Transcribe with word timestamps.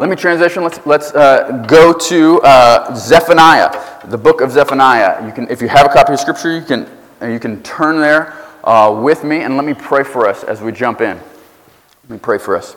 Let 0.00 0.08
me 0.08 0.16
transition. 0.16 0.62
Let's, 0.62 0.86
let's 0.86 1.12
uh, 1.12 1.62
go 1.68 1.92
to 1.92 2.40
uh, 2.40 2.94
Zephaniah, 2.94 4.00
the 4.06 4.16
book 4.16 4.40
of 4.40 4.50
Zephaniah. 4.50 5.26
You 5.26 5.30
can, 5.30 5.46
if 5.50 5.60
you 5.60 5.68
have 5.68 5.84
a 5.84 5.90
copy 5.90 6.14
of 6.14 6.18
Scripture, 6.18 6.56
you 6.56 6.64
can, 6.64 6.88
you 7.20 7.38
can 7.38 7.62
turn 7.62 8.00
there 8.00 8.32
uh, 8.64 8.98
with 8.98 9.24
me, 9.24 9.42
and 9.42 9.58
let 9.58 9.66
me 9.66 9.74
pray 9.74 10.02
for 10.02 10.26
us 10.26 10.42
as 10.42 10.62
we 10.62 10.72
jump 10.72 11.02
in. 11.02 11.18
Let 11.18 12.10
me 12.10 12.18
pray 12.18 12.38
for 12.38 12.56
us. 12.56 12.76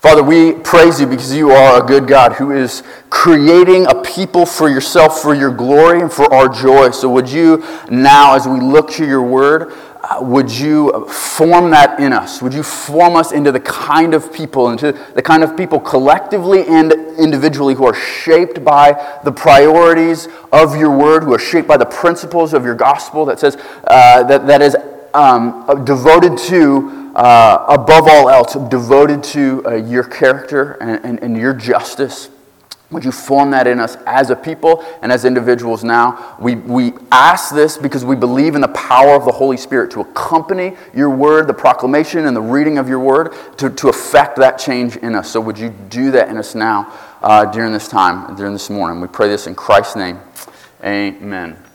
Father, 0.00 0.22
we 0.22 0.52
praise 0.52 1.00
you 1.00 1.06
because 1.06 1.34
you 1.34 1.50
are 1.50 1.82
a 1.82 1.86
good 1.86 2.06
God 2.06 2.34
who 2.34 2.52
is 2.52 2.82
creating 3.08 3.86
a 3.86 3.94
people 4.02 4.44
for 4.44 4.68
yourself, 4.68 5.22
for 5.22 5.34
your 5.34 5.50
glory, 5.50 6.02
and 6.02 6.12
for 6.12 6.30
our 6.30 6.46
joy. 6.46 6.90
So, 6.90 7.08
would 7.08 7.30
you 7.30 7.64
now, 7.90 8.34
as 8.34 8.46
we 8.46 8.60
look 8.60 8.90
to 8.92 9.06
your 9.06 9.22
word, 9.22 9.72
would 10.20 10.50
you 10.50 11.06
form 11.06 11.70
that 11.70 12.00
in 12.00 12.12
us? 12.12 12.42
Would 12.42 12.52
you 12.52 12.62
form 12.62 13.14
us 13.14 13.30
into 13.30 13.52
the 13.52 13.60
kind 13.60 14.12
of 14.12 14.32
people, 14.32 14.70
into 14.70 14.92
the 15.14 15.22
kind 15.22 15.44
of 15.44 15.56
people 15.56 15.78
collectively 15.78 16.66
and 16.66 16.92
individually 17.18 17.74
who 17.74 17.86
are 17.86 17.94
shaped 17.94 18.64
by 18.64 19.20
the 19.24 19.30
priorities 19.30 20.28
of 20.52 20.76
your 20.76 20.90
word, 20.90 21.22
who 21.22 21.32
are 21.32 21.38
shaped 21.38 21.68
by 21.68 21.76
the 21.76 21.86
principles 21.86 22.52
of 22.52 22.64
your 22.64 22.74
gospel 22.74 23.24
that 23.26 23.38
says, 23.38 23.56
uh, 23.84 24.24
that, 24.24 24.46
that 24.46 24.60
is 24.60 24.76
um, 25.14 25.84
devoted 25.84 26.36
to, 26.38 27.12
uh, 27.14 27.66
above 27.68 28.08
all 28.08 28.28
else, 28.28 28.54
devoted 28.68 29.22
to 29.22 29.62
uh, 29.64 29.74
your 29.74 30.04
character 30.04 30.72
and, 30.80 31.04
and, 31.04 31.22
and 31.22 31.36
your 31.36 31.54
justice? 31.54 32.30
Would 32.90 33.04
you 33.04 33.12
form 33.12 33.52
that 33.52 33.68
in 33.68 33.78
us 33.78 33.96
as 34.04 34.30
a 34.30 34.36
people 34.36 34.84
and 35.00 35.12
as 35.12 35.24
individuals 35.24 35.84
now? 35.84 36.36
We, 36.40 36.56
we 36.56 36.92
ask 37.12 37.54
this 37.54 37.78
because 37.78 38.04
we 38.04 38.16
believe 38.16 38.56
in 38.56 38.60
the 38.60 38.68
power 38.68 39.14
of 39.14 39.24
the 39.24 39.32
Holy 39.32 39.56
Spirit 39.56 39.92
to 39.92 40.00
accompany 40.00 40.76
your 40.92 41.08
word, 41.08 41.46
the 41.46 41.54
proclamation 41.54 42.26
and 42.26 42.36
the 42.36 42.40
reading 42.42 42.78
of 42.78 42.88
your 42.88 42.98
word, 42.98 43.32
to, 43.58 43.70
to 43.70 43.88
affect 43.88 44.36
that 44.38 44.58
change 44.58 44.96
in 44.96 45.14
us. 45.14 45.30
So, 45.30 45.40
would 45.40 45.58
you 45.58 45.70
do 45.88 46.10
that 46.10 46.30
in 46.30 46.36
us 46.36 46.56
now 46.56 46.92
uh, 47.22 47.44
during 47.46 47.72
this 47.72 47.86
time, 47.86 48.34
during 48.34 48.52
this 48.52 48.70
morning? 48.70 49.00
We 49.00 49.06
pray 49.06 49.28
this 49.28 49.46
in 49.46 49.54
Christ's 49.54 49.94
name. 49.94 50.18
Amen. 50.82 51.69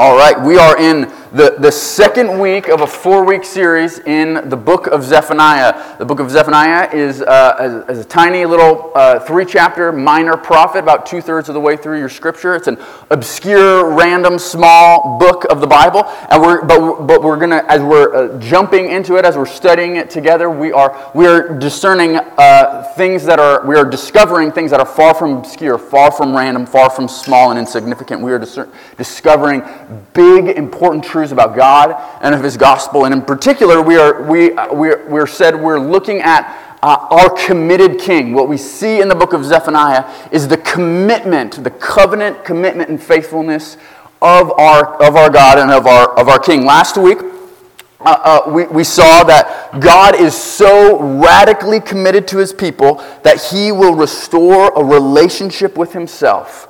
All 0.00 0.16
right, 0.16 0.40
we 0.40 0.56
are 0.56 0.78
in 0.78 1.12
the, 1.32 1.56
the 1.58 1.70
second 1.70 2.40
week 2.40 2.68
of 2.68 2.80
a 2.80 2.86
four 2.86 3.22
week 3.22 3.44
series 3.44 3.98
in 4.00 4.48
the 4.48 4.56
book 4.56 4.86
of 4.86 5.04
Zephaniah. 5.04 5.98
The 5.98 6.06
book 6.06 6.20
of 6.20 6.30
Zephaniah 6.30 6.90
is, 6.90 7.20
uh, 7.20 7.84
a, 7.86 8.00
a, 8.00 8.04
tiny 8.04 8.46
little 8.46 8.92
uh, 8.94 9.20
three 9.20 9.44
chapter 9.44 9.92
minor 9.92 10.38
prophet, 10.38 10.78
about 10.78 11.04
two 11.04 11.20
thirds 11.20 11.48
of 11.50 11.54
the 11.54 11.60
way 11.60 11.76
through 11.76 11.98
your 11.98 12.08
scripture. 12.08 12.56
It's 12.56 12.66
an 12.66 12.78
obscure, 13.10 13.92
random, 13.92 14.38
small 14.38 15.18
book 15.18 15.44
of 15.50 15.60
the 15.60 15.66
Bible. 15.66 16.04
And 16.30 16.40
we're, 16.40 16.64
but, 16.64 17.06
but 17.06 17.22
we're 17.22 17.36
going 17.36 17.50
to, 17.50 17.70
as 17.70 17.82
we're 17.82 18.14
uh, 18.14 18.40
jumping 18.40 18.90
into 18.90 19.16
it, 19.16 19.26
as 19.26 19.36
we're 19.36 19.44
studying 19.44 19.96
it 19.96 20.08
together, 20.08 20.48
we 20.48 20.72
are, 20.72 21.12
we 21.14 21.26
are 21.26 21.58
discerning 21.58 22.16
uh, 22.16 22.90
things 22.96 23.24
that 23.26 23.38
are, 23.38 23.66
we 23.66 23.76
are 23.76 23.84
discovering 23.84 24.50
things 24.50 24.70
that 24.70 24.80
are 24.80 24.86
far 24.86 25.14
from 25.14 25.36
obscure, 25.36 25.78
far 25.78 26.10
from 26.10 26.34
random, 26.34 26.64
far 26.64 26.88
from 26.88 27.06
small 27.06 27.50
and 27.50 27.58
insignificant. 27.58 28.22
We 28.22 28.32
are 28.32 28.40
discer- 28.40 28.72
discovering 28.96 29.62
big, 29.90 30.48
important 30.48 31.04
truths 31.04 31.32
about 31.32 31.56
God 31.56 31.96
and 32.22 32.34
of 32.34 32.42
His 32.42 32.56
gospel. 32.56 33.04
And 33.04 33.14
in 33.14 33.22
particular, 33.22 33.82
we 33.82 33.96
are, 33.96 34.22
we, 34.22 34.50
we 34.72 34.90
are, 34.90 35.06
we're 35.08 35.26
said 35.26 35.54
we're 35.54 35.80
looking 35.80 36.20
at 36.20 36.78
uh, 36.82 37.06
our 37.10 37.30
committed 37.30 37.98
king. 37.98 38.32
What 38.32 38.48
we 38.48 38.56
see 38.56 39.00
in 39.00 39.08
the 39.08 39.14
book 39.14 39.32
of 39.32 39.44
Zephaniah 39.44 40.10
is 40.32 40.48
the 40.48 40.56
commitment, 40.56 41.62
the 41.62 41.70
covenant 41.70 42.44
commitment 42.44 42.88
and 42.88 43.02
faithfulness 43.02 43.76
of 44.22 44.50
our, 44.52 45.02
of 45.02 45.16
our 45.16 45.30
God 45.30 45.58
and 45.58 45.70
of 45.70 45.86
our, 45.86 46.18
of 46.18 46.28
our 46.28 46.38
king. 46.38 46.64
Last 46.64 46.96
week, 46.96 47.18
uh, 48.00 48.42
uh, 48.46 48.50
we, 48.50 48.64
we 48.66 48.84
saw 48.84 49.22
that 49.24 49.78
God 49.78 50.14
is 50.14 50.34
so 50.34 50.98
radically 51.18 51.80
committed 51.80 52.26
to 52.28 52.38
his 52.38 52.52
people 52.52 52.96
that 53.24 53.42
he 53.42 53.72
will 53.72 53.94
restore 53.94 54.72
a 54.74 54.82
relationship 54.82 55.76
with 55.76 55.92
himself 55.92 56.69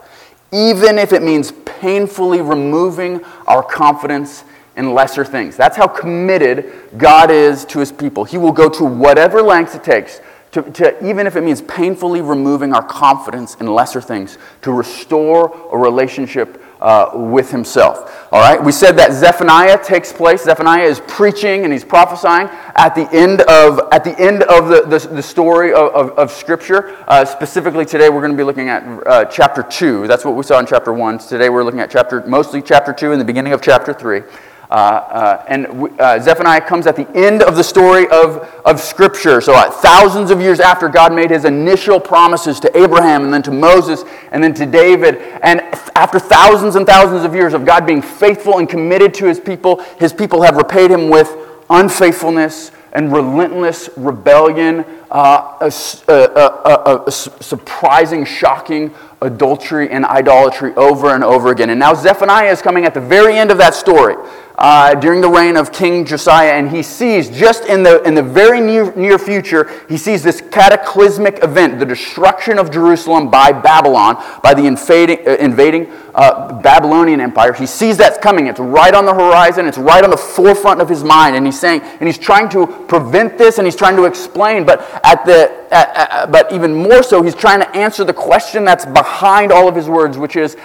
even 0.52 0.98
if 0.98 1.12
it 1.12 1.22
means 1.22 1.52
painfully 1.64 2.40
removing 2.40 3.24
our 3.46 3.62
confidence 3.62 4.44
in 4.76 4.94
lesser 4.94 5.24
things. 5.24 5.56
That's 5.56 5.76
how 5.76 5.86
committed 5.86 6.72
God 6.96 7.30
is 7.30 7.64
to 7.66 7.78
his 7.78 7.92
people. 7.92 8.24
He 8.24 8.38
will 8.38 8.52
go 8.52 8.68
to 8.68 8.84
whatever 8.84 9.42
lengths 9.42 9.74
it 9.74 9.84
takes 9.84 10.20
to, 10.52 10.62
to, 10.62 11.08
even 11.08 11.26
if 11.26 11.36
it 11.36 11.42
means 11.42 11.62
painfully 11.62 12.20
removing 12.20 12.72
our 12.72 12.82
confidence 12.82 13.54
in 13.56 13.66
lesser 13.66 14.00
things, 14.00 14.36
to 14.62 14.72
restore 14.72 15.68
a 15.72 15.78
relationship 15.78 16.62
uh, 16.80 17.10
with 17.14 17.50
himself. 17.50 18.28
All 18.32 18.40
right, 18.40 18.62
we 18.62 18.72
said 18.72 18.92
that 18.92 19.12
Zephaniah 19.12 19.82
takes 19.82 20.12
place. 20.12 20.44
Zephaniah 20.44 20.84
is 20.84 21.00
preaching 21.00 21.64
and 21.64 21.72
he's 21.72 21.84
prophesying 21.84 22.48
at 22.76 22.94
the 22.94 23.08
end 23.12 23.42
of, 23.42 23.80
at 23.92 24.04
the, 24.04 24.18
end 24.18 24.42
of 24.44 24.68
the, 24.68 24.82
the, 24.82 25.14
the 25.14 25.22
story 25.22 25.72
of, 25.72 25.92
of, 25.92 26.10
of 26.18 26.30
Scripture. 26.30 26.96
Uh, 27.06 27.24
specifically, 27.24 27.84
today 27.84 28.08
we're 28.08 28.20
going 28.20 28.32
to 28.32 28.36
be 28.36 28.44
looking 28.44 28.68
at 28.68 28.82
uh, 29.06 29.24
chapter 29.26 29.62
2. 29.62 30.06
That's 30.06 30.24
what 30.24 30.36
we 30.36 30.42
saw 30.42 30.58
in 30.58 30.66
chapter 30.66 30.92
1. 30.92 31.18
Today 31.18 31.48
we're 31.48 31.64
looking 31.64 31.80
at 31.80 31.90
chapter, 31.90 32.24
mostly 32.26 32.62
chapter 32.62 32.92
2 32.92 33.12
and 33.12 33.20
the 33.20 33.24
beginning 33.24 33.52
of 33.52 33.60
chapter 33.60 33.92
3. 33.92 34.22
Uh, 34.70 34.72
uh, 34.72 35.44
and 35.48 35.66
uh, 35.98 36.20
Zephaniah 36.20 36.60
comes 36.60 36.86
at 36.86 36.94
the 36.94 37.10
end 37.16 37.42
of 37.42 37.56
the 37.56 37.64
story 37.64 38.06
of, 38.08 38.36
of 38.64 38.78
Scripture. 38.78 39.40
So, 39.40 39.52
thousands 39.68 40.30
of 40.30 40.40
years 40.40 40.60
after 40.60 40.88
God 40.88 41.12
made 41.12 41.30
his 41.30 41.44
initial 41.44 41.98
promises 41.98 42.60
to 42.60 42.78
Abraham 42.78 43.24
and 43.24 43.34
then 43.34 43.42
to 43.42 43.50
Moses 43.50 44.04
and 44.30 44.44
then 44.44 44.54
to 44.54 44.66
David. 44.66 45.16
And 45.42 45.60
after 45.96 46.20
thousands 46.20 46.76
and 46.76 46.86
thousands 46.86 47.24
of 47.24 47.34
years 47.34 47.52
of 47.52 47.64
God 47.64 47.84
being 47.84 48.00
faithful 48.00 48.58
and 48.58 48.68
committed 48.68 49.12
to 49.14 49.26
his 49.26 49.40
people, 49.40 49.82
his 49.98 50.12
people 50.12 50.42
have 50.42 50.56
repaid 50.56 50.92
him 50.92 51.08
with 51.08 51.36
unfaithfulness 51.68 52.70
and 52.92 53.12
relentless 53.12 53.90
rebellion, 53.96 54.84
uh, 55.10 55.58
a, 55.60 55.72
a, 56.08 56.14
a, 56.14 57.04
a, 57.06 57.10
surprising, 57.10 58.24
shocking 58.24 58.94
adultery 59.22 59.90
and 59.90 60.04
idolatry 60.04 60.74
over 60.74 61.14
and 61.14 61.22
over 61.22 61.50
again. 61.50 61.70
And 61.70 61.78
now 61.78 61.94
Zephaniah 61.94 62.50
is 62.50 62.62
coming 62.62 62.84
at 62.84 62.94
the 62.94 63.00
very 63.00 63.36
end 63.36 63.50
of 63.50 63.58
that 63.58 63.74
story 63.74 64.16
uh, 64.56 64.94
during 64.94 65.20
the 65.20 65.28
reign 65.28 65.56
of 65.56 65.72
King 65.72 66.04
Josiah, 66.04 66.52
and 66.52 66.70
he 66.70 66.82
sees 66.82 67.30
just 67.30 67.64
in 67.64 67.82
the, 67.82 68.02
in 68.02 68.14
the 68.14 68.22
very 68.22 68.60
near, 68.60 68.94
near 68.94 69.18
future, 69.18 69.70
he 69.88 69.96
sees 69.96 70.22
this 70.22 70.40
cataclysmic 70.40 71.42
event, 71.42 71.78
the 71.78 71.86
destruction 71.86 72.58
of 72.58 72.70
Jerusalem 72.70 73.30
by 73.30 73.52
Babylon, 73.52 74.22
by 74.42 74.52
the 74.52 74.66
invading, 74.66 75.26
uh, 75.26 75.36
invading 75.36 75.90
uh, 76.14 76.60
Babylonian 76.60 77.20
Empire. 77.20 77.54
He 77.54 77.64
sees 77.64 77.96
that's 77.96 78.18
coming. 78.18 78.48
It's 78.48 78.60
right 78.60 78.92
on 78.92 79.06
the 79.06 79.14
horizon. 79.14 79.66
It's 79.66 79.78
right 79.78 80.04
on 80.04 80.10
the 80.10 80.16
forefront 80.18 80.82
of 80.82 80.88
his 80.88 81.02
mind, 81.02 81.36
and 81.36 81.46
he's 81.46 81.58
saying, 81.58 81.80
and 81.80 82.06
he's 82.06 82.18
trying 82.18 82.50
to 82.50 82.66
prevent 82.66 83.38
this, 83.38 83.56
and 83.56 83.66
he's 83.66 83.76
trying 83.76 83.96
to 83.96 84.04
explain. 84.04 84.66
But 84.66 84.80
at 85.04 85.24
the, 85.24 85.50
at, 85.70 85.96
at, 85.96 86.32
but 86.32 86.52
even 86.52 86.74
more 86.74 87.02
so, 87.02 87.22
he's 87.22 87.34
trying 87.34 87.60
to 87.60 87.70
answer 87.76 88.04
the 88.04 88.12
question 88.12 88.66
that's 88.66 88.84
behind 88.84 89.52
all 89.52 89.68
of 89.68 89.74
his 89.74 89.88
words, 89.88 90.18
which 90.18 90.36
is, 90.36 90.56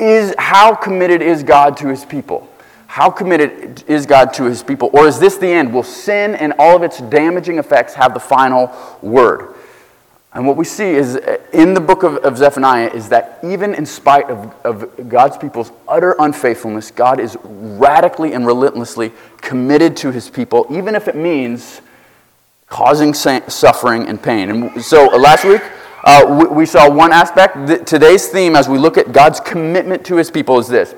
is 0.00 0.34
how 0.38 0.74
committed 0.74 1.22
is 1.22 1.44
God 1.44 1.76
to 1.76 1.88
his 1.88 2.04
people? 2.04 2.49
How 2.90 3.08
committed 3.08 3.84
is 3.86 4.04
God 4.04 4.34
to 4.34 4.46
his 4.46 4.64
people? 4.64 4.90
Or 4.92 5.06
is 5.06 5.20
this 5.20 5.36
the 5.36 5.46
end? 5.46 5.72
Will 5.72 5.84
sin 5.84 6.34
and 6.34 6.52
all 6.58 6.74
of 6.74 6.82
its 6.82 6.98
damaging 6.98 7.58
effects 7.58 7.94
have 7.94 8.14
the 8.14 8.18
final 8.18 8.68
word? 9.00 9.54
And 10.32 10.44
what 10.44 10.56
we 10.56 10.64
see 10.64 10.96
is 10.96 11.14
uh, 11.14 11.36
in 11.52 11.72
the 11.72 11.80
book 11.80 12.02
of, 12.02 12.16
of 12.16 12.36
Zephaniah 12.36 12.90
is 12.92 13.08
that 13.10 13.38
even 13.44 13.74
in 13.74 13.86
spite 13.86 14.28
of, 14.28 14.52
of 14.64 15.08
God's 15.08 15.36
people's 15.36 15.70
utter 15.86 16.16
unfaithfulness, 16.18 16.90
God 16.90 17.20
is 17.20 17.38
radically 17.44 18.32
and 18.32 18.44
relentlessly 18.44 19.12
committed 19.36 19.96
to 19.98 20.10
his 20.10 20.28
people, 20.28 20.66
even 20.68 20.96
if 20.96 21.06
it 21.06 21.14
means 21.14 21.82
causing 22.66 23.14
suffering 23.14 24.08
and 24.08 24.20
pain. 24.20 24.50
And 24.50 24.84
so 24.84 25.14
uh, 25.14 25.16
last 25.16 25.44
week, 25.44 25.62
uh, 26.02 26.26
we, 26.40 26.56
we, 26.56 26.66
saw 26.66 26.90
one 26.90 27.12
aspect. 27.12 27.86
Today's 27.86 28.26
theme, 28.30 28.56
as 28.56 28.68
we 28.68 28.78
look 28.78 28.98
at 28.98 29.12
God's 29.12 29.38
commitment 29.38 30.04
to 30.06 30.16
his 30.16 30.28
people, 30.28 30.58
is 30.58 30.66
this 30.66 30.96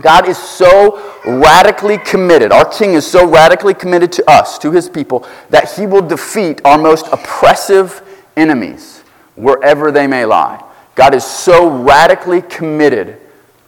God 0.00 0.28
is 0.28 0.38
so 0.38 1.20
radically 1.24 1.98
committed, 1.98 2.52
our 2.52 2.64
King 2.64 2.94
is 2.94 3.06
so 3.06 3.28
radically 3.28 3.74
committed 3.74 4.10
to 4.12 4.30
us, 4.30 4.58
to 4.58 4.70
his 4.70 4.88
people, 4.88 5.26
that 5.50 5.72
he 5.72 5.86
will 5.86 6.02
defeat 6.02 6.60
our 6.64 6.78
most 6.78 7.06
oppressive 7.12 8.02
enemies 8.36 9.00
wherever 9.36 9.92
they 9.92 10.06
may 10.06 10.24
lie. 10.24 10.62
God 10.94 11.14
is 11.14 11.24
so 11.24 11.68
radically 11.68 12.42
committed 12.42 13.18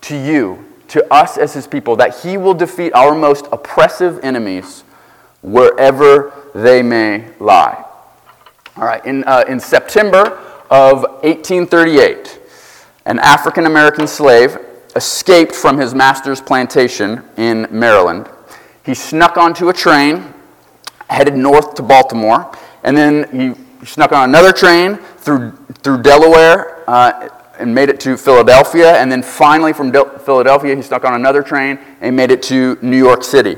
to 0.02 0.16
you, 0.16 0.64
to 0.88 1.12
us 1.12 1.38
as 1.38 1.54
his 1.54 1.66
people, 1.66 1.96
that 1.96 2.20
he 2.20 2.37
will 2.37 2.54
defeat 2.54 2.93
our 2.94 3.14
most 3.14 3.46
oppressive 3.52 4.20
enemies 4.22 4.84
wherever 5.43 6.32
they 6.54 6.82
may 6.82 7.28
lie. 7.38 7.84
All 8.76 8.84
right, 8.84 9.04
in, 9.04 9.25
uh, 9.25 9.44
in 9.46 9.60
September 9.60 10.38
of 10.70 11.02
1838, 11.22 12.40
an 13.06 13.19
African 13.19 13.66
American 13.66 14.06
slave 14.06 14.58
escaped 14.96 15.55
from 15.55 15.79
his 15.79 15.94
master's 15.94 16.41
plantation 16.41 17.23
in 17.37 17.67
Maryland. 17.70 18.29
He 18.85 18.94
snuck 18.94 19.37
onto 19.37 19.69
a 19.69 19.73
train, 19.73 20.35
headed 21.08 21.35
north 21.35 21.75
to 21.75 21.82
Baltimore, 21.82 22.52
and 22.82 22.96
then 22.96 23.29
he 23.32 23.87
snuck 23.87 24.12
on 24.12 24.29
another 24.29 24.52
train 24.52 24.96
through, 25.19 25.52
through 25.82 26.02
Delaware 26.02 26.88
uh, 26.88 27.29
and 27.58 27.75
made 27.75 27.88
it 27.88 28.00
to 28.00 28.17
Philadelphia. 28.17 28.96
And 28.96 29.11
then 29.11 29.23
finally, 29.23 29.73
from 29.73 29.91
Del- 29.91 30.19
Philadelphia, 30.19 30.76
he 30.76 30.82
snuck 30.82 31.05
on 31.05 31.14
another 31.14 31.43
train 31.43 31.79
and 32.00 32.14
made 32.14 32.31
it 32.31 32.43
to 32.44 32.79
New 32.82 32.99
York 32.99 33.23
City. 33.23 33.56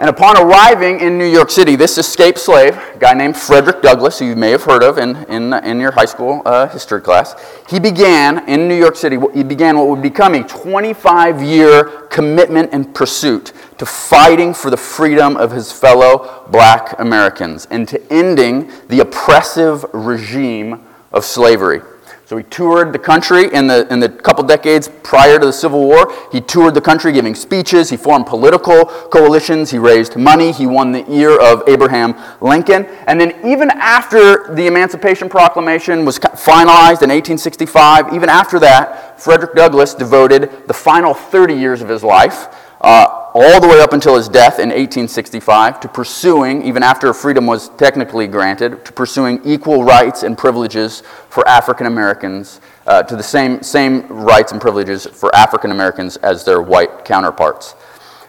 And 0.00 0.08
upon 0.08 0.38
arriving 0.38 1.00
in 1.00 1.18
New 1.18 1.26
York 1.30 1.50
City, 1.50 1.76
this 1.76 1.98
escaped 1.98 2.38
slave, 2.38 2.74
a 2.74 2.98
guy 2.98 3.12
named 3.12 3.36
Frederick 3.36 3.82
Douglass, 3.82 4.18
who 4.18 4.24
you 4.24 4.34
may 4.34 4.50
have 4.50 4.64
heard 4.64 4.82
of 4.82 4.96
in, 4.96 5.14
in, 5.24 5.52
in 5.52 5.78
your 5.78 5.92
high 5.92 6.06
school 6.06 6.40
uh, 6.46 6.68
history 6.68 7.02
class, 7.02 7.34
he 7.68 7.78
began 7.78 8.48
in 8.48 8.66
New 8.66 8.78
York 8.78 8.96
City, 8.96 9.18
he 9.34 9.42
began 9.42 9.76
what 9.76 9.88
would 9.88 10.00
become 10.00 10.34
a 10.34 10.42
25 10.42 11.42
year 11.42 11.84
commitment 12.08 12.70
and 12.72 12.94
pursuit 12.94 13.52
to 13.76 13.84
fighting 13.84 14.54
for 14.54 14.70
the 14.70 14.76
freedom 14.78 15.36
of 15.36 15.50
his 15.50 15.70
fellow 15.70 16.48
black 16.50 16.98
Americans 16.98 17.66
and 17.70 17.86
to 17.86 18.00
ending 18.10 18.72
the 18.88 19.00
oppressive 19.00 19.84
regime 19.92 20.82
of 21.12 21.26
slavery. 21.26 21.82
So 22.30 22.36
he 22.36 22.44
toured 22.44 22.92
the 22.92 22.98
country 23.00 23.52
in 23.52 23.66
the, 23.66 23.92
in 23.92 23.98
the 23.98 24.08
couple 24.08 24.44
decades 24.44 24.88
prior 25.02 25.40
to 25.40 25.46
the 25.46 25.52
Civil 25.52 25.80
War. 25.80 26.14
He 26.30 26.40
toured 26.40 26.74
the 26.74 26.80
country 26.80 27.10
giving 27.10 27.34
speeches. 27.34 27.90
He 27.90 27.96
formed 27.96 28.26
political 28.26 28.84
coalitions. 28.84 29.68
He 29.72 29.78
raised 29.78 30.14
money. 30.14 30.52
He 30.52 30.64
won 30.64 30.92
the 30.92 31.04
ear 31.10 31.36
of 31.40 31.64
Abraham 31.66 32.14
Lincoln. 32.40 32.86
And 33.08 33.20
then, 33.20 33.34
even 33.44 33.68
after 33.72 34.54
the 34.54 34.68
Emancipation 34.68 35.28
Proclamation 35.28 36.04
was 36.04 36.20
finalized 36.20 37.02
in 37.02 37.10
1865, 37.10 38.14
even 38.14 38.28
after 38.28 38.60
that, 38.60 39.20
Frederick 39.20 39.56
Douglass 39.56 39.94
devoted 39.94 40.68
the 40.68 40.74
final 40.74 41.14
30 41.14 41.54
years 41.54 41.82
of 41.82 41.88
his 41.88 42.04
life 42.04 42.46
uh, 42.80 43.19
all 43.34 43.60
the 43.60 43.68
way 43.68 43.80
up 43.80 43.92
until 43.92 44.16
his 44.16 44.28
death 44.28 44.58
in 44.58 44.70
1865 44.70 45.80
to 45.80 45.88
pursuing, 45.88 46.62
even 46.62 46.82
after 46.82 47.12
freedom 47.14 47.46
was 47.46 47.68
technically 47.70 48.26
granted, 48.26 48.84
to 48.84 48.92
pursuing 48.92 49.40
equal 49.44 49.84
rights 49.84 50.22
and 50.22 50.36
privileges 50.36 51.02
for 51.28 51.46
African 51.46 51.86
Americans, 51.86 52.60
uh, 52.86 53.02
to 53.04 53.16
the 53.16 53.22
same, 53.22 53.62
same 53.62 54.06
rights 54.08 54.52
and 54.52 54.60
privileges 54.60 55.06
for 55.06 55.34
African 55.34 55.70
Americans 55.70 56.16
as 56.18 56.44
their 56.44 56.60
white 56.60 57.04
counterparts. 57.04 57.74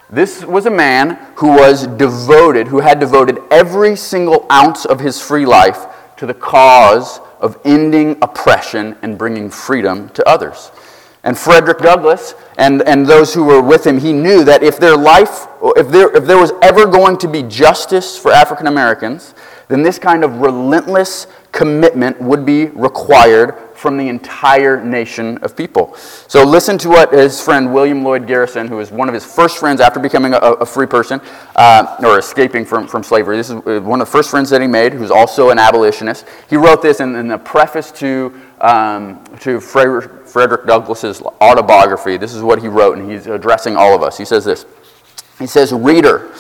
This 0.10 0.44
was 0.44 0.66
a 0.66 0.72
man 0.72 1.18
who 1.36 1.48
was 1.48 1.88
devoted, 1.88 2.68
who 2.68 2.82
had 2.82 3.00
devoted 3.00 3.40
every 3.50 3.96
single 3.96 4.46
ounce 4.52 4.86
of 4.86 5.00
his 5.00 5.22
free 5.22 5.46
life 5.46 5.86
to 6.18 6.26
the 6.26 6.34
cause 6.34 7.22
of 7.40 7.60
ending 7.66 8.18
oppression 8.22 8.98
and 9.02 9.18
bringing 9.18 9.50
freedom 9.50 10.10
to 10.10 10.30
others. 10.30 10.72
And 11.24 11.38
Frederick 11.38 11.80
Douglass 11.80 12.34
and, 12.58 12.82
and 12.84 13.06
those 13.06 13.34
who 13.34 13.44
were 13.44 13.62
with 13.62 13.86
him, 13.86 14.00
he 14.00 14.12
knew 14.12 14.44
that 14.44 14.64
if 14.64 14.78
their 14.78 14.98
life, 14.98 15.48
if 15.62 15.90
there, 15.90 16.16
if 16.16 16.26
there 16.26 16.40
was 16.40 16.52
ever 16.64 16.88
going 16.88 17.18
to 17.20 17.28
be 17.28 17.44
justice 17.44 18.18
for 18.18 18.32
African 18.32 18.66
Americans, 18.68 19.36
then 19.68 19.84
this 19.84 20.00
kind 20.00 20.24
of 20.24 20.42
relentless 20.42 21.28
commitment 21.52 22.20
would 22.20 22.46
be 22.46 22.66
required 22.68 23.56
from 23.82 23.98
the 23.98 24.08
entire 24.10 24.84
nation 24.86 25.40
of 25.40 25.58
people. 25.58 25.96
So 25.96 26.44
listen 26.44 26.78
to 26.78 26.90
what 26.90 27.12
his 27.12 27.42
friend 27.42 27.74
William 27.74 28.04
Lloyd 28.04 28.28
Garrison, 28.28 28.68
who 28.68 28.76
was 28.76 28.92
one 28.92 29.08
of 29.08 29.14
his 29.16 29.26
first 29.26 29.58
friends 29.58 29.82
after 29.82 30.00
becoming 30.00 30.36
a, 30.36 30.38
a 30.38 30.66
free 30.68 30.86
person 30.86 31.20
uh, 31.56 31.98
or 32.04 32.20
escaping 32.20 32.64
from, 32.64 32.88
from 32.88 33.02
slavery, 33.02 33.38
this 33.38 33.50
is 33.50 33.56
uh, 33.56 33.82
one 33.82 34.00
of 34.00 34.08
the 34.08 34.12
first 34.12 34.30
friends 34.30 34.52
that 34.52 34.62
he 34.62 34.68
made, 34.68 34.94
who's 34.94 35.10
also 35.10 35.50
an 35.50 35.58
abolitionist. 35.58 36.28
He 36.48 36.58
wrote 36.58 36.84
this 36.84 37.00
in, 37.00 37.16
in 37.16 37.28
the 37.28 37.40
preface 37.40 37.92
to, 37.94 38.40
um, 38.62 39.24
to 39.40 39.60
Frederick 39.60 40.68
Douglass's 40.68 41.24
autobiography. 41.42 42.18
This 42.18 42.36
is 42.36 42.44
what 42.44 42.62
he 42.62 42.68
wrote, 42.68 43.00
and 43.00 43.12
he's 43.12 43.26
addressing 43.26 43.76
all 43.76 43.96
of 43.96 44.04
us. 44.04 44.16
He 44.16 44.26
says 44.26 44.46
this 44.46 44.68
He 45.40 45.48
says, 45.48 45.74
Reader, 45.74 46.32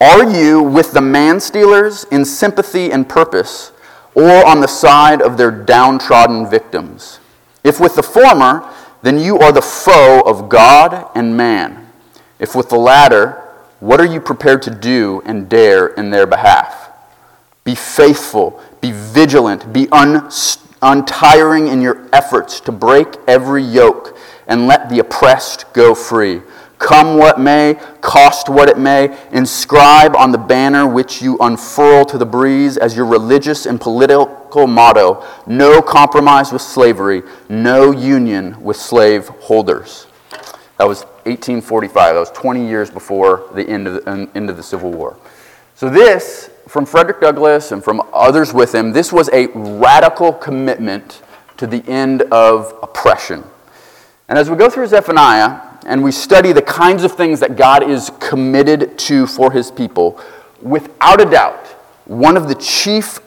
are 0.00 0.28
you 0.28 0.60
with 0.60 0.90
the 0.90 1.00
man 1.00 1.38
stealers 1.38 2.02
in 2.10 2.24
sympathy 2.24 2.90
and 2.90 3.08
purpose? 3.08 3.70
Or 4.14 4.46
on 4.46 4.60
the 4.60 4.68
side 4.68 5.20
of 5.20 5.36
their 5.36 5.50
downtrodden 5.50 6.48
victims. 6.48 7.18
If 7.62 7.80
with 7.80 7.96
the 7.96 8.02
former, 8.02 8.68
then 9.02 9.18
you 9.18 9.38
are 9.38 9.52
the 9.52 9.62
foe 9.62 10.20
of 10.20 10.48
God 10.48 11.10
and 11.14 11.36
man. 11.36 11.90
If 12.38 12.54
with 12.54 12.68
the 12.68 12.78
latter, 12.78 13.42
what 13.80 14.00
are 14.00 14.06
you 14.06 14.20
prepared 14.20 14.62
to 14.62 14.70
do 14.70 15.22
and 15.26 15.48
dare 15.48 15.88
in 15.88 16.10
their 16.10 16.26
behalf? 16.26 16.90
Be 17.64 17.74
faithful, 17.74 18.62
be 18.80 18.92
vigilant, 18.92 19.72
be 19.72 19.88
un- 19.90 20.30
untiring 20.82 21.68
in 21.68 21.80
your 21.80 22.06
efforts 22.12 22.60
to 22.60 22.72
break 22.72 23.16
every 23.26 23.62
yoke 23.62 24.16
and 24.46 24.66
let 24.66 24.90
the 24.90 24.98
oppressed 24.98 25.72
go 25.72 25.94
free. 25.94 26.42
Come 26.84 27.16
what 27.16 27.40
may, 27.40 27.78
cost 28.02 28.50
what 28.50 28.68
it 28.68 28.76
may, 28.76 29.16
inscribe 29.32 30.14
on 30.14 30.32
the 30.32 30.38
banner 30.38 30.86
which 30.86 31.22
you 31.22 31.38
unfurl 31.38 32.04
to 32.04 32.18
the 32.18 32.26
breeze 32.26 32.76
as 32.76 32.94
your 32.94 33.06
religious 33.06 33.64
and 33.64 33.80
political 33.80 34.66
motto 34.66 35.24
no 35.46 35.80
compromise 35.80 36.52
with 36.52 36.60
slavery, 36.60 37.22
no 37.48 37.90
union 37.90 38.62
with 38.62 38.76
slave 38.76 39.28
holders. 39.28 40.06
That 40.76 40.84
was 40.84 41.04
1845. 41.24 42.16
That 42.16 42.20
was 42.20 42.30
20 42.32 42.68
years 42.68 42.90
before 42.90 43.48
the 43.54 43.66
end 43.66 43.86
of 43.86 44.04
the, 44.04 44.28
end 44.34 44.50
of 44.50 44.58
the 44.58 44.62
Civil 44.62 44.90
War. 44.90 45.16
So, 45.74 45.88
this, 45.88 46.50
from 46.68 46.84
Frederick 46.84 47.18
Douglass 47.18 47.72
and 47.72 47.82
from 47.82 48.02
others 48.12 48.52
with 48.52 48.74
him, 48.74 48.92
this 48.92 49.10
was 49.10 49.30
a 49.32 49.46
radical 49.54 50.34
commitment 50.34 51.22
to 51.56 51.66
the 51.66 51.82
end 51.88 52.22
of 52.30 52.78
oppression. 52.82 53.42
And 54.28 54.38
as 54.38 54.50
we 54.50 54.56
go 54.56 54.68
through 54.68 54.88
Zephaniah, 54.88 55.73
and 55.86 56.02
we 56.02 56.12
study 56.12 56.52
the 56.52 56.62
kinds 56.62 57.04
of 57.04 57.12
things 57.12 57.40
that 57.40 57.56
God 57.56 57.82
is 57.82 58.10
committed 58.20 58.98
to 59.00 59.26
for 59.26 59.52
his 59.52 59.70
people, 59.70 60.20
without 60.62 61.20
a 61.20 61.24
doubt, 61.24 61.66
one 62.06 62.36
of 62.36 62.48
the 62.48 62.54
chief 62.54 63.20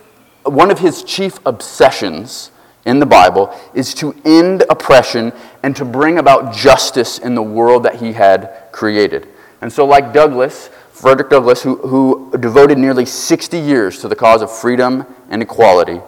one 0.50 0.72
of 0.72 0.80
his 0.80 1.04
chief 1.04 1.40
obsessions 1.46 2.52
in 2.86 3.00
the 3.00 3.06
Bible 3.06 3.54
is 3.74 3.94
to 3.96 4.16
end 4.24 4.64
oppression 4.70 5.34
and 5.62 5.76
to 5.76 5.84
bring 5.84 6.20
about 6.20 6.54
justice 6.54 7.20
in 7.20 7.36
the 7.36 7.44
world 7.44 7.84
that 7.84 7.96
he 7.96 8.14
had 8.14 8.72
created. 8.72 9.28
And 9.62 9.72
so, 9.72 9.86
like 9.86 10.14
Douglass, 10.14 10.70
Frederick 10.92 11.30
Douglass, 11.30 11.62
who, 11.62 11.76
who 11.78 12.32
devoted 12.40 12.78
nearly 12.78 13.06
60 13.06 13.58
years 13.60 14.00
to 14.00 14.08
the 14.08 14.16
cause 14.16 14.42
of 14.42 14.52
freedom 14.52 15.06
and 15.30 15.42
equality, 15.42 16.02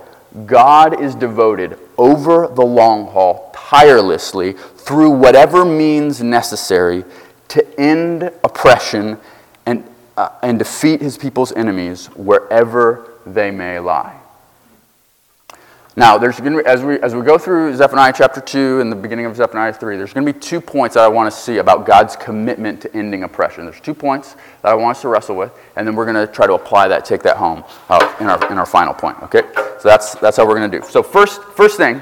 God 0.46 1.02
is 1.02 1.16
devoted 1.16 1.78
over 2.00 2.48
the 2.48 2.66
long 2.66 3.08
haul 3.08 3.52
tirelessly 3.54 4.54
through 4.54 5.12
whatever 5.12 5.66
means 5.66 6.24
necessary 6.24 7.04
to 7.50 7.80
end 7.80 8.24
oppression 8.44 9.18
and, 9.66 9.84
uh, 10.16 10.30
and 10.42 10.58
defeat 10.58 11.02
his 11.02 11.18
people's 11.18 11.52
enemies 11.52 12.08
wherever 12.16 13.12
they 13.26 13.52
may 13.52 13.80
lie. 13.80 14.16
Now, 15.96 16.18
there's 16.18 16.40
going 16.40 16.54
to 16.54 16.66
as 16.66 16.82
we, 16.82 16.98
as 17.02 17.14
we 17.14 17.22
go 17.22 17.38
through 17.38 17.76
Zephaniah 17.76 18.14
chapter 18.16 18.40
2 18.40 18.80
and 18.80 18.90
the 18.90 18.96
beginning 18.96 19.26
of 19.26 19.36
Zephaniah 19.36 19.74
3, 19.74 19.98
there's 19.98 20.14
going 20.14 20.26
to 20.26 20.32
be 20.32 20.40
two 20.40 20.62
points 20.62 20.94
that 20.96 21.04
I 21.04 21.10
want 21.10 21.30
to 21.32 21.38
see 21.38 21.58
about 21.58 21.86
God's 21.86 22.16
commitment 22.16 22.82
to 22.84 22.96
ending 22.96 23.24
oppression. 23.24 23.66
There's 23.66 23.82
two 23.82 23.94
points 23.94 24.36
that 24.62 24.70
I 24.72 24.76
want 24.76 24.96
us 24.96 25.02
to 25.02 25.10
wrestle 25.10 25.36
with, 25.36 25.52
and 25.76 25.86
then 25.86 25.96
we're 25.96 26.06
going 26.06 26.26
to 26.26 26.32
try 26.32 26.48
to 26.48 26.54
apply 26.54 26.88
that, 26.88 27.04
take 27.04 27.22
that 27.24 27.36
home 27.36 27.66
uh, 27.90 28.16
in, 28.22 28.28
our, 28.28 28.52
in 28.52 28.58
our 28.58 28.66
final 28.66 28.94
point, 28.94 29.22
okay? 29.24 29.42
So 29.80 29.90
that's, 29.90 30.16
that's 30.16 30.38
how 30.38 30.46
we're 30.46 30.58
going 30.58 30.72
to 30.72 30.80
do. 30.80 30.86
So 30.86 31.02
first, 31.02 31.42
first 31.44 31.78
thing, 31.78 32.02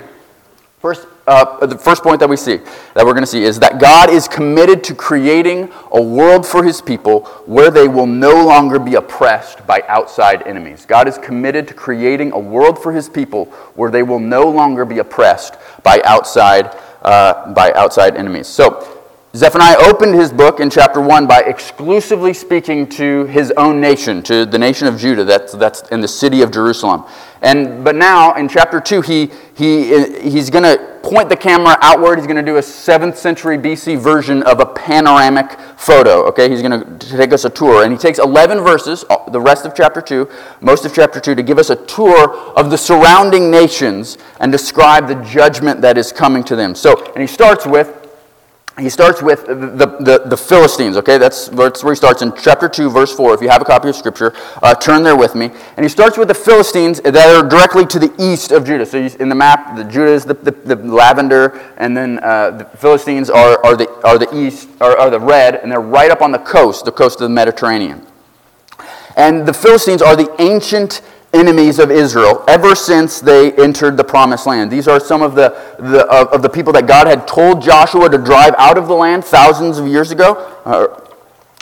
first 0.80 1.08
uh, 1.28 1.66
the 1.66 1.78
first 1.78 2.04
point 2.04 2.22
that 2.22 2.30
we 2.30 2.38
see, 2.38 2.56
that 2.94 3.06
we're 3.06 3.12
going 3.12 3.22
to 3.22 3.28
see, 3.28 3.44
is 3.44 3.60
that 3.60 3.82
God 3.82 4.10
is 4.10 4.30
committed 4.30 4.82
to 4.86 4.96
creating 4.96 5.70
a 5.92 6.02
world 6.02 6.48
for 6.48 6.64
his 6.64 6.82
people 6.82 7.26
where 7.46 7.70
they 7.70 7.90
will 7.90 8.08
no 8.08 8.46
longer 8.46 8.80
be 8.80 8.96
oppressed 8.96 9.68
by 9.68 9.84
outside 9.90 10.42
enemies. 10.48 10.86
God 10.86 11.06
is 11.06 11.18
committed 11.18 11.68
to 11.68 11.74
creating 11.74 12.32
a 12.32 12.40
world 12.40 12.82
for 12.82 12.94
his 12.94 13.10
people 13.10 13.46
where 13.76 13.92
they 13.92 14.04
will 14.04 14.20
no 14.20 14.50
longer 14.50 14.86
be 14.86 15.00
oppressed 15.00 15.58
by 15.84 16.02
outside, 16.06 16.74
uh, 17.02 17.52
by 17.52 17.74
outside 17.74 18.16
enemies. 18.16 18.48
So, 18.48 18.97
Zephaniah 19.38 19.77
opened 19.82 20.15
his 20.15 20.34
book 20.34 20.60
in 20.60 20.67
chapter 20.67 21.00
1 21.00 21.27
by 21.27 21.41
exclusively 21.41 22.34
speaking 22.34 22.89
to 22.89 23.25
his 23.25 23.51
own 23.51 23.79
nation, 23.79 24.24
to 24.24 24.48
the 24.48 24.58
nation 24.58 24.88
of 24.88 24.98
Judah, 24.98 25.24
that's, 25.24 25.53
that's 25.53 25.88
in 25.89 26.01
the 26.01 26.08
city 26.08 26.41
of 26.41 26.50
Jerusalem. 26.50 27.03
And, 27.44 27.84
but 27.84 27.96
now 27.96 28.34
in 28.34 28.50
chapter 28.50 28.82
2, 28.82 29.01
he, 29.01 29.29
he, 29.56 30.22
he's 30.27 30.50
going 30.50 30.63
to 30.63 31.00
point 31.03 31.29
the 31.29 31.36
camera 31.38 31.77
outward. 31.82 32.17
He's 32.17 32.25
going 32.25 32.44
to 32.44 32.51
do 32.51 32.58
a 32.58 32.62
7th 32.62 33.15
century 33.15 33.60
BC 33.60 34.00
version 34.00 34.41
of 34.41 34.60
a 34.60 34.65
panoramic 34.65 35.51
photo. 35.77 36.25
Okay, 36.29 36.50
he's 36.50 36.63
going 36.63 36.98
to 36.98 37.08
take 37.08 37.32
us 37.32 37.46
a 37.46 37.50
tour. 37.51 37.84
And 37.84 37.91
he 37.91 38.00
takes 38.00 38.17
11 38.17 38.62
verses, 38.62 39.06
uh, 39.12 39.29
the 39.29 39.39
rest 39.39 39.67
of 39.67 39.75
chapter 39.75 40.01
2, 40.01 40.27
most 40.62 40.84
of 40.84 40.96
chapter 40.96 41.20
2, 41.20 41.36
to 41.36 41.44
give 41.44 41.60
us 41.60 41.70
a 41.70 41.75
tour 41.86 42.36
of 42.58 42.72
the 42.72 42.77
surrounding 42.77 43.51
nations 43.51 44.17
and 44.39 44.51
describe 44.51 45.08
the 45.08 45.24
judgment 45.24 45.82
that 45.82 45.96
is 45.96 46.12
coming 46.12 46.44
to 46.46 46.56
them. 46.56 46.74
So, 46.74 47.06
and 47.13 47.22
he 47.22 47.27
starts 47.27 47.67
with 47.67 48.07
he 48.80 48.90
starts 48.90 49.24
with 49.24 49.48
the, 49.48 49.98
the, 50.00 50.22
the, 50.26 50.38
Philistines, 50.38 50.98
okay? 50.98 51.18
That's, 51.18 51.48
that's 51.48 51.84
where 51.84 51.94
he 51.94 51.98
starts 51.98 52.22
in 52.22 52.32
chapter 52.36 52.70
2, 52.70 52.92
verse 52.92 53.12
4. 53.16 53.34
If 53.34 53.42
you 53.42 53.50
have 53.50 53.62
a 53.62 53.66
copy 53.66 53.90
of 53.90 53.96
Scripture, 53.96 54.34
uh, 54.62 54.76
turn 54.76 55.02
there 55.02 55.18
with 55.18 55.34
me. 55.34 55.50
And 55.78 55.84
he 55.84 55.90
starts 55.90 56.16
with 56.16 56.28
the 56.28 56.36
Philistines 56.36 57.02
that 57.02 57.16
are 57.16 57.48
directly 57.48 57.88
to 57.88 57.98
the 57.98 58.14
east 58.20 58.52
of 58.52 58.66
Judah. 58.66 58.86
So 58.86 59.00
in 59.00 59.30
the 59.30 59.36
map, 59.36 59.76
the 59.76 59.84
Judah 59.84 60.12
is 60.12 60.26
the, 60.26 60.36
the, 60.36 60.52
the 60.52 60.76
lavender, 60.76 61.60
and 61.78 61.98
then 61.98 62.20
uh, 62.22 62.52
the 62.52 62.66
Philistines 62.78 63.32
are, 63.32 63.66
are, 63.66 63.76
the, 63.76 63.90
are 64.06 64.20
the 64.20 64.30
east, 64.36 64.70
are, 64.80 64.96
are 64.96 65.10
the 65.10 65.20
red, 65.20 65.56
and 65.56 65.72
they're 65.72 65.82
right 65.82 66.12
up 66.12 66.22
on 66.22 66.32
the 66.32 66.40
coast, 66.40 66.86
the 66.86 66.92
coast 66.92 67.20
of 67.20 67.30
the 67.30 67.34
Mediterranean. 67.34 68.06
And 69.16 69.48
the 69.48 69.54
Philistines 69.54 70.04
are 70.04 70.16
the 70.16 70.34
ancient 70.40 71.02
enemies 71.34 71.80
of 71.80 71.92
Israel 71.92 72.44
ever 72.48 72.76
since 72.76 73.20
they 73.20 73.52
entered 73.54 73.98
the 73.98 74.04
promised 74.04 74.48
land. 74.48 74.72
These 74.72 74.88
are 74.88 75.00
some 75.00 75.22
of 75.22 75.36
the, 75.36 75.50
the 75.80 76.06
of, 76.08 76.28
of, 76.30 76.42
the 76.42 76.50
people 76.50 76.72
that 76.74 76.88
God 76.88 77.08
had 77.08 77.28
told 77.28 77.62
Joshua 77.62 78.10
to 78.10 78.18
drive 78.18 78.56
out 78.58 78.78
of 78.78 78.88
the 78.88 78.94
land 78.94 79.26
thousands 79.26 79.78
of 79.78 79.88
years 79.88 80.12
ago, 80.12 80.36
uh, 80.66 81.02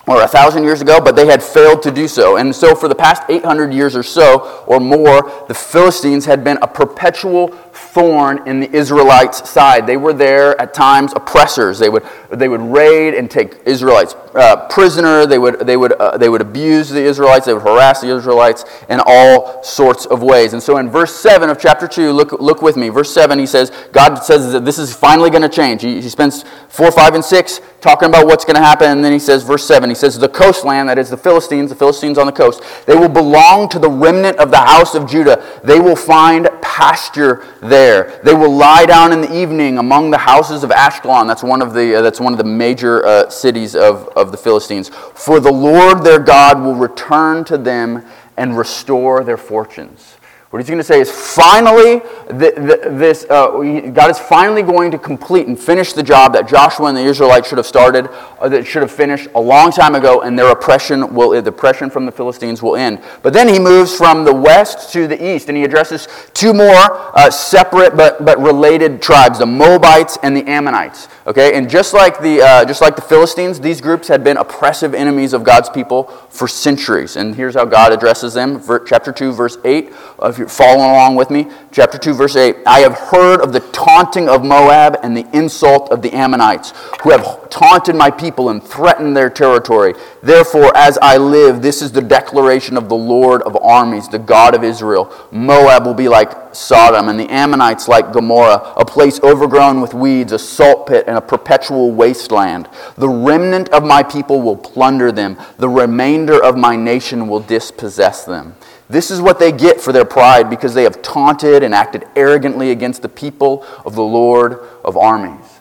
or 0.07 0.21
a 0.21 0.27
thousand 0.27 0.63
years 0.63 0.81
ago, 0.81 1.01
but 1.01 1.15
they 1.15 1.25
had 1.25 1.41
failed 1.41 1.81
to 1.81 1.91
do 1.91 2.07
so. 2.07 2.37
And 2.37 2.55
so, 2.55 2.75
for 2.75 2.87
the 2.87 2.95
past 2.95 3.23
800 3.27 3.73
years 3.73 3.95
or 3.95 4.03
so, 4.03 4.63
or 4.67 4.79
more, 4.79 5.45
the 5.47 5.53
Philistines 5.55 6.25
had 6.25 6.43
been 6.43 6.59
a 6.61 6.67
perpetual 6.67 7.47
thorn 7.75 8.47
in 8.47 8.59
the 8.59 8.71
Israelites' 8.73 9.49
side. 9.49 9.85
They 9.85 9.97
were 9.97 10.13
there 10.13 10.59
at 10.61 10.73
times 10.73 11.13
oppressors. 11.13 11.77
They 11.77 11.89
would, 11.89 12.03
they 12.29 12.47
would 12.47 12.61
raid 12.61 13.13
and 13.13 13.29
take 13.29 13.59
Israelites 13.65 14.15
uh, 14.33 14.67
prisoner. 14.67 15.25
They 15.25 15.37
would, 15.37 15.59
they, 15.61 15.77
would, 15.77 15.93
uh, 15.93 16.17
they 16.17 16.29
would 16.29 16.41
abuse 16.41 16.89
the 16.89 17.01
Israelites. 17.01 17.45
They 17.45 17.53
would 17.53 17.63
harass 17.63 18.01
the 18.01 18.15
Israelites 18.15 18.65
in 18.89 19.01
all 19.05 19.63
sorts 19.63 20.05
of 20.05 20.23
ways. 20.23 20.53
And 20.53 20.63
so 20.63 20.77
in 20.77 20.89
verse 20.89 21.15
7 21.15 21.49
of 21.49 21.59
chapter 21.59 21.87
2, 21.87 22.11
look, 22.11 22.31
look 22.33 22.61
with 22.61 22.77
me. 22.77 22.89
Verse 22.89 23.13
7, 23.13 23.37
he 23.37 23.45
says, 23.45 23.71
God 23.91 24.15
says 24.19 24.53
that 24.53 24.65
this 24.65 24.77
is 24.77 24.95
finally 24.95 25.29
going 25.29 25.41
to 25.41 25.49
change. 25.49 25.81
He, 25.81 26.01
he 26.01 26.09
spends 26.09 26.43
4, 26.69 26.91
5, 26.91 27.15
and 27.15 27.25
6 27.25 27.61
talking 27.81 28.09
about 28.09 28.25
what's 28.25 28.45
going 28.45 28.55
to 28.55 28.61
happen. 28.61 28.89
And 28.89 29.03
then 29.03 29.11
he 29.11 29.19
says, 29.19 29.43
verse 29.43 29.65
7, 29.65 29.89
he 29.89 29.95
says, 29.95 30.17
The 30.17 30.29
coastland, 30.29 30.89
that 30.89 30.97
is 30.97 31.09
the 31.09 31.17
Philistines, 31.17 31.69
the 31.69 31.75
Philistines 31.75 32.17
on 32.17 32.25
the 32.25 32.31
coast, 32.31 32.63
they 32.85 32.95
will 32.95 33.09
belong 33.09 33.69
to 33.69 33.79
the 33.79 33.89
remnant 33.89 34.37
of 34.37 34.51
the 34.51 34.59
house 34.59 34.95
of 34.95 35.09
Judah. 35.09 35.61
They 35.63 35.79
will 35.79 35.95
find 35.95 36.49
pasture 36.61 37.45
there. 37.69 38.19
They 38.23 38.33
will 38.33 38.53
lie 38.53 38.85
down 38.85 39.11
in 39.11 39.21
the 39.21 39.35
evening 39.35 39.77
among 39.77 40.11
the 40.11 40.17
houses 40.17 40.63
of 40.63 40.69
Ashkelon. 40.69 41.27
That's 41.27 41.43
one 41.43 41.61
of 41.61 41.73
the, 41.73 41.95
uh, 41.95 42.01
that's 42.01 42.19
one 42.19 42.33
of 42.33 42.37
the 42.37 42.45
major 42.45 43.05
uh, 43.05 43.29
cities 43.29 43.75
of, 43.75 44.07
of 44.15 44.31
the 44.31 44.37
Philistines. 44.37 44.89
For 44.89 45.39
the 45.39 45.51
Lord 45.51 46.03
their 46.03 46.19
God 46.19 46.61
will 46.61 46.75
return 46.75 47.43
to 47.45 47.57
them 47.57 48.05
and 48.37 48.57
restore 48.57 49.23
their 49.23 49.37
fortunes. 49.37 50.14
What 50.55 50.61
he's 50.61 50.69
going 50.69 50.77
to 50.77 50.85
say 50.85 51.01
is 51.01 51.11
finally, 51.11 52.01
this, 52.29 53.25
uh, 53.29 53.91
God 53.93 54.09
is 54.09 54.17
finally 54.17 54.61
going 54.61 54.89
to 54.91 54.97
complete 54.97 55.47
and 55.47 55.59
finish 55.59 55.91
the 55.91 56.01
job 56.01 56.31
that 56.31 56.47
Joshua 56.47 56.85
and 56.85 56.95
the 56.95 57.01
Israelites 57.01 57.49
should 57.49 57.57
have 57.57 57.67
started, 57.67 58.09
or 58.39 58.47
that 58.47 58.65
should 58.65 58.81
have 58.81 58.89
finished 58.89 59.27
a 59.35 59.41
long 59.41 59.69
time 59.69 59.95
ago, 59.95 60.21
and 60.21 60.39
their 60.39 60.49
oppression 60.49 61.13
will, 61.13 61.31
the 61.41 61.49
oppression 61.49 61.89
from 61.89 62.05
the 62.05 62.11
Philistines 62.13 62.63
will 62.63 62.77
end. 62.77 63.01
But 63.21 63.33
then 63.33 63.49
he 63.49 63.59
moves 63.59 63.97
from 63.97 64.23
the 64.23 64.33
west 64.33 64.93
to 64.93 65.07
the 65.07 65.21
east, 65.21 65.49
and 65.49 65.57
he 65.57 65.65
addresses 65.65 66.07
two 66.33 66.53
more 66.53 66.71
uh, 66.71 67.29
separate 67.29 67.97
but, 67.97 68.23
but 68.23 68.39
related 68.39 69.01
tribes, 69.01 69.39
the 69.39 69.45
Moabites 69.45 70.17
and 70.23 70.37
the 70.37 70.47
Ammonites. 70.47 71.09
Okay, 71.27 71.57
and 71.57 71.69
just 71.69 71.93
like 71.93 72.21
the 72.21 72.41
uh, 72.41 72.63
just 72.63 72.81
like 72.81 72.95
the 72.95 73.01
Philistines, 73.01 73.59
these 73.59 73.81
groups 73.81 74.07
had 74.07 74.23
been 74.23 74.37
oppressive 74.37 74.93
enemies 74.93 75.33
of 75.33 75.43
God's 75.43 75.69
people 75.69 76.03
for 76.29 76.47
centuries. 76.47 77.17
And 77.17 77.35
here's 77.35 77.55
how 77.55 77.65
God 77.65 77.91
addresses 77.91 78.35
them: 78.35 78.61
chapter 78.85 79.11
two, 79.11 79.33
verse 79.33 79.57
eight. 79.65 79.91
If 80.21 80.44
you're 80.45 80.49
following 80.49 80.91
along 80.91 81.15
with 81.15 81.31
me, 81.31 81.47
chapter 81.71 81.97
two, 81.97 82.13
verse 82.13 82.35
eight. 82.35 82.57
I 82.67 82.81
have 82.81 82.93
heard 82.93 83.41
of 83.41 83.51
the 83.51 83.61
taunting 83.61 84.29
of 84.29 84.45
Moab 84.45 84.99
and 85.01 85.17
the 85.17 85.27
insult 85.35 85.91
of 85.91 86.03
the 86.03 86.13
Ammonites, 86.13 86.71
who 87.01 87.09
have 87.09 87.49
taunted 87.49 87.95
my 87.95 88.11
people 88.11 88.49
and 88.49 88.61
threatened 88.61 89.17
their 89.17 89.31
territory. 89.31 89.95
Therefore, 90.21 90.71
as 90.77 90.99
I 91.01 91.17
live, 91.17 91.63
this 91.63 91.81
is 91.81 91.91
the 91.91 92.01
declaration 92.01 92.77
of 92.77 92.89
the 92.89 92.95
Lord 92.95 93.41
of 93.41 93.57
armies, 93.59 94.07
the 94.07 94.19
God 94.19 94.53
of 94.53 94.63
Israel: 94.63 95.11
Moab 95.31 95.87
will 95.87 95.95
be 95.95 96.07
like 96.07 96.53
Sodom, 96.53 97.09
and 97.09 97.19
the 97.19 97.29
Ammonites 97.31 97.87
like 97.87 98.13
Gomorrah, 98.13 98.73
a 98.77 98.85
place 98.85 99.19
overgrown 99.23 99.81
with 99.81 99.95
weeds, 99.95 100.31
a 100.31 100.37
salt 100.37 100.85
pit, 100.85 101.05
and 101.07 101.17
a 101.17 101.21
perpetual 101.21 101.91
wasteland. 101.91 102.69
The 102.97 103.09
remnant 103.09 103.69
of 103.69 103.83
my 103.83 104.03
people 104.03 104.43
will 104.43 104.57
plunder 104.57 105.11
them, 105.11 105.37
the 105.57 105.69
remainder 105.69 106.41
of 106.41 106.55
my 106.55 106.75
nation 106.75 107.27
will 107.27 107.39
dispossess 107.39 108.25
them. 108.25 108.55
This 108.87 109.09
is 109.09 109.19
what 109.19 109.39
they 109.39 109.51
get 109.51 109.81
for 109.81 109.91
their 109.91 110.05
pride 110.05 110.49
because 110.49 110.73
they 110.73 110.83
have 110.83 111.01
taunted 111.01 111.63
and 111.63 111.73
acted 111.73 112.07
arrogantly 112.15 112.71
against 112.71 113.01
the 113.01 113.09
people 113.09 113.65
of 113.85 113.95
the 113.95 114.03
Lord 114.03 114.59
of 114.83 114.95
armies. 114.95 115.59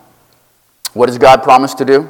What 0.93 1.07
does 1.07 1.17
God 1.17 1.43
promise 1.43 1.73
to 1.75 1.85
do? 1.85 2.09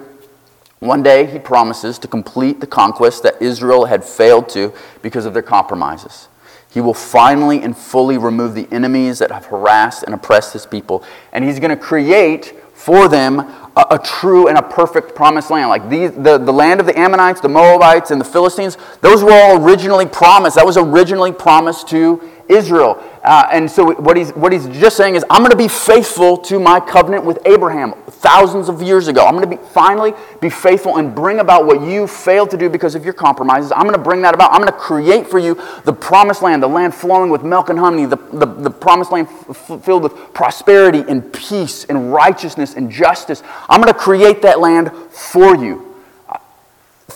One 0.79 1.01
day, 1.01 1.25
he 1.25 1.39
promises 1.39 1.97
to 1.99 2.07
complete 2.07 2.59
the 2.59 2.67
conquest 2.67 3.23
that 3.23 3.41
Israel 3.41 3.85
had 3.85 4.03
failed 4.03 4.49
to 4.49 4.73
because 5.01 5.25
of 5.25 5.33
their 5.33 5.41
compromises. 5.41 6.27
He 6.69 6.81
will 6.81 6.93
finally 6.93 7.63
and 7.63 7.75
fully 7.75 8.17
remove 8.17 8.53
the 8.53 8.67
enemies 8.69 9.19
that 9.19 9.31
have 9.31 9.45
harassed 9.45 10.03
and 10.03 10.13
oppressed 10.13 10.51
his 10.51 10.65
people. 10.65 11.03
And 11.31 11.45
he's 11.45 11.59
going 11.59 11.69
to 11.69 11.81
create 11.81 12.53
for 12.85 13.07
them 13.07 13.39
a, 13.39 13.87
a, 13.91 13.99
true 14.03 14.47
and 14.47 14.59
a 14.59 14.61
perfect 14.61 15.15
promised 15.15 15.49
land. 15.49 15.69
Like 15.69 15.89
these, 15.89 16.11
the, 16.11 16.37
the 16.37 16.53
land 16.53 16.79
of 16.79 16.85
the 16.85 16.97
Ammonites, 16.97 17.41
the 17.41 17.49
Moabites, 17.49 18.11
and 18.11 18.21
the 18.21 18.25
Philistines, 18.25 18.77
those 19.01 19.23
were 19.23 19.31
all 19.31 19.65
originally 19.65 20.05
promised. 20.05 20.55
That 20.55 20.67
was 20.67 20.77
originally 20.77 21.31
promised 21.31 21.87
to 21.89 22.21
Israel. 22.47 23.03
Uh, 23.25 23.47
and 23.51 23.69
so 23.69 23.91
what 23.95 24.15
he's, 24.15 24.29
what 24.33 24.53
he's 24.53 24.67
just 24.67 24.95
saying 24.95 25.15
is, 25.15 25.25
I'm 25.31 25.39
going 25.39 25.49
to 25.49 25.57
be 25.57 25.67
faithful 25.67 26.37
to 26.37 26.59
my 26.59 26.79
covenant 26.79 27.25
with 27.25 27.39
Abraham 27.47 27.93
thousands 28.07 28.69
of 28.69 28.83
years 28.83 29.07
ago. 29.07 29.25
I'm 29.25 29.35
going 29.35 29.49
to 29.49 29.57
be, 29.57 29.69
finally 29.71 30.13
be 30.41 30.49
faithful 30.49 30.97
and 30.97 31.15
bring 31.15 31.39
about 31.39 31.65
what 31.65 31.81
you 31.81 32.05
failed 32.05 32.51
to 32.51 32.57
do 32.57 32.69
because 32.69 32.93
of 32.93 33.03
your 33.03 33.13
compromises. 33.13 33.71
I'm 33.71 33.81
going 33.81 33.95
to 33.95 34.01
bring 34.01 34.21
that 34.21 34.35
about. 34.35 34.53
I'm 34.53 34.61
going 34.61 34.71
to 34.71 34.77
create 34.77 35.25
for 35.25 35.39
you 35.39 35.55
the 35.85 35.93
promised 35.93 36.43
land, 36.43 36.61
the 36.61 36.67
land 36.67 36.93
flowing 36.93 37.31
with 37.31 37.43
milk 37.43 37.69
and 37.69 37.79
honey, 37.79 38.05
the, 38.05 38.17
the, 38.31 38.45
the 38.45 38.69
promised 38.69 39.11
land 39.11 39.27
f- 39.49 39.81
filled 39.83 40.03
with 40.03 40.13
prosperity 40.35 41.03
and 41.07 41.33
peace 41.33 41.85
and 41.85 42.13
righteousness 42.13 42.75
and 42.75 42.91
justice. 42.91 43.41
I'm 43.67 43.81
going 43.81 43.91
to 43.91 43.99
create 43.99 44.43
that 44.43 44.59
land 44.59 44.91
for 45.09 45.55
you 45.55 45.84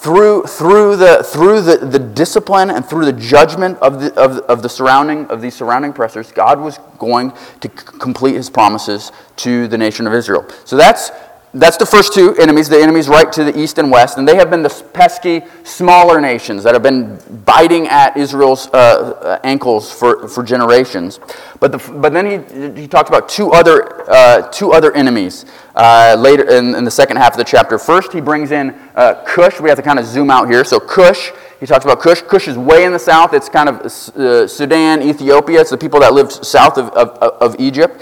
through, 0.02 0.44
through, 0.44 0.96
the, 0.96 1.24
through 1.24 1.62
the, 1.62 1.76
the 1.78 2.00
discipline 2.00 2.70
and 2.70 2.86
through 2.86 3.04
the 3.04 3.12
judgment 3.12 3.78
of 3.80 4.00
the, 4.00 4.14
of, 4.14 4.38
of 4.50 4.62
the 4.62 4.70
surrounding 4.70 5.26
of 5.28 5.42
these 5.42 5.56
surrounding 5.56 5.92
pressures, 5.92 6.32
God 6.32 6.58
was 6.62 6.78
going 6.98 7.34
to 7.60 7.68
c- 7.68 7.86
complete 8.00 8.36
his 8.36 8.50
promises 8.50 9.12
to 9.38 9.68
the 9.68 9.78
nation 9.78 10.08
of 10.08 10.14
Israel. 10.14 10.48
So 10.64 10.78
that's 10.78 11.12
that's 11.54 11.78
the 11.78 11.86
first 11.86 12.14
two 12.14 12.36
enemies, 12.36 12.70
the 12.70 12.80
enemies 12.80 13.10
right 13.10 13.32
to 13.34 13.44
the 13.44 13.60
east 13.60 13.80
and 13.80 13.90
west, 13.90 14.20
and 14.20 14.28
they 14.28 14.36
have 14.36 14.52
been 14.52 14.62
the 14.62 14.70
pesky 14.94 15.42
smaller 15.64 16.22
nations 16.22 16.64
that 16.64 16.76
have 16.76 16.84
been 16.84 17.18
biting 17.44 17.88
at 17.88 18.16
Israel's 18.16 18.68
uh, 18.68 18.78
uh, 18.78 19.40
ankles 19.44 19.92
for, 19.92 20.28
for 20.28 20.44
generations. 20.44 21.20
But, 21.60 21.72
the, 21.72 21.78
but 21.94 22.14
then 22.14 22.76
he, 22.76 22.82
he 22.82 22.88
talked 22.88 23.10
about 23.10 23.30
two 23.30 23.52
other, 23.52 24.10
uh, 24.12 24.44
two 24.50 24.74
other 24.74 24.94
enemies 24.94 25.46
uh, 25.76 26.16
later 26.20 26.48
in, 26.48 26.76
in, 26.76 26.84
the 26.84 26.92
second 26.92 27.18
half 27.18 27.34
of 27.34 27.38
the 27.38 27.44
chapter. 27.44 27.80
First, 27.80 28.14
he 28.14 28.22
brings 28.22 28.52
in 28.52 28.70
uh, 28.96 29.24
Cush. 29.26 29.60
We 29.60 29.70
have 29.70 29.78
to 29.78 29.84
kind 29.84 29.98
of 29.98 30.06
zoom 30.06 30.30
out 30.30 30.48
here. 30.50 30.64
So, 30.64 30.80
Cush, 30.80 31.32
he 31.60 31.66
talks 31.66 31.84
about 31.84 32.00
Cush. 32.00 32.22
Cush 32.22 32.48
is 32.48 32.58
way 32.58 32.84
in 32.86 32.92
the 32.92 33.00
south. 33.00 33.34
It's 33.34 33.50
kind 33.50 33.70
of 33.70 33.82
uh, 33.82 34.48
Sudan, 34.48 35.02
Ethiopia. 35.02 35.62
It's 35.62 35.72
the 35.72 35.78
people 35.78 36.00
that 36.02 36.14
live 36.14 36.32
south 36.32 36.78
of, 36.78 36.90
of, 36.90 37.10
of 37.42 37.56
Egypt. 37.60 38.02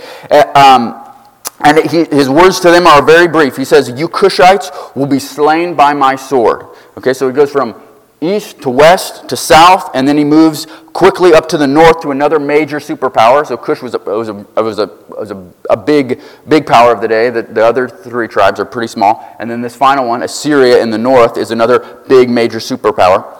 Um, 0.56 1.07
and 1.62 1.90
he, 1.90 2.06
his 2.06 2.30
words 2.30 2.60
to 2.62 2.72
them 2.72 2.86
are 2.86 3.02
very 3.02 3.28
brief. 3.28 3.58
He 3.58 3.66
says, 3.66 3.90
You 3.90 4.08
Cushites 4.08 4.96
will 4.96 5.08
be 5.08 5.20
slain 5.20 5.76
by 5.76 5.94
my 5.94 6.16
sword. 6.16 6.68
Okay, 6.98 7.14
so 7.14 7.28
he 7.28 7.34
goes 7.34 7.52
from 7.52 7.82
east 8.22 8.62
to 8.62 8.70
west 8.70 9.30
to 9.30 9.38
south, 9.38 9.92
and 9.94 10.08
then 10.08 10.18
he 10.18 10.24
moves 10.24 10.66
quickly 10.94 11.34
up 11.34 11.48
to 11.50 11.58
the 11.58 11.68
north 11.68 12.02
to 12.02 12.12
another 12.12 12.40
major 12.40 12.78
superpower. 12.78 13.46
So 13.46 13.58
Cush 13.58 13.82
was 13.82 13.94
a, 13.94 14.00
was 14.00 14.30
a, 14.30 14.34
was 14.34 14.80
a, 14.80 14.88
was 15.10 15.32
a, 15.32 15.52
a 15.70 15.78
big, 15.78 16.22
big 16.48 16.66
power 16.66 16.92
of 16.92 17.02
the 17.02 17.08
day. 17.08 17.30
The, 17.30 17.44
the 17.44 17.64
other 17.64 17.88
three 17.88 18.28
tribes 18.28 18.60
are 18.60 18.66
pretty 18.66 18.88
small. 18.88 19.36
And 19.40 19.50
then 19.50 19.62
this 19.62 19.76
final 19.76 20.08
one, 20.08 20.24
Assyria 20.24 20.82
in 20.82 20.90
the 20.90 20.98
north, 20.98 21.38
is 21.38 21.52
another 21.52 22.04
big 22.08 22.30
major 22.30 22.58
superpower. 22.58 23.36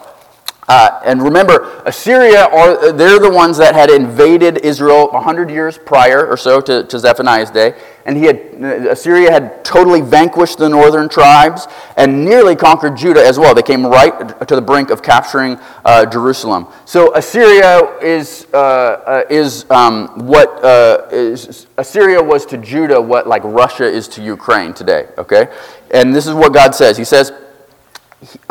Uh, 0.68 1.00
and 1.02 1.22
remember, 1.22 1.82
Assyria, 1.86 2.44
are, 2.44 2.92
they're 2.92 3.18
the 3.18 3.30
ones 3.30 3.56
that 3.56 3.74
had 3.74 3.88
invaded 3.88 4.58
Israel 4.58 5.08
100 5.10 5.50
years 5.50 5.78
prior 5.78 6.26
or 6.26 6.36
so 6.36 6.60
to, 6.60 6.84
to 6.84 6.98
Zephaniah's 6.98 7.50
day. 7.50 7.74
And 8.04 8.18
he 8.18 8.24
had, 8.24 8.36
Assyria 8.90 9.30
had 9.30 9.64
totally 9.64 10.02
vanquished 10.02 10.58
the 10.58 10.68
northern 10.68 11.08
tribes 11.08 11.68
and 11.96 12.22
nearly 12.22 12.54
conquered 12.54 12.98
Judah 12.98 13.24
as 13.24 13.38
well. 13.38 13.54
They 13.54 13.62
came 13.62 13.86
right 13.86 14.46
to 14.46 14.54
the 14.54 14.60
brink 14.60 14.90
of 14.90 15.02
capturing 15.02 15.58
uh, 15.86 16.04
Jerusalem. 16.04 16.66
So 16.84 17.14
Assyria 17.14 17.98
is, 18.00 18.46
uh, 18.52 18.56
uh 18.58 19.24
is 19.30 19.64
um, 19.70 20.26
what 20.26 20.62
uh, 20.62 21.08
is, 21.10 21.66
Assyria 21.78 22.22
was 22.22 22.44
to 22.46 22.58
Judah 22.58 23.00
what 23.00 23.26
like 23.26 23.42
Russia 23.42 23.84
is 23.84 24.06
to 24.08 24.22
Ukraine 24.22 24.74
today, 24.74 25.08
okay? 25.16 25.48
And 25.92 26.14
this 26.14 26.26
is 26.26 26.34
what 26.34 26.52
God 26.52 26.74
says. 26.74 26.98
He 26.98 27.04
says, 27.04 27.32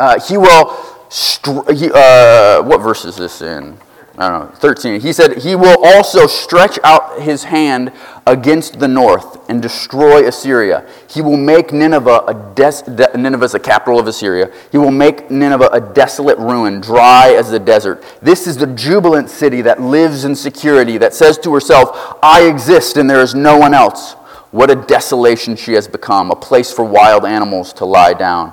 uh, 0.00 0.18
He 0.20 0.36
will 0.36 0.97
uh, 1.10 2.62
what 2.62 2.80
verse 2.80 3.04
is 3.04 3.16
this 3.16 3.42
in? 3.42 3.78
I 4.18 4.30
don't 4.30 4.50
know, 4.50 4.56
13. 4.56 5.00
He 5.00 5.12
said, 5.12 5.38
He 5.38 5.54
will 5.54 5.84
also 5.84 6.26
stretch 6.26 6.76
out 6.82 7.22
his 7.22 7.44
hand 7.44 7.92
against 8.26 8.80
the 8.80 8.88
north 8.88 9.48
and 9.48 9.62
destroy 9.62 10.26
Assyria. 10.26 10.84
He 11.08 11.22
will 11.22 11.36
make 11.36 11.72
Nineveh 11.72 12.24
a 12.26 12.34
des- 12.56 12.82
de- 12.82 13.16
Nineveh 13.16 13.44
is 13.44 13.52
the 13.52 13.60
capital 13.60 14.00
of 14.00 14.08
Assyria. 14.08 14.52
He 14.72 14.78
will 14.78 14.90
make 14.90 15.30
Nineveh 15.30 15.68
a 15.72 15.80
desolate 15.80 16.36
ruin, 16.38 16.80
dry 16.80 17.32
as 17.34 17.48
the 17.52 17.60
desert. 17.60 18.04
This 18.20 18.48
is 18.48 18.56
the 18.56 18.66
jubilant 18.66 19.30
city 19.30 19.62
that 19.62 19.80
lives 19.80 20.24
in 20.24 20.34
security, 20.34 20.98
that 20.98 21.14
says 21.14 21.38
to 21.38 21.54
herself, 21.54 22.18
I 22.20 22.42
exist 22.48 22.96
and 22.96 23.08
there 23.08 23.22
is 23.22 23.36
no 23.36 23.56
one 23.56 23.72
else. 23.72 24.14
What 24.50 24.68
a 24.68 24.74
desolation 24.74 25.54
she 25.54 25.74
has 25.74 25.86
become, 25.86 26.32
a 26.32 26.36
place 26.36 26.72
for 26.72 26.84
wild 26.84 27.24
animals 27.24 27.72
to 27.74 27.84
lie 27.84 28.14
down. 28.14 28.52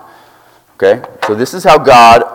Okay? 0.76 1.04
So 1.26 1.34
this 1.34 1.56
is 1.56 1.64
how 1.64 1.80
God 1.80 2.35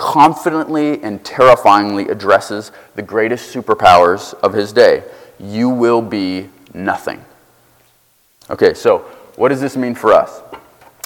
confidently 0.00 1.02
and 1.02 1.22
terrifyingly 1.22 2.08
addresses 2.08 2.72
the 2.94 3.02
greatest 3.02 3.54
superpowers 3.54 4.32
of 4.42 4.54
his 4.54 4.72
day. 4.72 5.04
You 5.38 5.68
will 5.68 6.00
be 6.00 6.48
nothing. 6.72 7.22
Okay, 8.48 8.72
so 8.72 9.00
what 9.36 9.50
does 9.50 9.60
this 9.60 9.76
mean 9.76 9.94
for 9.94 10.14
us? 10.14 10.40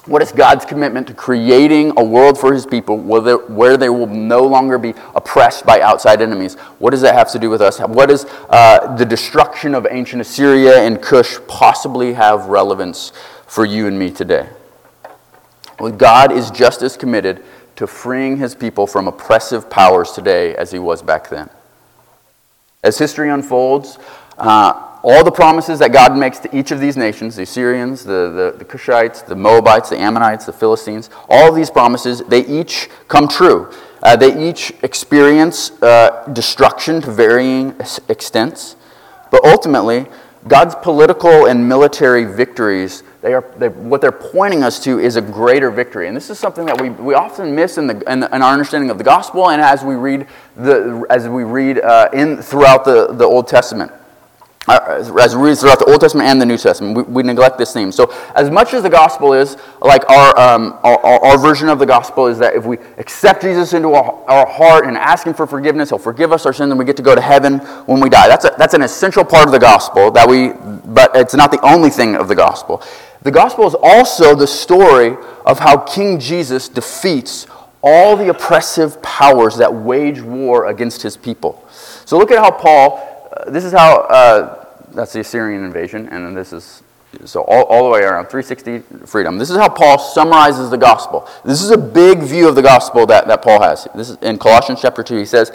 What 0.07 0.23
is 0.23 0.31
God's 0.31 0.65
commitment 0.65 1.09
to 1.09 1.15
creating 1.15 1.93
a 1.97 2.05
world 2.05 2.39
for 2.39 2.55
his 2.55 2.67
people 2.67 2.97
where, 2.97 3.77
they 3.77 3.89
will 3.89 4.07
no 4.07 4.43
longer 4.45 4.79
be 4.79 4.95
oppressed 5.17 5.67
by 5.67 5.81
outside 5.81 6.23
enemies? 6.23 6.55
What 6.79 6.91
does 6.91 7.01
that 7.01 7.17
have 7.17 7.33
to 7.33 7.39
do 7.41 7.51
with 7.51 7.63
us? 7.63 7.81
What 7.81 8.11
does 8.11 8.27
uh, 8.49 8.95
the 8.95 9.05
destruction 9.05 9.75
of 9.75 9.89
ancient 9.91 10.23
Assyria 10.23 10.83
and 10.83 11.03
Cush 11.03 11.39
possibly 11.49 12.13
have 12.13 12.47
relevance 12.47 13.13
for 13.49 13.65
you 13.65 13.89
and 13.89 13.99
me 13.99 14.13
today? 14.13 14.49
Well, 15.81 15.91
God 15.91 16.31
is 16.31 16.53
just 16.53 16.83
as 16.83 16.97
committed 16.97 17.43
to 17.76 17.87
freeing 17.87 18.37
his 18.37 18.54
people 18.54 18.87
from 18.87 19.09
oppressive 19.09 19.69
powers 19.69 20.12
today 20.12 20.54
as 20.57 20.71
he 20.71 20.78
was 20.78 21.02
back 21.02 21.28
then. 21.28 21.50
As 22.83 22.99
history 22.99 23.31
unfolds, 23.31 23.99
uh, 24.38 24.95
all 25.02 25.23
the 25.23 25.31
promises 25.31 25.78
that 25.81 25.93
God 25.93 26.16
makes 26.16 26.38
to 26.40 26.57
each 26.57 26.71
of 26.71 26.81
these 26.81 26.97
nations 26.97 27.37
the 27.37 27.43
Assyrians, 27.43 28.04
the, 28.04 28.52
the, 28.52 28.59
the 28.59 28.64
Cushites, 28.64 29.25
the 29.25 29.37
Moabites, 29.37 29.90
the 29.90 29.99
Ammonites, 29.99 30.47
the 30.47 30.52
Philistines 30.52 31.11
all 31.28 31.52
these 31.52 31.71
promises, 31.71 32.21
they 32.23 32.45
each 32.47 32.88
come 33.09 33.28
true. 33.28 33.71
Uh, 34.02 34.16
they 34.16 34.49
each 34.49 34.73
experience 34.83 35.71
uh, 35.83 36.26
destruction 36.33 37.00
to 37.02 37.11
varying 37.11 37.75
extents. 38.09 38.76
But 39.31 39.45
ultimately, 39.45 40.07
God's 40.47 40.75
political 40.75 41.47
and 41.47 41.66
military 41.66 42.25
victories, 42.25 43.02
they 43.25 43.33
are, 43.33 43.43
they, 43.57 43.69
what 43.69 44.02
they're 44.02 44.12
pointing 44.12 44.62
us 44.62 44.78
to 44.85 45.00
is 45.00 45.16
a 45.16 45.23
greater 45.23 45.71
victory. 45.71 46.09
And 46.09 46.14
this 46.16 46.28
is 46.28 46.38
something 46.38 46.66
that 46.66 46.78
we, 46.78 46.90
we 46.90 47.14
often 47.14 47.54
miss 47.54 47.78
in, 47.78 47.87
the, 47.87 48.12
in, 48.12 48.21
the, 48.21 48.26
in 48.37 48.43
our 48.43 48.52
understanding 48.52 48.90
of 48.90 48.99
the 48.99 49.04
gospel 49.04 49.49
and 49.49 49.62
as 49.62 49.83
we 49.83 49.95
read, 49.95 50.26
the, 50.57 51.07
as 51.09 51.26
we 51.26 51.43
read 51.43 51.81
uh, 51.81 52.11
in, 52.12 52.43
throughout 52.43 52.85
the, 52.85 53.14
the 53.14 53.25
Old 53.25 53.49
Testament. 53.49 53.90
Uh, 54.66 55.02
as 55.21 55.37
we 55.37 55.49
read 55.49 55.59
throughout 55.59 55.78
the 55.78 55.85
Old 55.90 56.00
Testament 56.00 56.28
and 56.28 56.40
the 56.40 56.47
New 56.47 56.57
Testament, 56.57 56.97
we, 56.97 57.02
we, 57.02 57.23
neglect 57.23 57.59
this 57.59 57.75
theme. 57.75 57.93
So, 57.93 58.11
as 58.35 58.50
much 58.50 58.73
as 58.73 58.83
the 58.83 58.88
gospel 58.88 59.35
is, 59.35 59.59
like 59.83 60.09
our, 60.09 60.38
um, 60.38 60.78
our, 60.83 60.99
our, 61.04 61.38
version 61.38 61.69
of 61.69 61.78
the 61.78 61.85
gospel 61.85 62.28
is 62.28 62.38
that 62.38 62.54
if 62.54 62.64
we 62.64 62.78
accept 62.97 63.43
Jesus 63.43 63.75
into 63.75 63.88
our, 63.93 64.25
our 64.26 64.47
heart 64.47 64.87
and 64.87 64.97
ask 64.97 65.26
Him 65.26 65.35
for 65.35 65.47
forgiveness, 65.47 65.90
He'll 65.90 65.99
forgive 65.99 66.33
us 66.33 66.47
our 66.47 66.54
sins 66.54 66.71
and 66.71 66.78
we 66.78 66.87
get 66.87 66.97
to 66.97 67.02
go 67.02 67.14
to 67.14 67.21
heaven 67.21 67.59
when 67.85 68.00
we 68.00 68.09
die. 68.09 68.26
That's, 68.26 68.47
a, 68.47 68.54
that's 68.57 68.73
an 68.73 68.81
essential 68.81 69.23
part 69.23 69.45
of 69.45 69.52
the 69.52 69.59
gospel, 69.59 70.11
that 70.12 70.26
we, 70.26 70.52
but 70.87 71.14
it's 71.14 71.35
not 71.35 71.50
the 71.50 71.61
only 71.62 71.90
thing 71.90 72.16
of 72.16 72.28
the 72.28 72.35
gospel. 72.35 72.83
The 73.25 73.33
gospel 73.33 73.66
is 73.66 73.75
also 73.83 74.35
the 74.35 74.47
story 74.47 75.16
of 75.45 75.59
how 75.59 75.78
King 75.78 76.21
Jesus 76.21 76.69
defeats 76.69 77.47
all 77.83 78.16
the 78.16 78.28
oppressive 78.28 79.02
powers 79.02 79.57
that 79.57 79.75
wage 79.75 80.23
war 80.23 80.69
against 80.69 81.02
His 81.02 81.16
people. 81.16 81.66
So, 82.04 82.16
look 82.16 82.31
at 82.31 82.38
how 82.38 82.50
Paul 82.50 83.11
this 83.49 83.64
is 83.64 83.73
how, 83.73 84.00
uh, 84.00 84.66
that's 84.93 85.12
the 85.12 85.21
Assyrian 85.21 85.64
invasion, 85.64 86.09
and 86.09 86.25
then 86.25 86.35
this 86.35 86.52
is, 86.52 86.83
so 87.25 87.43
all, 87.43 87.64
all 87.64 87.85
the 87.85 87.90
way 87.90 88.00
around, 88.00 88.26
360 88.26 89.07
freedom. 89.07 89.38
This 89.38 89.50
is 89.50 89.57
how 89.57 89.69
Paul 89.69 89.99
summarizes 89.99 90.71
the 90.71 90.76
gospel. 90.76 91.28
This 91.45 91.62
is 91.62 91.71
a 91.71 91.78
big 91.78 92.21
view 92.23 92.49
of 92.49 92.54
the 92.54 92.62
gospel 92.62 93.07
that, 93.07 93.26
that 93.26 93.43
Paul 93.43 93.61
has. 93.61 93.87
This 93.95 94.11
is 94.11 94.16
in 94.19 94.38
Colossians 94.38 94.81
chapter 94.81 95.02
2. 95.02 95.16
He 95.16 95.25
says, 95.25 95.52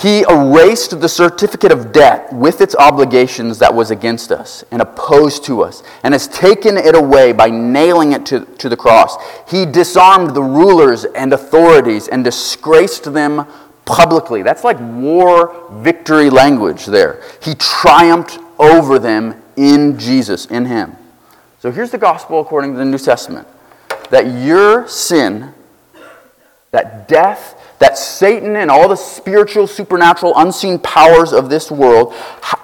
he 0.00 0.22
erased 0.28 1.00
the 1.00 1.08
certificate 1.08 1.72
of 1.72 1.90
debt 1.90 2.32
with 2.32 2.60
its 2.60 2.76
obligations 2.76 3.58
that 3.58 3.74
was 3.74 3.90
against 3.90 4.30
us 4.30 4.62
and 4.70 4.80
opposed 4.80 5.44
to 5.46 5.62
us, 5.62 5.82
and 6.04 6.14
has 6.14 6.28
taken 6.28 6.76
it 6.76 6.94
away 6.94 7.32
by 7.32 7.50
nailing 7.50 8.12
it 8.12 8.24
to, 8.26 8.44
to 8.58 8.68
the 8.68 8.76
cross. 8.76 9.16
He 9.50 9.66
disarmed 9.66 10.36
the 10.36 10.42
rulers 10.42 11.04
and 11.04 11.32
authorities 11.32 12.06
and 12.06 12.22
disgraced 12.22 13.12
them 13.12 13.46
publicly. 13.84 14.42
That's 14.42 14.62
like 14.62 14.78
war 14.78 15.66
victory 15.72 16.30
language 16.30 16.86
there. 16.86 17.22
He 17.42 17.54
triumphed 17.56 18.38
over 18.58 19.00
them 19.00 19.42
in 19.56 19.98
Jesus, 19.98 20.46
in 20.46 20.66
Him. 20.66 20.96
So 21.58 21.72
here's 21.72 21.90
the 21.90 21.98
gospel 21.98 22.40
according 22.40 22.72
to 22.72 22.78
the 22.78 22.84
New 22.84 22.98
Testament 22.98 23.48
that 24.10 24.44
your 24.44 24.86
sin, 24.86 25.52
that 26.70 27.08
death, 27.08 27.57
that 27.78 27.96
Satan 27.96 28.56
and 28.56 28.70
all 28.70 28.88
the 28.88 28.96
spiritual, 28.96 29.66
supernatural, 29.66 30.32
unseen 30.36 30.78
powers 30.78 31.32
of 31.32 31.48
this 31.48 31.70
world, 31.70 32.14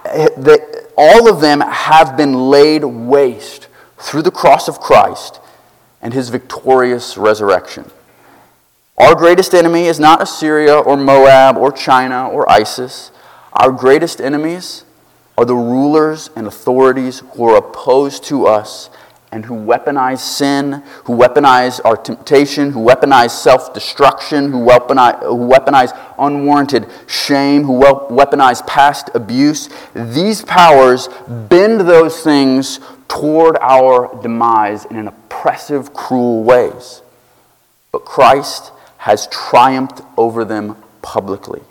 eh, 0.07 0.29
that 0.37 0.91
all 0.97 1.29
of 1.29 1.41
them 1.41 1.61
have 1.61 2.17
been 2.17 2.51
laid 2.51 2.85
waste 2.85 3.69
through 3.99 4.23
the 4.23 4.31
cross 4.31 4.69
of 4.69 4.81
Christ 4.81 5.41
and 6.01 6.13
his 6.13 6.29
victorious 6.29 7.17
resurrection. 7.17 7.91
Our 8.97 9.15
greatest 9.15 9.55
enemy 9.55 9.87
is 9.87 9.99
not 9.99 10.23
Assyria 10.23 10.79
or 10.79 10.97
Moab 10.97 11.57
or 11.57 11.73
China 11.73 12.29
or 12.29 12.49
ISIS. 12.51 13.11
Our 13.53 13.73
greatest 13.73 14.21
enemies 14.21 14.85
are 15.37 15.45
the 15.45 15.55
rulers 15.55 16.31
and 16.37 16.47
authorities 16.47 17.23
who 17.35 17.49
are 17.49 17.57
opposed 17.57 18.23
to 18.25 18.47
us 18.47 18.91
and 19.35 19.45
who 19.47 19.55
weaponize 19.55 20.21
sin, 20.21 20.81
who 21.07 21.17
weaponize 21.17 21.81
our 21.85 21.97
temptation, 21.97 22.71
who 22.71 22.79
weaponize 22.79 23.31
self 23.31 23.75
destruction, 23.75 24.53
who 24.53 24.65
weaponize, 24.65 25.19
who 25.25 25.49
weaponize 25.49 25.93
unwarranted 26.21 26.87
shame, 27.09 27.65
who 27.65 27.81
weaponize 27.81 28.65
past 28.69 29.11
abuse. 29.13 29.69
These 29.93 30.43
powers 30.45 31.09
bend 31.27 31.81
those 31.81 32.23
things 32.23 32.79
toward 33.09 33.57
our 33.61 34.23
demise 34.23 34.85
in 34.85 34.97
an 34.97 35.09
oppressive, 35.09 35.93
cruel 35.93 36.45
ways. 36.45 37.03
But 37.91 38.05
Christ 38.05 38.71
has 38.99 39.27
triumphed 39.27 40.01
over 40.17 40.45
them 40.45 40.77
publicly. 41.03 41.63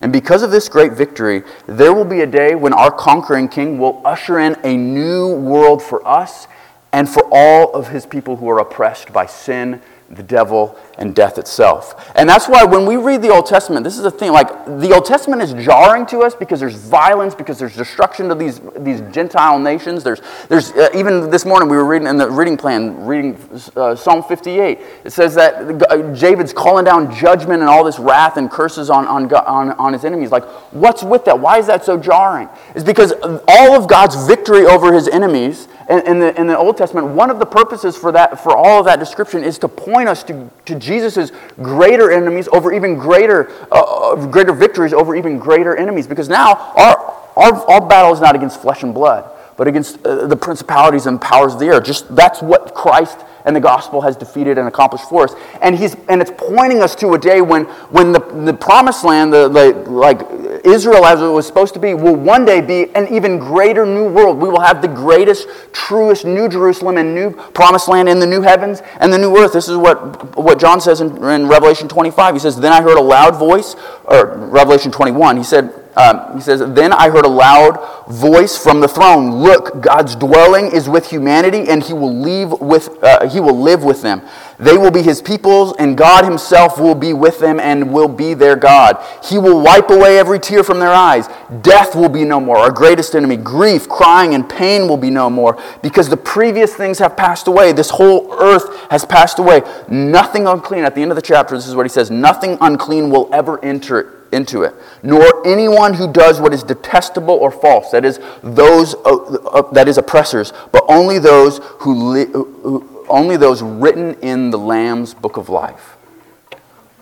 And 0.00 0.12
because 0.12 0.42
of 0.42 0.50
this 0.50 0.68
great 0.68 0.94
victory, 0.94 1.44
there 1.66 1.94
will 1.94 2.04
be 2.04 2.22
a 2.22 2.26
day 2.26 2.56
when 2.56 2.72
our 2.72 2.90
conquering 2.90 3.48
king 3.48 3.78
will 3.78 4.02
usher 4.04 4.40
in 4.40 4.56
a 4.64 4.76
new 4.76 5.28
world 5.28 5.80
for 5.80 6.06
us 6.06 6.48
and 6.92 7.08
for 7.08 7.22
all 7.30 7.72
of 7.74 7.88
his 7.88 8.06
people 8.06 8.36
who 8.36 8.48
are 8.48 8.58
oppressed 8.58 9.12
by 9.12 9.26
sin 9.26 9.80
the 10.10 10.22
devil, 10.22 10.78
and 10.98 11.14
death 11.14 11.36
itself. 11.38 12.10
And 12.16 12.28
that's 12.28 12.48
why 12.48 12.64
when 12.64 12.86
we 12.86 12.96
read 12.96 13.20
the 13.20 13.28
Old 13.28 13.46
Testament, 13.46 13.84
this 13.84 13.98
is 13.98 14.04
a 14.04 14.10
thing 14.10 14.32
like 14.32 14.48
the 14.66 14.92
Old 14.94 15.04
Testament 15.04 15.42
is 15.42 15.52
jarring 15.52 16.06
to 16.06 16.20
us 16.20 16.34
because 16.34 16.60
there's 16.60 16.74
violence, 16.74 17.34
because 17.34 17.58
there's 17.58 17.76
destruction 17.76 18.28
to 18.30 18.34
these, 18.34 18.60
these 18.76 19.02
Gentile 19.12 19.58
nations. 19.58 20.02
There's, 20.02 20.20
there's 20.48 20.72
uh, 20.72 20.88
even 20.94 21.30
this 21.30 21.44
morning 21.44 21.68
we 21.68 21.76
were 21.76 21.84
reading 21.84 22.08
in 22.08 22.16
the 22.16 22.30
reading 22.30 22.56
plan, 22.56 23.04
reading 23.04 23.38
uh, 23.76 23.94
Psalm 23.94 24.22
58. 24.22 24.78
It 25.04 25.10
says 25.10 25.34
that 25.34 25.82
uh, 25.90 25.96
David's 26.14 26.52
calling 26.54 26.86
down 26.86 27.14
judgment 27.14 27.60
and 27.60 27.68
all 27.68 27.84
this 27.84 27.98
wrath 27.98 28.38
and 28.38 28.50
curses 28.50 28.88
on, 28.88 29.06
on, 29.06 29.32
on, 29.32 29.72
on 29.72 29.92
his 29.92 30.04
enemies. 30.04 30.30
Like, 30.30 30.44
what's 30.72 31.02
with 31.02 31.26
that? 31.26 31.38
Why 31.38 31.58
is 31.58 31.66
that 31.66 31.84
so 31.84 31.98
jarring? 31.98 32.48
It's 32.74 32.84
because 32.84 33.12
all 33.46 33.72
of 33.72 33.88
God's 33.88 34.26
victory 34.26 34.64
over 34.64 34.92
his 34.92 35.06
enemies 35.06 35.68
in, 35.88 36.06
in, 36.06 36.18
the, 36.18 36.38
in 36.38 36.46
the 36.46 36.56
Old 36.56 36.76
Testament, 36.76 37.08
one 37.08 37.30
of 37.30 37.38
the 37.38 37.46
purposes 37.46 37.96
for, 37.96 38.12
that, 38.12 38.42
for 38.42 38.54
all 38.54 38.80
of 38.80 38.84
that 38.84 38.98
description 38.98 39.42
is 39.42 39.58
to 39.58 39.68
point 39.68 39.97
us 40.06 40.22
to, 40.24 40.50
to 40.66 40.78
Jesus' 40.78 41.32
greater 41.56 42.10
enemies 42.12 42.48
over 42.52 42.72
even 42.72 42.96
greater, 42.96 43.50
uh, 43.72 44.12
uh, 44.12 44.26
greater 44.26 44.52
victories 44.52 44.92
over 44.92 45.16
even 45.16 45.38
greater 45.38 45.74
enemies. 45.74 46.06
Because 46.06 46.28
now 46.28 46.54
our, 46.76 47.30
our, 47.36 47.70
our 47.70 47.88
battle 47.88 48.12
is 48.12 48.20
not 48.20 48.36
against 48.36 48.60
flesh 48.60 48.82
and 48.82 48.94
blood, 48.94 49.28
but 49.58 49.66
against 49.66 50.06
uh, 50.06 50.26
the 50.26 50.36
principalities 50.36 51.06
and 51.06 51.20
powers 51.20 51.52
of 51.52 51.58
the 51.58 51.66
air. 51.66 51.80
Just 51.80 52.14
that's 52.14 52.40
what 52.40 52.74
Christ 52.74 53.18
and 53.44 53.56
the 53.56 53.60
gospel 53.60 54.00
has 54.00 54.16
defeated 54.16 54.56
and 54.56 54.68
accomplished 54.68 55.08
for 55.08 55.24
us. 55.24 55.34
And, 55.60 55.76
he's, 55.76 55.96
and 56.08 56.22
it's 56.22 56.30
pointing 56.36 56.80
us 56.80 56.94
to 56.96 57.14
a 57.14 57.18
day 57.18 57.40
when, 57.40 57.64
when 57.90 58.12
the, 58.12 58.20
the 58.20 58.52
promised 58.52 59.04
land, 59.04 59.32
the, 59.32 59.48
the, 59.48 59.90
like 59.90 60.20
Israel 60.64 61.04
as 61.04 61.20
it 61.20 61.26
was 61.26 61.46
supposed 61.46 61.74
to 61.74 61.80
be, 61.80 61.92
will 61.92 62.14
one 62.14 62.44
day 62.44 62.60
be 62.60 62.94
an 62.94 63.12
even 63.12 63.38
greater 63.38 63.84
new 63.84 64.08
world. 64.08 64.38
We 64.38 64.48
will 64.48 64.60
have 64.60 64.80
the 64.80 64.88
greatest, 64.88 65.48
truest 65.72 66.24
new 66.24 66.48
Jerusalem 66.48 66.96
and 66.96 67.14
new 67.14 67.32
promised 67.32 67.88
land 67.88 68.08
in 68.08 68.20
the 68.20 68.26
new 68.26 68.42
heavens 68.42 68.80
and 69.00 69.12
the 69.12 69.18
new 69.18 69.36
earth. 69.36 69.54
This 69.54 69.68
is 69.68 69.76
what, 69.76 70.36
what 70.36 70.60
John 70.60 70.80
says 70.80 71.00
in, 71.00 71.16
in 71.24 71.48
Revelation 71.48 71.88
25. 71.88 72.34
He 72.34 72.38
says, 72.38 72.60
Then 72.60 72.72
I 72.72 72.80
heard 72.80 72.98
a 72.98 73.02
loud 73.02 73.36
voice, 73.36 73.74
or 74.04 74.36
Revelation 74.36 74.92
21, 74.92 75.36
he 75.36 75.42
said, 75.42 75.87
um, 75.98 76.36
he 76.36 76.40
says, 76.40 76.60
Then 76.74 76.92
I 76.92 77.10
heard 77.10 77.24
a 77.24 77.28
loud 77.28 78.06
voice 78.08 78.56
from 78.56 78.80
the 78.80 78.86
throne 78.86 79.42
Look, 79.42 79.80
God's 79.82 80.14
dwelling 80.14 80.70
is 80.70 80.88
with 80.88 81.10
humanity, 81.10 81.68
and 81.68 81.82
he 81.82 81.92
will, 81.92 82.16
leave 82.16 82.52
with, 82.52 83.02
uh, 83.02 83.28
he 83.28 83.40
will 83.40 83.60
live 83.60 83.82
with 83.82 84.00
them. 84.00 84.22
They 84.60 84.78
will 84.78 84.92
be 84.92 85.02
his 85.02 85.20
peoples, 85.20 85.74
and 85.76 85.98
God 85.98 86.24
himself 86.24 86.78
will 86.78 86.94
be 86.94 87.12
with 87.12 87.40
them 87.40 87.58
and 87.58 87.92
will 87.92 88.08
be 88.08 88.34
their 88.34 88.54
God. 88.54 89.04
He 89.24 89.38
will 89.38 89.60
wipe 89.60 89.90
away 89.90 90.18
every 90.18 90.38
tear 90.38 90.62
from 90.62 90.78
their 90.78 90.92
eyes. 90.92 91.28
Death 91.62 91.96
will 91.96 92.08
be 92.08 92.24
no 92.24 92.38
more, 92.38 92.58
our 92.58 92.70
greatest 92.70 93.16
enemy. 93.16 93.36
Grief, 93.36 93.88
crying, 93.88 94.34
and 94.34 94.48
pain 94.48 94.86
will 94.86 94.96
be 94.96 95.10
no 95.10 95.28
more, 95.28 95.60
because 95.82 96.08
the 96.08 96.16
previous 96.16 96.74
things 96.74 97.00
have 97.00 97.16
passed 97.16 97.48
away. 97.48 97.72
This 97.72 97.90
whole 97.90 98.32
earth 98.34 98.86
has 98.90 99.04
passed 99.04 99.40
away. 99.40 99.62
Nothing 99.88 100.46
unclean. 100.46 100.84
At 100.84 100.94
the 100.94 101.02
end 101.02 101.10
of 101.10 101.16
the 101.16 101.22
chapter, 101.22 101.56
this 101.56 101.66
is 101.66 101.74
what 101.74 101.86
he 101.86 101.90
says 101.90 102.08
nothing 102.08 102.56
unclean 102.60 103.10
will 103.10 103.28
ever 103.32 103.62
enter 103.64 104.17
into 104.32 104.62
it, 104.62 104.74
nor 105.02 105.46
anyone 105.46 105.94
who 105.94 106.12
does 106.12 106.40
what 106.40 106.52
is 106.52 106.62
detestable 106.62 107.34
or 107.34 107.50
false, 107.50 107.90
that 107.90 108.04
is, 108.04 108.20
those, 108.42 108.94
uh, 108.94 109.14
uh, 109.14 109.72
that 109.72 109.88
is 109.88 109.98
oppressors, 109.98 110.52
but 110.72 110.84
only 110.88 111.18
those 111.18 111.58
who, 111.80 112.12
li- 112.12 112.26
who 112.32 113.06
only 113.08 113.36
those 113.36 113.62
written 113.62 114.14
in 114.20 114.50
the 114.50 114.58
Lamb's 114.58 115.14
book 115.14 115.36
of 115.36 115.48
life. 115.48 115.96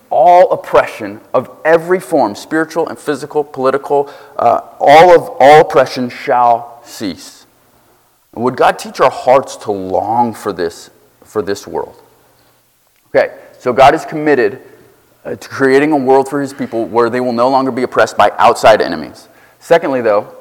All 0.09 0.51
oppression 0.51 1.19
of 1.33 1.49
every 1.65 1.99
form, 1.99 2.33
spiritual 2.35 2.87
and 2.87 2.97
physical, 2.97 3.43
political, 3.43 4.09
uh, 4.37 4.61
all 4.79 5.13
of 5.13 5.35
all 5.39 5.61
oppression 5.61 6.09
shall 6.09 6.81
cease. 6.85 7.45
And 8.33 8.43
would 8.43 8.55
God 8.55 8.79
teach 8.79 9.01
our 9.01 9.11
hearts 9.11 9.55
to 9.57 9.71
long 9.71 10.33
for 10.33 10.53
this, 10.53 10.89
for 11.23 11.41
this 11.41 11.67
world. 11.67 12.01
Okay, 13.09 13.37
so 13.59 13.73
God 13.73 13.95
is 13.95 14.05
committed 14.05 14.61
to 15.35 15.49
creating 15.49 15.91
a 15.91 15.97
world 15.97 16.29
for 16.29 16.41
his 16.41 16.53
people 16.53 16.85
where 16.85 17.09
they 17.09 17.19
will 17.19 17.33
no 17.33 17.49
longer 17.49 17.71
be 17.71 17.83
oppressed 17.83 18.17
by 18.17 18.31
outside 18.37 18.81
enemies. 18.81 19.27
Secondly, 19.59 20.01
though, 20.01 20.33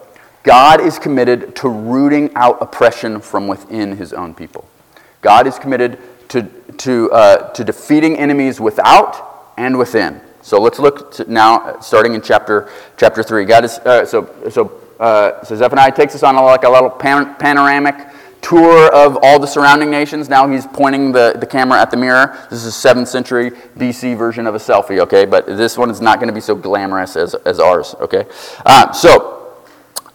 God 0.43 0.81
is 0.81 0.99
committed 0.99 1.57
to 1.57 1.69
rooting 1.69 2.33
out 2.37 2.59
oppression 2.61 3.21
from 3.21 3.49
within 3.49 3.97
his 3.97 4.13
own 4.13 4.35
people. 4.35 4.69
God 5.21 5.47
is 5.47 5.59
committed 5.59 5.99
to, 6.29 6.43
to, 6.79 7.11
uh, 7.11 7.51
to 7.53 7.65
defeating 7.65 8.17
enemies 8.17 8.61
without 8.61 9.53
and 9.57 9.77
within. 9.77 10.21
So 10.43 10.61
let's 10.61 10.79
look 10.79 11.29
now, 11.29 11.81
starting 11.81 12.15
in 12.15 12.23
chapter, 12.23 12.71
chapter 12.97 13.25
3. 13.25 13.45
God 13.45 13.65
is, 13.65 13.79
uh, 13.81 14.07
so, 14.07 14.33
so, 14.49 14.81
uh, 15.01 15.45
so 15.45 15.57
Zephaniah 15.57 15.91
takes 15.91 16.15
us 16.15 16.23
on 16.23 16.37
a, 16.37 16.43
like 16.43 16.63
a 16.63 16.71
little 16.71 16.91
pan- 16.91 17.35
panoramic 17.35 17.97
tour 18.43 18.93
of 18.95 19.19
all 19.23 19.39
the 19.39 19.47
surrounding 19.47 19.91
nations. 19.91 20.29
Now 20.29 20.49
he's 20.49 20.67
pointing 20.67 21.13
the, 21.13 21.37
the 21.39 21.47
camera 21.47 21.81
at 21.81 21.91
the 21.91 21.97
mirror. 21.97 22.39
This 22.51 22.65
is 22.65 22.85
a 22.85 22.89
7th 22.89 23.09
century 23.09 23.51
BC 23.51 24.17
version 24.17 24.47
of 24.47 24.55
a 24.55 24.59
selfie, 24.59 25.01
okay? 25.01 25.25
But 25.25 25.47
this 25.47 25.77
one 25.77 25.91
is 25.91 26.01
not 26.01 26.19
going 26.19 26.29
to 26.29 26.35
be 26.35 26.41
so 26.41 26.55
glamorous 26.55 27.17
as, 27.17 27.35
as 27.35 27.59
ours, 27.59 27.95
okay? 28.01 28.27
Uh, 28.65 28.93
so, 28.93 29.65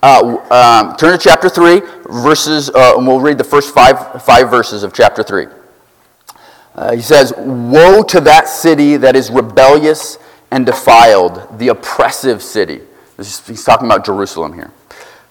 uh, 0.04 0.38
um, 0.50 0.96
turn 0.98 1.18
to 1.18 1.24
chapter 1.24 1.50
3, 1.50 1.82
verses, 2.10 2.70
uh, 2.70 2.96
and 2.98 3.06
we'll 3.06 3.20
read 3.20 3.38
the 3.38 3.44
first 3.44 3.74
five, 3.74 4.24
five 4.24 4.50
verses 4.50 4.84
of 4.84 4.94
chapter 4.94 5.24
3. 5.24 5.48
Uh, 6.74 6.96
he 6.96 7.02
says, 7.02 7.34
Woe 7.38 8.02
to 8.04 8.22
that 8.22 8.48
city 8.48 8.98
that 8.98 9.16
is 9.16 9.30
rebellious 9.30 10.18
and 10.50 10.66
defiled, 10.66 11.60
the 11.60 11.68
oppressive 11.70 12.42
city. 12.42 12.82
He's 13.18 13.64
talking 13.64 13.86
about 13.86 14.06
Jerusalem 14.06 14.54
here. 14.54 14.72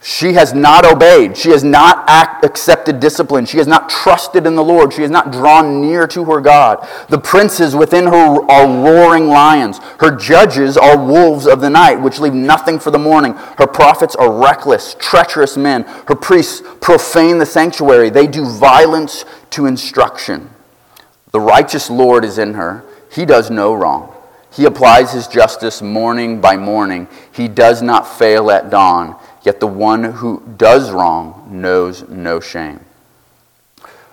She 0.03 0.33
has 0.33 0.55
not 0.55 0.87
obeyed. 0.87 1.37
She 1.37 1.51
has 1.51 1.63
not 1.63 2.09
act, 2.09 2.43
accepted 2.43 3.01
discipline. 3.01 3.45
She 3.45 3.59
has 3.59 3.67
not 3.67 3.91
trusted 3.91 4.47
in 4.47 4.55
the 4.55 4.65
Lord. 4.65 4.95
She 4.95 5.03
has 5.03 5.11
not 5.11 5.31
drawn 5.31 5.83
near 5.83 6.07
to 6.07 6.25
her 6.25 6.41
God. 6.41 6.89
The 7.11 7.19
princes 7.19 7.77
within 7.77 8.07
her 8.07 8.51
are 8.51 8.67
roaring 8.67 9.29
lions. 9.29 9.79
Her 9.99 10.11
judges 10.11 10.79
are 10.79 10.97
wolves 10.97 11.47
of 11.47 11.61
the 11.61 11.69
night, 11.69 11.97
which 11.97 12.19
leave 12.19 12.33
nothing 12.33 12.79
for 12.79 12.91
the 12.91 12.99
morning. 12.99 13.35
Her 13.59 13.67
prophets 13.67 14.17
are 14.17 14.33
reckless, 14.33 14.97
treacherous 14.99 15.59
men. 15.59 15.83
Her 16.09 16.17
priests 16.17 16.63
profane 16.81 17.37
the 17.37 17.45
sanctuary. 17.45 18.09
They 18.09 18.27
do 18.27 18.47
violence 18.47 19.27
to 19.51 19.67
instruction. 19.67 20.49
The 21.33 21.41
righteous 21.41 21.91
Lord 21.91 22.25
is 22.25 22.39
in 22.39 22.55
her. 22.55 22.85
He 23.13 23.27
does 23.27 23.51
no 23.51 23.75
wrong. 23.75 24.15
He 24.53 24.65
applies 24.65 25.13
his 25.13 25.29
justice 25.29 25.81
morning 25.83 26.41
by 26.41 26.57
morning. 26.57 27.07
He 27.31 27.49
does 27.49 27.83
not 27.83 28.09
fail 28.19 28.51
at 28.51 28.71
dawn. 28.71 29.17
Yet 29.42 29.61
the 29.61 29.66
one 29.66 30.05
who 30.05 30.42
does 30.57 30.90
wrong 30.90 31.48
knows 31.50 32.09
no 32.09 32.40
shame. 32.40 32.81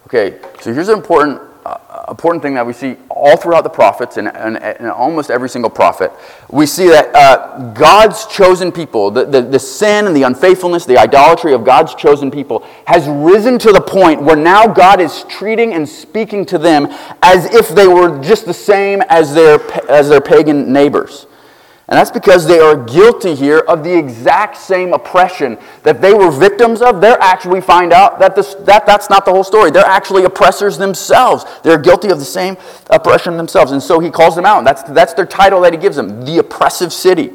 Okay, 0.08 0.40
so 0.62 0.74
here's 0.74 0.88
an 0.88 0.98
important, 0.98 1.42
uh, 1.66 2.06
important 2.08 2.42
thing 2.42 2.54
that 2.54 2.66
we 2.66 2.72
see 2.72 2.96
all 3.10 3.36
throughout 3.36 3.66
the 3.66 3.70
prophets 3.70 4.16
and, 4.16 4.30
and, 4.30 4.58
and 4.58 4.90
almost 4.90 5.30
every 5.30 5.50
single 5.50 5.70
prophet. 5.70 6.14
We 6.50 6.66
see 6.66 6.88
that 6.88 7.14
uh, 7.14 7.74
God's 7.74 8.26
chosen 8.28 8.72
people, 8.72 9.12
the, 9.12 9.26
the, 9.26 9.42
the 9.42 9.60
sin 9.60 10.08
and 10.08 10.16
the 10.16 10.24
unfaithfulness, 10.24 10.86
the 10.86 10.98
idolatry 10.98 11.54
of 11.54 11.66
God's 11.66 11.94
chosen 11.94 12.32
people, 12.32 12.66
has 12.86 13.06
risen 13.10 13.60
to 13.60 13.74
the 13.74 13.82
point 13.82 14.22
where 14.22 14.38
now 14.38 14.66
God 14.66 15.02
is 15.02 15.26
treating 15.26 15.74
and 15.74 15.88
speaking 15.88 16.46
to 16.46 16.58
them 16.58 16.88
as 17.22 17.54
if 17.54 17.68
they 17.70 17.88
were 17.88 18.24
just 18.24 18.46
the 18.46 18.54
same 18.54 19.02
as 19.10 19.34
their, 19.34 19.60
as 19.90 20.08
their 20.08 20.22
pagan 20.22 20.72
neighbors. 20.72 21.27
And 21.90 21.98
that's 21.98 22.12
because 22.12 22.46
they 22.46 22.60
are 22.60 22.76
guilty 22.76 23.34
here 23.34 23.60
of 23.60 23.82
the 23.82 23.98
exact 23.98 24.58
same 24.58 24.92
oppression 24.92 25.58
that 25.84 26.02
they 26.02 26.14
were 26.14 26.30
victims 26.30 26.82
of. 26.82 27.00
They're 27.00 27.22
actually, 27.22 27.60
we 27.60 27.62
find 27.62 27.94
out 27.94 28.20
that, 28.20 28.36
this, 28.36 28.56
that 28.56 28.86
that's 28.86 29.10
not 29.10 29.24
the 29.24 29.32
whole 29.32 29.46
story. 29.46 29.72
They're 29.72 29.86
actually 29.86 30.26
oppressors 30.26 30.78
themselves. 30.78 31.46
They're 31.64 31.78
guilty 31.78 32.10
of 32.10 32.20
the 32.20 32.26
same 32.26 32.58
oppression 32.90 33.38
themselves. 33.38 33.72
And 33.72 33.82
so 33.82 34.02
he 34.02 34.12
calls 34.12 34.36
them 34.36 34.46
out. 34.46 34.66
That's, 34.66 34.84
that's 34.84 35.14
their 35.14 35.26
title 35.26 35.62
that 35.62 35.72
he 35.72 35.80
gives 35.80 35.96
them 35.96 36.26
the 36.26 36.40
oppressive 36.40 36.92
city. 36.92 37.32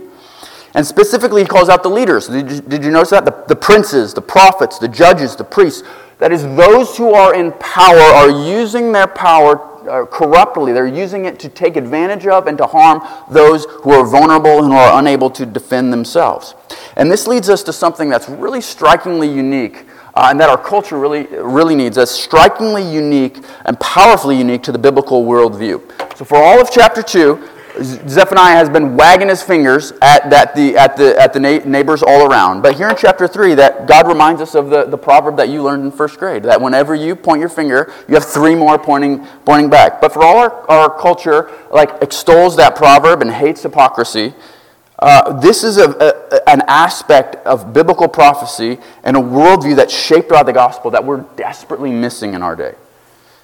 And 0.75 0.87
specifically, 0.87 1.43
he 1.43 1.49
calls 1.49 1.71
out 1.71 1.83
the 1.83 1.91
leaders. 1.91 2.29
Did 2.29 2.51
you, 2.51 2.61
did 2.61 2.85
you 2.85 2.91
notice 2.91 3.11
that? 3.11 3.25
The, 3.25 3.45
the 3.49 3.57
princes, 3.57 4.13
the 4.13 4.23
prophets, 4.23 4.79
the 4.79 4.89
judges, 4.89 5.35
the 5.35 5.45
priests. 5.45 5.83
That 6.19 6.31
is, 6.31 6.43
those 6.43 6.97
who 6.97 7.15
are 7.15 7.35
in 7.35 7.53
power 7.53 7.99
are 7.99 8.31
using 8.31 8.93
their 8.93 9.07
power 9.07 9.72
corruptly. 10.07 10.73
They're 10.73 10.87
using 10.87 11.25
it 11.25 11.39
to 11.41 11.49
take 11.49 11.77
advantage 11.77 12.27
of 12.27 12.47
and 12.47 12.57
to 12.59 12.67
harm 12.67 13.07
those 13.31 13.65
who 13.65 13.91
are 13.91 14.07
vulnerable 14.07 14.59
and 14.59 14.67
who 14.67 14.79
are 14.79 14.99
unable 14.99 15.31
to 15.31 15.47
defend 15.47 15.93
themselves. 15.93 16.55
And 16.97 17.11
this 17.11 17.27
leads 17.27 17.49
us 17.49 17.63
to 17.65 17.73
something 17.73 18.09
that's 18.09 18.29
really 18.29 18.61
strikingly 18.61 19.29
unique 19.29 19.87
uh, 20.15 20.29
and 20.31 20.41
that 20.41 20.51
our 20.51 20.59
culture 20.59 20.99
really, 20.99 21.27
really 21.27 21.75
needs. 21.75 21.97
That's 21.97 22.11
strikingly 22.11 22.83
unique 22.83 23.39
and 23.65 23.79
powerfully 23.81 24.37
unique 24.37 24.63
to 24.65 24.73
the 24.73 24.79
biblical 24.79 25.25
worldview. 25.25 26.17
So, 26.17 26.25
for 26.25 26.37
all 26.37 26.61
of 26.61 26.71
chapter 26.71 27.03
2, 27.03 27.49
Zephaniah 27.81 28.57
has 28.57 28.69
been 28.69 28.97
wagging 28.97 29.29
his 29.29 29.43
fingers 29.43 29.93
at, 30.03 30.29
the, 30.55 30.77
at 30.77 30.97
the, 30.97 31.19
at 31.21 31.33
the 31.33 31.41
neighbors 31.41 32.03
all 32.03 32.31
around. 32.31 32.63
But 32.63 32.77
here 32.77 32.89
in 32.89 32.97
chapter 32.97 33.27
3, 33.27 33.55
that 33.55 33.87
God 33.87 34.07
reminds 34.07 34.43
us 34.43 34.55
of 34.55 34.69
the, 34.69 34.85
the 34.85 34.99
proverb 34.99 35.37
that 35.39 35.49
you 35.49 35.63
learned 35.63 35.85
in 35.85 35.91
first 35.91 36.19
grade 36.19 36.43
that 36.45 36.61
whenever 36.61 36.95
you 36.95 37.17
point 37.17 37.41
your 37.41 37.49
finger, 37.49 37.93
you 38.09 38.15
have 38.15 38.25
three 38.25 38.55
more 38.55 38.79
pointing, 38.79 39.25
pointing 39.47 39.71
back. 39.71 40.01
But 40.01 40.13
for 40.13 40.23
all 40.23 40.37
our, 40.37 40.71
our 40.71 41.01
culture, 41.01 41.51
like 41.71 42.03
extols 42.03 42.57
that 42.57 42.77
proverb 42.77 43.23
and 43.23 43.31
hates 43.31 43.63
hypocrisy, 43.63 44.35
uh, 44.99 45.41
this 45.41 45.65
is 45.65 45.79
a, 45.79 45.91
a, 45.91 46.49
an 46.49 46.63
aspect 46.69 47.35
of 47.47 47.73
biblical 47.73 48.07
prophecy 48.07 48.79
and 49.03 49.17
a 49.17 49.21
worldview 49.21 49.77
that 49.77 49.91
shaped 49.91 50.31
out 50.31 50.47
the 50.47 50.53
gospel 50.53 50.91
that 50.91 51.05
we're 51.05 51.23
desperately 51.37 51.91
missing 51.91 52.35
in 52.35 52.43
our 52.43 52.55
day. 52.55 52.75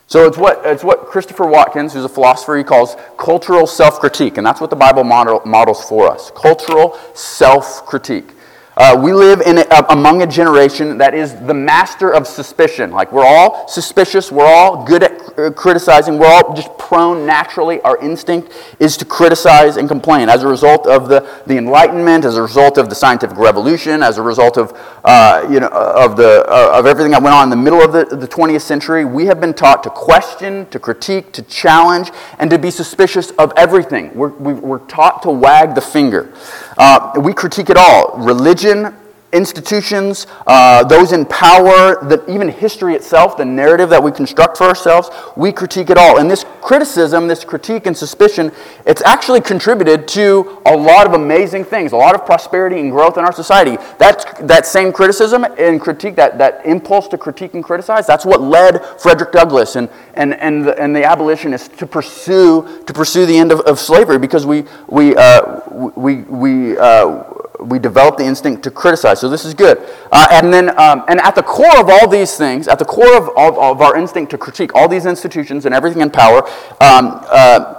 So 0.08 0.26
it's 0.26 0.38
what, 0.38 0.62
it's 0.64 0.82
what 0.82 1.04
Christopher 1.04 1.46
Watkins, 1.46 1.92
who's 1.92 2.02
a 2.02 2.08
philosopher, 2.08 2.56
he 2.56 2.64
calls 2.64 2.96
cultural 3.18 3.66
self 3.66 4.00
critique. 4.00 4.38
And 4.38 4.46
that's 4.46 4.58
what 4.58 4.70
the 4.70 4.76
Bible 4.76 5.04
model, 5.04 5.42
models 5.44 5.86
for 5.86 6.10
us 6.10 6.30
cultural 6.34 6.98
self 7.14 7.84
critique. 7.84 8.32
Uh, 8.78 8.96
we 8.96 9.12
live 9.12 9.40
in 9.40 9.58
a, 9.58 9.86
among 9.90 10.22
a 10.22 10.26
generation 10.26 10.98
that 10.98 11.12
is 11.12 11.34
the 11.46 11.52
master 11.52 12.12
of 12.12 12.28
suspicion. 12.28 12.92
Like, 12.92 13.10
we're 13.10 13.26
all 13.26 13.66
suspicious, 13.66 14.30
we're 14.30 14.46
all 14.46 14.84
good 14.84 15.02
at 15.02 15.36
uh, 15.36 15.50
criticizing, 15.50 16.16
we're 16.16 16.28
all 16.28 16.54
just 16.54 16.78
prone 16.78 17.26
naturally. 17.26 17.80
Our 17.80 17.98
instinct 17.98 18.52
is 18.78 18.96
to 18.98 19.04
criticize 19.04 19.78
and 19.78 19.88
complain. 19.88 20.28
As 20.28 20.44
a 20.44 20.46
result 20.46 20.86
of 20.86 21.08
the, 21.08 21.28
the 21.44 21.58
Enlightenment, 21.58 22.24
as 22.24 22.36
a 22.36 22.42
result 22.42 22.78
of 22.78 22.88
the 22.88 22.94
scientific 22.94 23.36
revolution, 23.36 24.00
as 24.00 24.16
a 24.16 24.22
result 24.22 24.56
of, 24.56 24.72
uh, 25.02 25.44
you 25.50 25.58
know, 25.58 25.66
of, 25.68 26.16
the, 26.16 26.44
uh, 26.48 26.78
of 26.78 26.86
everything 26.86 27.10
that 27.10 27.22
went 27.22 27.34
on 27.34 27.42
in 27.42 27.50
the 27.50 27.56
middle 27.56 27.82
of 27.82 27.92
the, 27.92 28.04
the 28.14 28.28
20th 28.28 28.62
century, 28.62 29.04
we 29.04 29.26
have 29.26 29.40
been 29.40 29.54
taught 29.54 29.82
to 29.82 29.90
question, 29.90 30.66
to 30.70 30.78
critique, 30.78 31.32
to 31.32 31.42
challenge, 31.42 32.12
and 32.38 32.48
to 32.50 32.58
be 32.60 32.70
suspicious 32.70 33.32
of 33.32 33.52
everything. 33.56 34.14
We're, 34.14 34.28
we're 34.28 34.86
taught 34.86 35.22
to 35.24 35.30
wag 35.32 35.74
the 35.74 35.80
finger. 35.80 36.32
Uh, 36.78 37.12
we 37.20 37.34
critique 37.34 37.70
it 37.70 37.76
all. 37.76 38.16
Religion, 38.18 38.94
institutions, 39.32 40.26
uh, 40.46 40.82
those 40.84 41.12
in 41.12 41.26
power, 41.26 42.02
the, 42.08 42.24
even 42.32 42.48
history 42.48 42.94
itself, 42.94 43.36
the 43.36 43.44
narrative 43.44 43.90
that 43.90 44.02
we 44.02 44.10
construct 44.10 44.56
for 44.56 44.64
ourselves, 44.64 45.10
we 45.36 45.52
critique 45.52 45.90
it 45.90 45.98
all. 45.98 46.18
And 46.18 46.30
this 46.30 46.44
criticism, 46.62 47.28
this 47.28 47.44
critique 47.44 47.86
and 47.86 47.96
suspicion, 47.96 48.50
it's 48.86 49.02
actually 49.02 49.42
contributed 49.42 50.08
to 50.08 50.62
a 50.64 50.74
lot 50.74 51.06
of 51.06 51.12
amazing 51.12 51.64
things, 51.64 51.92
a 51.92 51.96
lot 51.96 52.14
of 52.14 52.24
prosperity 52.24 52.80
and 52.80 52.90
growth 52.90 53.18
in 53.18 53.24
our 53.24 53.32
society. 53.32 53.76
That, 53.98 54.46
that 54.48 54.66
same 54.66 54.92
criticism 54.92 55.44
and 55.44 55.80
critique, 55.80 56.16
that, 56.16 56.38
that 56.38 56.64
impulse 56.64 57.06
to 57.08 57.18
critique 57.18 57.52
and 57.52 57.62
criticize, 57.62 58.06
that's 58.06 58.24
what 58.24 58.40
led 58.40 58.82
Frederick 58.98 59.32
Douglass 59.32 59.76
and, 59.76 59.90
and, 60.14 60.34
and, 60.34 60.64
the, 60.64 60.78
and 60.80 60.96
the 60.96 61.04
abolitionists 61.04 61.76
to 61.78 61.86
pursue, 61.86 62.82
to 62.86 62.92
pursue 62.94 63.26
the 63.26 63.36
end 63.36 63.52
of, 63.52 63.60
of 63.60 63.78
slavery 63.78 64.18
because 64.18 64.46
we, 64.46 64.64
we, 64.88 65.14
uh, 65.16 65.60
we, 65.70 66.22
we 66.22 66.78
uh, 66.78 67.24
we 67.60 67.78
develop 67.78 68.16
the 68.16 68.24
instinct 68.24 68.62
to 68.64 68.70
criticize. 68.70 69.20
So 69.20 69.28
this 69.28 69.44
is 69.44 69.54
good. 69.54 69.78
Uh, 70.12 70.28
and 70.30 70.52
then, 70.52 70.70
um, 70.78 71.04
and 71.08 71.20
at 71.20 71.34
the 71.34 71.42
core 71.42 71.80
of 71.80 71.88
all 71.88 72.08
these 72.08 72.36
things, 72.36 72.68
at 72.68 72.78
the 72.78 72.84
core 72.84 73.16
of, 73.16 73.28
of, 73.36 73.58
of, 73.58 73.80
our 73.80 73.96
instinct 73.96 74.30
to 74.30 74.38
critique 74.38 74.74
all 74.74 74.88
these 74.88 75.06
institutions 75.06 75.66
and 75.66 75.74
everything 75.74 76.02
in 76.02 76.10
power, 76.10 76.46
um, 76.80 77.20
uh, 77.30 77.74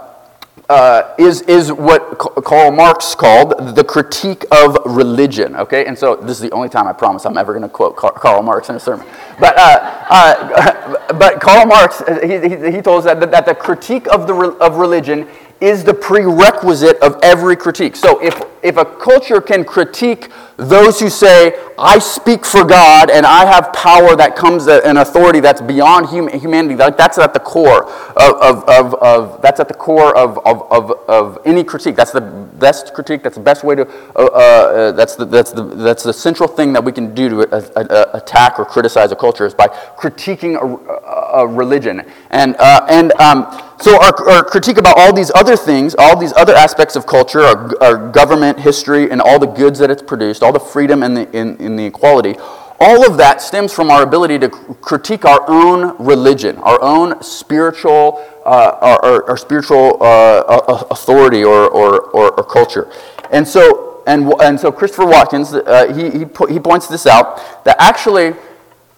uh, 0.70 1.16
is, 1.18 1.42
is 1.44 1.72
what 1.72 2.20
Karl 2.20 2.72
Marx 2.72 3.16
called 3.16 3.76
the 3.76 3.84
critique 3.84 4.46
of 4.52 4.78
religion. 4.86 5.56
Okay, 5.56 5.86
and 5.88 5.98
so 5.98 6.16
this 6.16 6.38
is 6.38 6.42
the 6.42 6.52
only 6.52 6.70
time 6.70 6.88
I 6.88 6.94
promise 6.94 7.26
I'm 7.26 7.38
ever 7.38 7.54
going 7.54 7.64
to 7.64 7.70
quote 7.70 7.96
Karl 7.96 8.44
Marx 8.44 8.70
in 8.70 8.76
a 8.76 8.80
sermon. 8.80 9.08
But, 9.40 9.58
uh, 9.58 10.06
uh, 10.10 11.14
but 11.14 11.42
Karl 11.42 11.66
Marx, 11.66 12.04
he, 12.22 12.40
he, 12.40 12.72
he 12.72 12.82
told 12.84 13.00
us 13.00 13.06
that, 13.06 13.32
that 13.32 13.48
the 13.48 13.56
critique 13.56 14.08
of, 14.14 14.28
the, 14.28 14.36
of 14.36 14.76
religion 14.76 15.28
is 15.62 15.84
the 15.84 15.94
prerequisite 15.94 16.98
of 17.02 17.20
every 17.22 17.56
critique. 17.56 17.96
So 17.96 18.22
if, 18.24 18.42
if 18.64 18.78
a 18.78 18.86
culture 18.86 19.42
can 19.42 19.66
critique 19.66 20.30
those 20.56 21.00
who 21.00 21.10
say, 21.10 21.54
I 21.78 22.00
speak 22.00 22.46
for 22.46 22.64
God 22.64 23.10
and 23.10 23.26
I 23.26 23.46
have 23.46 23.72
power 23.74 24.16
that 24.16 24.36
comes 24.36 24.68
an 24.68 24.98
authority 24.98 25.40
that's 25.40 25.62
beyond 25.62 26.10
humanity. 26.10 26.76
That's 26.76 27.18
at 27.18 27.34
the 27.34 27.40
core 27.40 27.86
of, 27.86 28.42
of, 28.42 28.70
of, 28.70 28.94
of 28.96 29.42
that's 29.42 29.60
at 29.60 29.68
the 29.68 29.74
core 29.74 30.16
of, 30.18 30.38
of, 30.40 30.70
of, 30.72 30.92
of, 31.08 31.40
any 31.46 31.64
critique. 31.64 31.96
That's 31.96 32.12
the 32.12 32.22
best 32.22 32.94
critique. 32.94 33.24
That's 33.24 33.38
the 33.38 33.44
best 33.44 33.64
way 33.64 33.76
to. 33.76 33.88
Uh, 34.16 34.26
uh, 34.26 34.92
that's 34.92 35.16
the 35.16 35.26
that's 35.26 35.52
the 35.52 35.64
that's 35.64 36.04
the 36.04 36.14
central 36.14 36.50
thing 36.50 36.74
that 36.74 36.84
we 36.84 36.92
can 36.92 37.16
do 37.16 37.30
to 37.30 37.56
uh, 37.56 37.62
uh, 37.76 38.06
attack 38.14 38.60
or 38.60 38.66
criticize 38.66 39.12
a 39.14 39.16
culture 39.16 39.46
is 39.46 39.54
by 39.54 39.68
critiquing 39.68 40.56
a, 40.56 41.40
a 41.40 41.48
religion 41.48 42.06
and 42.30 42.56
uh, 42.58 42.86
and. 42.90 43.14
Um, 43.14 43.66
so 43.82 43.96
our, 44.02 44.30
our, 44.30 44.44
critique 44.44 44.78
about 44.78 44.98
all 44.98 45.14
these 45.14 45.32
other 45.36 45.56
things, 45.56 45.96
all 45.98 46.18
these 46.20 46.34
other 46.34 46.54
aspects 46.54 46.98
of 46.98 47.06
culture, 47.06 47.42
our, 47.42 47.82
our 47.82 48.12
government, 48.12 48.60
history, 48.60 49.10
and 49.10 49.22
all 49.22 49.40
the 49.40 49.48
goods 49.48 49.80
that 49.80 49.90
it's 49.90 50.02
produced, 50.02 50.44
all 50.44 50.52
the 50.52 50.60
freedom 50.60 51.02
and 51.02 51.16
the, 51.16 51.32
in, 51.32 51.76
the 51.78 51.86
equality, 51.86 52.36
all 52.82 53.10
of 53.10 53.18
that 53.18 53.42
stems 53.42 53.74
from 53.74 53.90
our 53.90 54.04
ability 54.04 54.38
to 54.40 54.50
critique 54.50 55.24
our 55.24 55.44
own 55.48 55.96
religion, 55.98 56.58
our 56.58 56.82
own 56.82 57.22
spiritual, 57.24 58.26
uh, 58.46 58.78
our, 58.82 59.06
our, 59.06 59.30
our, 59.30 59.38
spiritual 59.38 60.02
uh, 60.04 60.86
authority 60.92 61.44
or, 61.44 61.70
or, 61.70 62.02
or, 62.12 62.32
or, 62.32 62.44
culture. 62.44 62.92
And 63.32 63.48
so, 63.48 64.04
and, 64.08 64.34
and 64.42 64.60
so 64.60 64.72
Christopher 64.72 65.06
Watkins, 65.06 65.54
uh, 65.54 65.94
he, 65.94 66.20
he, 66.20 66.54
he 66.54 66.60
points 66.60 66.88
this 66.88 67.06
out, 67.06 67.64
that 67.64 67.78
actually 67.80 68.34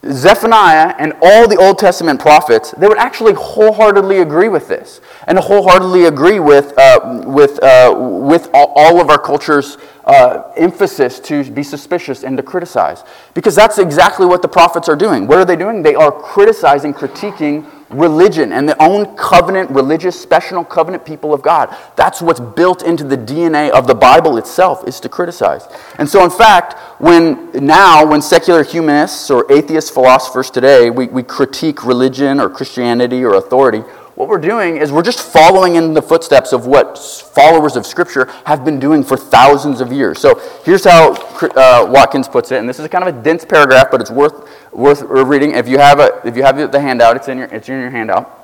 Zephaniah 0.10 0.96
and 0.98 1.14
all 1.22 1.48
the 1.48 1.58
Old 1.58 1.78
Testament 1.78 2.20
prophets, 2.20 2.72
they 2.72 2.88
would 2.88 2.98
actually 2.98 3.34
wholeheartedly 3.34 4.20
agree 4.20 4.50
with 4.50 4.68
this 4.68 5.00
and 5.28 5.38
wholeheartedly 5.38 6.06
agree 6.06 6.40
with, 6.40 6.74
uh, 6.78 7.24
with, 7.26 7.62
uh, 7.64 7.94
with 7.96 8.50
all 8.54 9.00
of 9.00 9.10
our 9.10 9.20
culture's 9.20 9.78
uh, 10.06 10.52
emphasis 10.58 11.20
to 11.20 11.44
be 11.52 11.62
suspicious 11.62 12.24
and 12.24 12.36
to 12.38 12.44
criticize. 12.44 13.04
Because 13.36 13.56
that's 13.56 13.78
exactly 13.78 14.26
what 14.26 14.42
the 14.42 14.48
prophets 14.48 14.90
are 14.90 14.96
doing. 14.96 15.28
What 15.28 15.38
are 15.38 15.46
they 15.46 15.56
doing? 15.56 15.84
They 15.84 15.96
are 15.96 16.12
criticizing, 16.12 16.94
critiquing 16.94 17.70
religion 17.94 18.52
and 18.52 18.68
the 18.68 18.82
own 18.82 19.16
covenant, 19.16 19.70
religious, 19.72 20.20
special 20.20 20.64
covenant 20.64 21.06
people 21.06 21.34
of 21.34 21.42
God. 21.42 21.76
That's 21.96 22.22
what's 22.22 22.40
built 22.40 22.84
into 22.84 23.04
the 23.04 23.18
DNA 23.18 23.70
of 23.70 23.88
the 23.88 23.96
Bible 23.96 24.38
itself 24.38 24.88
is 24.88 25.00
to 25.02 25.10
criticize. 25.10 25.68
And 25.98 26.08
so, 26.08 26.24
in 26.24 26.30
fact, 26.30 26.74
when 27.02 27.52
now, 27.54 28.06
when 28.06 28.22
secular 28.22 28.64
humanists 28.64 29.30
or 29.30 29.52
atheist 29.52 29.94
philosophers 29.94 30.50
today, 30.50 30.90
we, 30.90 31.08
we 31.08 31.24
critique 31.24 31.86
religion 31.86 32.40
or 32.40 32.50
Christianity 32.50 33.24
or 33.24 33.36
authority, 33.36 33.84
what 34.16 34.28
we're 34.28 34.38
doing 34.40 34.78
is 34.78 34.92
we're 34.92 35.02
just 35.02 35.20
following 35.20 35.76
in 35.76 35.94
the 35.94 36.02
footsteps 36.02 36.54
of 36.54 36.66
what 36.66 36.98
followers 36.98 37.76
of 37.76 37.86
Scripture 37.86 38.26
have 38.46 38.66
been 38.66 38.80
doing 38.80 39.04
for 39.04 39.18
thousands 39.18 39.82
of 39.82 39.92
years. 39.92 40.20
So 40.20 40.40
here's 40.64 40.84
how 40.84 41.14
uh, 41.14 41.88
Watkins 41.90 42.28
puts 42.28 42.52
it, 42.52 42.58
and 42.58 42.68
this 42.68 42.80
is 42.80 42.88
kind 42.88 43.08
of 43.08 43.16
a 43.16 43.22
dense 43.22 43.46
paragraph, 43.46 43.88
but 43.92 44.02
it's 44.02 44.12
worth, 44.12 44.50
worth 44.74 45.02
reading. 45.02 45.52
If 45.52 45.68
you 45.68 45.78
have, 45.78 46.00
a, 46.00 46.22
if 46.26 46.36
you 46.36 46.44
have 46.44 46.72
the 46.72 46.80
handout, 46.80 47.16
it's 47.16 47.28
in 47.28 47.38
your, 47.38 47.48
it's 47.48 47.70
in 47.70 47.80
your 47.80 47.92
handout 47.92 48.41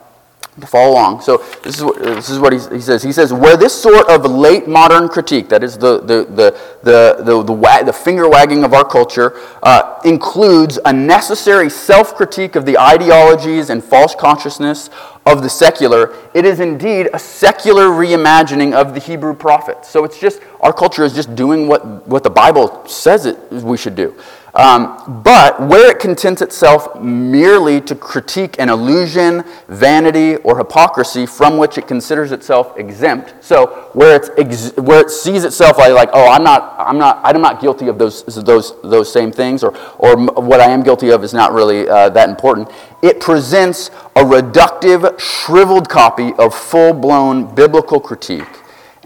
follow 0.66 0.94
along. 0.94 1.22
So 1.22 1.38
this 1.64 1.78
is 1.78 1.84
what, 1.84 2.00
this 2.00 2.30
is 2.30 2.40
what 2.40 2.54
he, 2.54 2.60
he 2.76 2.82
says. 2.82 3.04
He 3.04 3.12
says, 3.12 3.32
where 3.32 3.56
this 3.56 3.80
sort 3.80 4.10
of 4.10 4.26
late 4.26 4.68
modern 4.68 5.08
critique, 5.08 5.50
that 5.50 5.64
is 5.64 5.78
the, 5.78 6.00
the, 6.00 6.26
the, 6.26 6.60
the, 6.82 7.24
the, 7.24 7.44
the, 7.44 7.54
wag, 7.54 7.86
the 7.86 7.94
finger 7.94 8.28
wagging 8.28 8.64
of 8.64 8.74
our 8.74 8.86
culture, 8.86 9.40
uh, 9.62 10.00
includes 10.04 10.80
a 10.86 10.94
necessary 10.94 11.70
self-critique 11.70 12.56
of 12.56 12.66
the 12.66 12.78
ideologies 12.80 13.70
and 13.70 13.84
false 13.84 14.16
consciousness 14.16 14.90
of 15.28 15.44
the 15.44 15.50
secular, 15.50 16.16
it 16.34 16.46
is 16.46 16.60
indeed 16.60 17.10
a 17.14 17.20
secular 17.20 17.88
reimagining 17.90 18.74
of 18.74 18.94
the 18.94 19.00
Hebrew 19.00 19.36
prophets. 19.36 19.90
So 19.90 20.06
it's 20.06 20.20
just, 20.20 20.42
our 20.62 20.74
culture 20.74 21.04
is 21.04 21.14
just 21.14 21.36
doing 21.36 21.68
what, 21.68 22.08
what 22.08 22.24
the 22.24 22.30
Bible 22.30 22.88
says 22.88 23.26
it, 23.26 23.38
we 23.52 23.78
should 23.78 23.96
do. 23.96 24.16
Um, 24.58 25.22
but 25.22 25.62
where 25.62 25.92
it 25.92 26.00
contents 26.00 26.42
itself 26.42 27.00
merely 27.00 27.80
to 27.82 27.94
critique 27.94 28.56
an 28.58 28.70
illusion, 28.70 29.44
vanity, 29.68 30.38
or 30.38 30.58
hypocrisy 30.58 31.28
from 31.28 31.60
which 31.60 31.78
it 31.78 31.88
considers 31.88 32.32
itself 32.32 32.76
exempt, 32.76 33.36
so 33.40 33.92
where, 33.94 34.16
it's 34.16 34.30
ex- 34.36 34.76
where 34.78 35.00
it 35.00 35.12
sees 35.12 35.44
itself 35.44 35.78
like, 35.78 35.94
like, 35.94 36.10
oh, 36.12 36.28
I'm 36.28 36.44
not, 36.44 36.74
I'm 36.80 36.98
not, 36.98 37.22
I'm 37.24 37.40
not 37.40 37.62
guilty 37.62 37.88
of 37.88 38.00
those, 38.00 38.26
those, 38.26 38.82
those 38.82 39.14
same 39.14 39.32
things, 39.32 39.64
or, 39.64 39.78
or 40.00 40.18
what 40.18 40.60
I 40.60 40.72
am 40.72 40.82
guilty 40.82 41.12
of 41.12 41.24
is 41.24 41.36
not 41.36 41.54
really 41.54 41.88
uh, 41.88 42.10
that 42.10 42.28
important, 42.28 42.72
it 43.04 43.20
presents 43.20 43.90
a 44.16 44.24
reductive, 44.24 45.20
shriveled 45.20 45.88
copy 45.88 46.34
of 46.40 46.56
full 46.56 46.94
blown 46.94 47.54
biblical 47.54 48.00
critique 48.00 48.57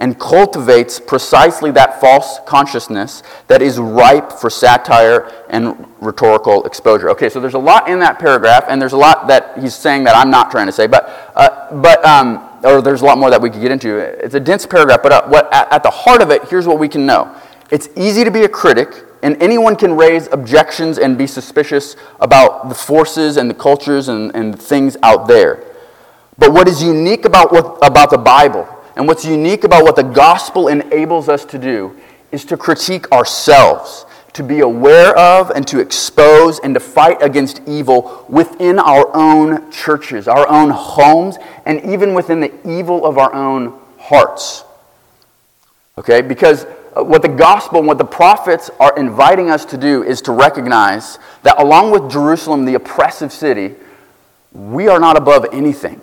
and 0.01 0.19
cultivates 0.19 0.99
precisely 0.99 1.69
that 1.69 2.01
false 2.01 2.39
consciousness 2.47 3.21
that 3.47 3.61
is 3.61 3.77
ripe 3.77 4.31
for 4.31 4.49
satire 4.49 5.31
and 5.47 5.87
rhetorical 6.01 6.65
exposure. 6.65 7.07
Okay, 7.11 7.29
so 7.29 7.39
there's 7.39 7.53
a 7.53 7.59
lot 7.59 7.87
in 7.87 7.99
that 7.99 8.17
paragraph, 8.17 8.65
and 8.67 8.81
there's 8.81 8.93
a 8.93 8.97
lot 8.97 9.27
that 9.27 9.59
he's 9.59 9.75
saying 9.75 10.03
that 10.05 10.15
I'm 10.15 10.31
not 10.31 10.49
trying 10.49 10.65
to 10.65 10.71
say, 10.71 10.87
but, 10.87 11.31
uh, 11.35 11.79
but 11.79 12.03
um, 12.03 12.49
or 12.63 12.81
there's 12.81 13.03
a 13.03 13.05
lot 13.05 13.19
more 13.19 13.29
that 13.29 13.39
we 13.39 13.51
could 13.51 13.61
get 13.61 13.71
into. 13.71 13.95
It's 13.95 14.33
a 14.33 14.39
dense 14.39 14.65
paragraph, 14.65 15.01
but 15.03 15.11
uh, 15.11 15.27
what, 15.27 15.53
at, 15.53 15.71
at 15.71 15.83
the 15.83 15.91
heart 15.91 16.23
of 16.23 16.31
it, 16.31 16.49
here's 16.49 16.65
what 16.65 16.79
we 16.79 16.89
can 16.89 17.05
know. 17.05 17.35
It's 17.69 17.87
easy 17.95 18.23
to 18.23 18.31
be 18.31 18.43
a 18.43 18.49
critic, 18.49 19.05
and 19.21 19.39
anyone 19.39 19.75
can 19.75 19.95
raise 19.95 20.25
objections 20.31 20.97
and 20.97 21.15
be 21.15 21.27
suspicious 21.27 21.95
about 22.19 22.69
the 22.69 22.75
forces 22.75 23.37
and 23.37 23.47
the 23.47 23.53
cultures 23.53 24.07
and, 24.07 24.35
and 24.35 24.59
things 24.59 24.97
out 25.03 25.27
there. 25.27 25.63
But 26.39 26.53
what 26.53 26.67
is 26.67 26.81
unique 26.81 27.25
about, 27.25 27.51
what, 27.51 27.77
about 27.83 28.09
the 28.09 28.17
Bible 28.17 28.67
and 28.95 29.07
what's 29.07 29.25
unique 29.25 29.63
about 29.63 29.83
what 29.83 29.95
the 29.95 30.03
gospel 30.03 30.67
enables 30.67 31.29
us 31.29 31.45
to 31.45 31.57
do 31.57 31.95
is 32.31 32.45
to 32.45 32.57
critique 32.57 33.11
ourselves, 33.11 34.05
to 34.33 34.43
be 34.43 34.59
aware 34.61 35.17
of 35.17 35.49
and 35.51 35.67
to 35.67 35.79
expose 35.79 36.59
and 36.59 36.73
to 36.73 36.79
fight 36.79 37.21
against 37.21 37.61
evil 37.67 38.25
within 38.29 38.79
our 38.79 39.09
own 39.15 39.71
churches, 39.71 40.27
our 40.27 40.47
own 40.47 40.69
homes, 40.69 41.37
and 41.65 41.83
even 41.85 42.13
within 42.13 42.39
the 42.39 42.51
evil 42.67 43.05
of 43.05 43.17
our 43.17 43.33
own 43.33 43.79
hearts. 43.97 44.63
Okay? 45.97 46.21
Because 46.21 46.65
uh, 46.95 47.03
what 47.03 47.21
the 47.21 47.27
gospel 47.27 47.79
and 47.79 47.87
what 47.87 47.97
the 47.97 48.05
prophets 48.05 48.69
are 48.79 48.97
inviting 48.97 49.49
us 49.49 49.63
to 49.65 49.77
do 49.77 50.03
is 50.03 50.21
to 50.21 50.31
recognize 50.31 51.19
that 51.43 51.61
along 51.61 51.91
with 51.91 52.11
Jerusalem, 52.11 52.65
the 52.65 52.75
oppressive 52.75 53.31
city, 53.31 53.75
we 54.51 54.87
are 54.87 54.99
not 54.99 55.17
above 55.17 55.45
anything. 55.53 56.01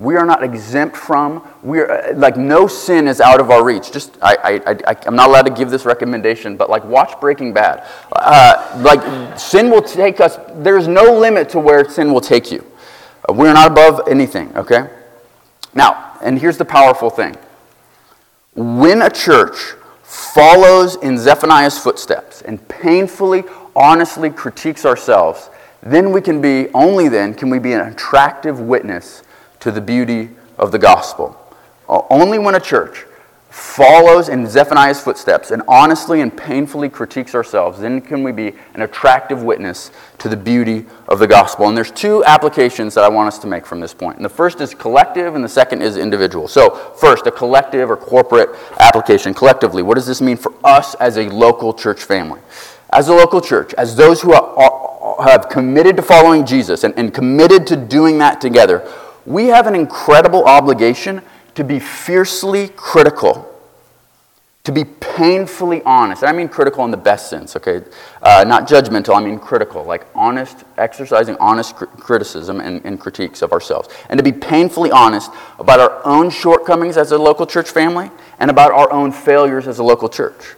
We 0.00 0.16
are 0.16 0.24
not 0.24 0.42
exempt 0.42 0.96
from. 0.96 1.46
We 1.62 1.80
are 1.80 1.90
uh, 1.90 2.14
like 2.16 2.38
no 2.38 2.66
sin 2.66 3.06
is 3.06 3.20
out 3.20 3.38
of 3.38 3.50
our 3.50 3.62
reach. 3.62 3.92
Just 3.92 4.16
I, 4.22 4.60
I, 4.66 4.76
I 4.86 4.96
am 5.06 5.14
not 5.14 5.28
allowed 5.28 5.42
to 5.42 5.52
give 5.52 5.70
this 5.70 5.84
recommendation, 5.84 6.56
but 6.56 6.70
like 6.70 6.82
watch 6.84 7.20
Breaking 7.20 7.52
Bad. 7.52 7.86
Uh, 8.10 8.80
like 8.82 9.38
sin 9.38 9.70
will 9.70 9.82
take 9.82 10.18
us. 10.22 10.38
There's 10.54 10.88
no 10.88 11.18
limit 11.18 11.50
to 11.50 11.60
where 11.60 11.86
sin 11.86 12.14
will 12.14 12.22
take 12.22 12.50
you. 12.50 12.64
Uh, 13.28 13.34
we 13.34 13.46
are 13.46 13.52
not 13.52 13.70
above 13.70 14.08
anything. 14.08 14.56
Okay. 14.56 14.88
Now, 15.74 16.16
and 16.22 16.38
here's 16.38 16.56
the 16.56 16.64
powerful 16.64 17.10
thing. 17.10 17.36
When 18.54 19.02
a 19.02 19.10
church 19.10 19.74
follows 20.02 20.96
in 20.96 21.18
Zephaniah's 21.18 21.78
footsteps 21.78 22.40
and 22.40 22.66
painfully, 22.68 23.44
honestly 23.76 24.30
critiques 24.30 24.86
ourselves, 24.86 25.50
then 25.82 26.10
we 26.10 26.22
can 26.22 26.40
be, 26.40 26.68
only 26.72 27.08
then 27.10 27.34
can 27.34 27.50
we 27.50 27.58
be 27.58 27.74
an 27.74 27.80
attractive 27.80 28.60
witness 28.60 29.24
to 29.60 29.70
the 29.70 29.80
beauty 29.80 30.30
of 30.58 30.72
the 30.72 30.78
gospel. 30.78 31.36
Uh, 31.88 32.02
only 32.10 32.38
when 32.38 32.54
a 32.54 32.60
church 32.60 33.04
follows 33.50 34.28
in 34.28 34.46
Zephaniah's 34.46 35.00
footsteps 35.00 35.50
and 35.50 35.60
honestly 35.66 36.20
and 36.20 36.34
painfully 36.36 36.88
critiques 36.88 37.34
ourselves, 37.34 37.80
then 37.80 38.00
can 38.00 38.22
we 38.22 38.30
be 38.30 38.54
an 38.74 38.82
attractive 38.82 39.42
witness 39.42 39.90
to 40.18 40.28
the 40.28 40.36
beauty 40.36 40.86
of 41.08 41.18
the 41.18 41.26
gospel. 41.26 41.66
And 41.66 41.76
there's 41.76 41.90
two 41.90 42.24
applications 42.24 42.94
that 42.94 43.02
I 43.02 43.08
want 43.08 43.26
us 43.26 43.38
to 43.40 43.48
make 43.48 43.66
from 43.66 43.80
this 43.80 43.92
point. 43.92 44.16
And 44.16 44.24
the 44.24 44.30
first 44.30 44.60
is 44.60 44.72
collective, 44.72 45.34
and 45.34 45.42
the 45.42 45.48
second 45.48 45.82
is 45.82 45.96
individual. 45.96 46.46
So, 46.46 46.70
first, 46.96 47.26
a 47.26 47.32
collective 47.32 47.90
or 47.90 47.96
corporate 47.96 48.50
application. 48.78 49.34
Collectively, 49.34 49.82
what 49.82 49.96
does 49.96 50.06
this 50.06 50.20
mean 50.20 50.36
for 50.36 50.54
us 50.62 50.94
as 50.96 51.16
a 51.16 51.28
local 51.28 51.74
church 51.74 52.04
family? 52.04 52.40
As 52.92 53.08
a 53.08 53.14
local 53.14 53.40
church, 53.40 53.74
as 53.74 53.96
those 53.96 54.22
who 54.22 54.32
are, 54.32 55.22
have 55.24 55.48
committed 55.48 55.96
to 55.96 56.02
following 56.02 56.46
Jesus 56.46 56.84
and, 56.84 56.94
and 56.96 57.12
committed 57.12 57.66
to 57.68 57.76
doing 57.76 58.18
that 58.18 58.40
together, 58.40 58.88
we 59.26 59.46
have 59.46 59.66
an 59.66 59.74
incredible 59.74 60.44
obligation 60.44 61.22
to 61.54 61.64
be 61.64 61.78
fiercely 61.78 62.68
critical, 62.68 63.46
to 64.64 64.72
be 64.72 64.84
painfully 64.84 65.82
honest. 65.84 66.22
I 66.24 66.32
mean 66.32 66.48
critical 66.48 66.84
in 66.84 66.90
the 66.90 66.96
best 66.96 67.28
sense, 67.28 67.56
okay? 67.56 67.82
Uh, 68.22 68.44
not 68.46 68.68
judgmental, 68.68 69.16
I 69.16 69.20
mean 69.24 69.38
critical, 69.38 69.84
like 69.84 70.06
honest, 70.14 70.64
exercising 70.78 71.36
honest 71.38 71.76
cr- 71.76 71.86
criticism 71.86 72.60
and, 72.60 72.84
and 72.84 73.00
critiques 73.00 73.42
of 73.42 73.52
ourselves. 73.52 73.88
And 74.08 74.18
to 74.18 74.24
be 74.24 74.32
painfully 74.32 74.90
honest 74.90 75.30
about 75.58 75.80
our 75.80 76.06
own 76.06 76.30
shortcomings 76.30 76.96
as 76.96 77.12
a 77.12 77.18
local 77.18 77.46
church 77.46 77.70
family 77.70 78.10
and 78.38 78.50
about 78.50 78.72
our 78.72 78.92
own 78.92 79.12
failures 79.12 79.66
as 79.66 79.78
a 79.78 79.82
local 79.82 80.08
church. 80.08 80.56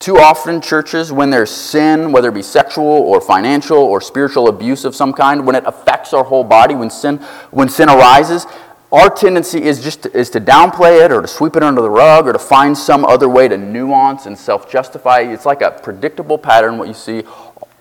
Too 0.00 0.16
often, 0.16 0.62
churches, 0.62 1.12
when 1.12 1.28
there's 1.28 1.50
sin, 1.50 2.10
whether 2.10 2.30
it 2.30 2.34
be 2.34 2.40
sexual 2.40 2.86
or 2.86 3.20
financial 3.20 3.76
or 3.76 4.00
spiritual 4.00 4.48
abuse 4.48 4.86
of 4.86 4.96
some 4.96 5.12
kind, 5.12 5.46
when 5.46 5.54
it 5.54 5.64
affects 5.66 6.14
our 6.14 6.24
whole 6.24 6.42
body, 6.42 6.74
when 6.74 6.88
sin, 6.88 7.18
when 7.50 7.68
sin 7.68 7.90
arises, 7.90 8.46
our 8.92 9.10
tendency 9.10 9.62
is 9.62 9.84
just 9.84 10.04
to, 10.04 10.16
is 10.16 10.30
to 10.30 10.40
downplay 10.40 11.04
it 11.04 11.12
or 11.12 11.20
to 11.20 11.28
sweep 11.28 11.54
it 11.54 11.62
under 11.62 11.82
the 11.82 11.90
rug 11.90 12.26
or 12.26 12.32
to 12.32 12.38
find 12.38 12.78
some 12.78 13.04
other 13.04 13.28
way 13.28 13.46
to 13.46 13.58
nuance 13.58 14.24
and 14.24 14.38
self-justify. 14.38 15.20
It's 15.20 15.44
like 15.44 15.60
a 15.60 15.70
predictable 15.70 16.38
pattern 16.38 16.78
what 16.78 16.88
you 16.88 16.94
see, 16.94 17.22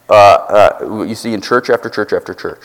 uh, 0.09 0.13
uh, 0.13 0.79
what 0.87 1.07
you 1.07 1.15
see 1.15 1.33
in 1.33 1.39
church 1.39 1.69
after 1.69 1.89
church 1.89 2.11
after 2.11 2.33
church. 2.33 2.63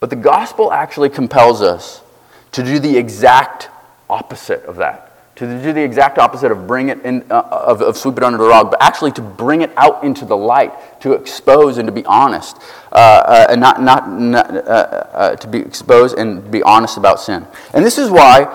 But 0.00 0.10
the 0.10 0.16
gospel 0.16 0.72
actually 0.72 1.10
compels 1.10 1.62
us 1.62 2.02
to 2.50 2.64
do 2.64 2.80
the 2.80 2.98
exact 2.98 3.68
opposite 4.10 4.64
of 4.64 4.74
that 4.76 5.13
to 5.36 5.62
do 5.62 5.72
the 5.72 5.82
exact 5.82 6.18
opposite 6.18 6.52
of 6.52 6.66
bring 6.66 6.90
it 6.90 7.00
in, 7.04 7.24
uh, 7.30 7.40
of, 7.50 7.82
of 7.82 7.96
sweep 7.96 8.16
it 8.16 8.22
under 8.22 8.38
the 8.38 8.46
rug, 8.46 8.70
but 8.70 8.80
actually 8.80 9.10
to 9.12 9.20
bring 9.20 9.62
it 9.62 9.72
out 9.76 10.04
into 10.04 10.24
the 10.24 10.36
light, 10.36 11.00
to 11.00 11.12
expose 11.12 11.78
and 11.78 11.88
to 11.88 11.92
be 11.92 12.04
honest, 12.04 12.56
uh, 12.92 12.94
uh, 12.94 13.46
and 13.50 13.60
not, 13.60 13.82
not, 13.82 14.08
not 14.08 14.50
uh, 14.50 14.60
uh, 14.60 15.36
to 15.36 15.48
be 15.48 15.58
exposed 15.58 16.16
and 16.16 16.50
be 16.52 16.62
honest 16.62 16.96
about 16.96 17.18
sin. 17.18 17.44
And 17.72 17.84
this 17.84 17.98
is 17.98 18.10
why, 18.10 18.46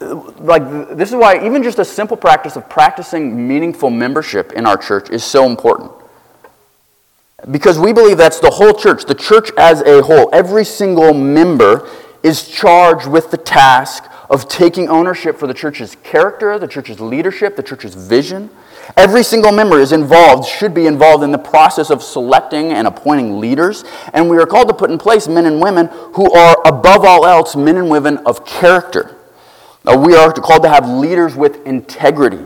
like, 0.00 0.96
this 0.96 1.10
is 1.10 1.14
why 1.14 1.44
even 1.46 1.62
just 1.62 1.78
a 1.78 1.84
simple 1.84 2.16
practice 2.16 2.56
of 2.56 2.68
practicing 2.68 3.46
meaningful 3.46 3.90
membership 3.90 4.52
in 4.52 4.66
our 4.66 4.76
church 4.76 5.10
is 5.10 5.22
so 5.22 5.46
important. 5.46 5.92
Because 7.50 7.78
we 7.78 7.92
believe 7.92 8.16
that's 8.16 8.40
the 8.40 8.50
whole 8.50 8.72
church, 8.74 9.04
the 9.04 9.14
church 9.14 9.50
as 9.56 9.80
a 9.82 10.02
whole. 10.02 10.28
Every 10.32 10.64
single 10.64 11.14
member 11.14 11.88
is 12.24 12.48
charged 12.48 13.06
with 13.06 13.30
the 13.30 13.36
task 13.36 14.10
of 14.28 14.48
taking 14.48 14.88
ownership 14.88 15.38
for 15.38 15.46
the 15.46 15.54
church's 15.54 15.96
character, 16.02 16.58
the 16.58 16.68
church's 16.68 17.00
leadership, 17.00 17.56
the 17.56 17.62
church's 17.62 17.94
vision. 17.94 18.50
Every 18.96 19.22
single 19.22 19.52
member 19.52 19.80
is 19.80 19.92
involved, 19.92 20.48
should 20.48 20.74
be 20.74 20.86
involved 20.86 21.24
in 21.24 21.32
the 21.32 21.38
process 21.38 21.90
of 21.90 22.02
selecting 22.02 22.72
and 22.72 22.86
appointing 22.86 23.40
leaders. 23.40 23.84
And 24.12 24.28
we 24.28 24.38
are 24.38 24.46
called 24.46 24.68
to 24.68 24.74
put 24.74 24.90
in 24.90 24.98
place 24.98 25.28
men 25.28 25.46
and 25.46 25.60
women 25.60 25.86
who 26.14 26.32
are, 26.32 26.56
above 26.64 27.04
all 27.04 27.26
else, 27.26 27.56
men 27.56 27.76
and 27.76 27.90
women 27.90 28.18
of 28.18 28.44
character. 28.44 29.16
Now, 29.84 29.96
we 29.96 30.14
are 30.14 30.32
called 30.32 30.62
to 30.62 30.68
have 30.68 30.88
leaders 30.88 31.36
with 31.36 31.64
integrity. 31.66 32.44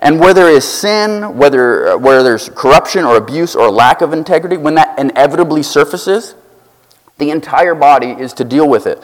And 0.00 0.20
where 0.20 0.34
there 0.34 0.48
is 0.48 0.64
sin, 0.64 1.36
whether 1.36 1.88
uh, 1.88 1.96
where 1.96 2.22
there's 2.22 2.50
corruption 2.50 3.04
or 3.04 3.16
abuse 3.16 3.56
or 3.56 3.70
lack 3.70 4.02
of 4.02 4.12
integrity, 4.12 4.58
when 4.58 4.74
that 4.74 4.98
inevitably 4.98 5.62
surfaces, 5.62 6.34
the 7.18 7.30
entire 7.30 7.74
body 7.74 8.08
is 8.08 8.34
to 8.34 8.44
deal 8.44 8.68
with 8.68 8.86
it. 8.86 9.02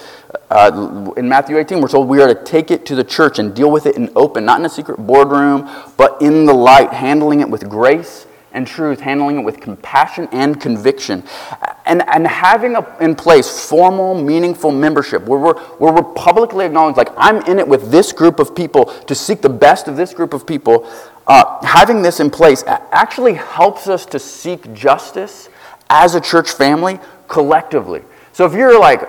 Uh, 0.51 1.13
in 1.17 1.29
Matthew 1.29 1.57
18, 1.57 1.81
we're 1.81 1.89
told 1.89 2.09
we 2.09 2.21
are 2.21 2.33
to 2.33 2.45
take 2.45 2.71
it 2.71 2.85
to 2.87 2.95
the 2.95 3.05
church 3.05 3.39
and 3.39 3.55
deal 3.55 3.71
with 3.71 3.87
it 3.87 3.97
in 3.97 4.11
open, 4.15 4.45
not 4.45 4.61
in 4.61 4.67
a 4.67 4.69
secret 4.69 4.99
boardroom, 4.99 5.69
but 5.97 6.21
in 6.21 6.45
the 6.45 6.53
light, 6.53 6.93
handling 6.93 7.41
it 7.41 7.49
with 7.49 7.69
grace 7.71 8.27
and 8.53 8.67
truth, 8.67 9.01
handling 9.01 9.39
it 9.39 9.43
with 9.43 9.61
compassion 9.61 10.29
and 10.31 10.61
conviction. 10.61 11.25
And, 11.87 12.07
and 12.07 12.27
having 12.27 12.77
a, 12.77 12.99
in 12.99 13.15
place 13.15 13.67
formal, 13.67 14.15
meaningful 14.23 14.73
membership 14.73 15.23
where 15.23 15.41
we're, 15.41 15.59
where 15.59 15.95
we're 15.95 16.13
publicly 16.13 16.67
acknowledged, 16.67 16.99
like, 16.99 17.09
I'm 17.17 17.37
in 17.47 17.59
it 17.59 17.67
with 17.67 17.91
this 17.91 18.13
group 18.13 18.41
of 18.41 18.55
people 18.55 18.87
to 19.07 19.15
seek 19.15 19.41
the 19.41 19.49
best 19.49 19.89
of 19.89 19.97
this 19.97 20.13
group 20.13 20.35
of 20.35 20.47
people. 20.47 20.87
Uh, 21.27 21.65
having 21.65 22.03
this 22.03 22.21
in 22.21 22.29
place 22.29 22.63
actually 22.67 23.33
helps 23.33 23.89
us 23.89 24.05
to 24.05 24.19
seek 24.19 24.75
justice 24.75 25.49
as 25.89 26.15
a 26.15 26.21
church 26.21 26.51
family 26.51 26.99
collectively. 27.33 28.03
So 28.33 28.45
if 28.45 28.53
you're 28.53 28.79
like, 28.79 29.09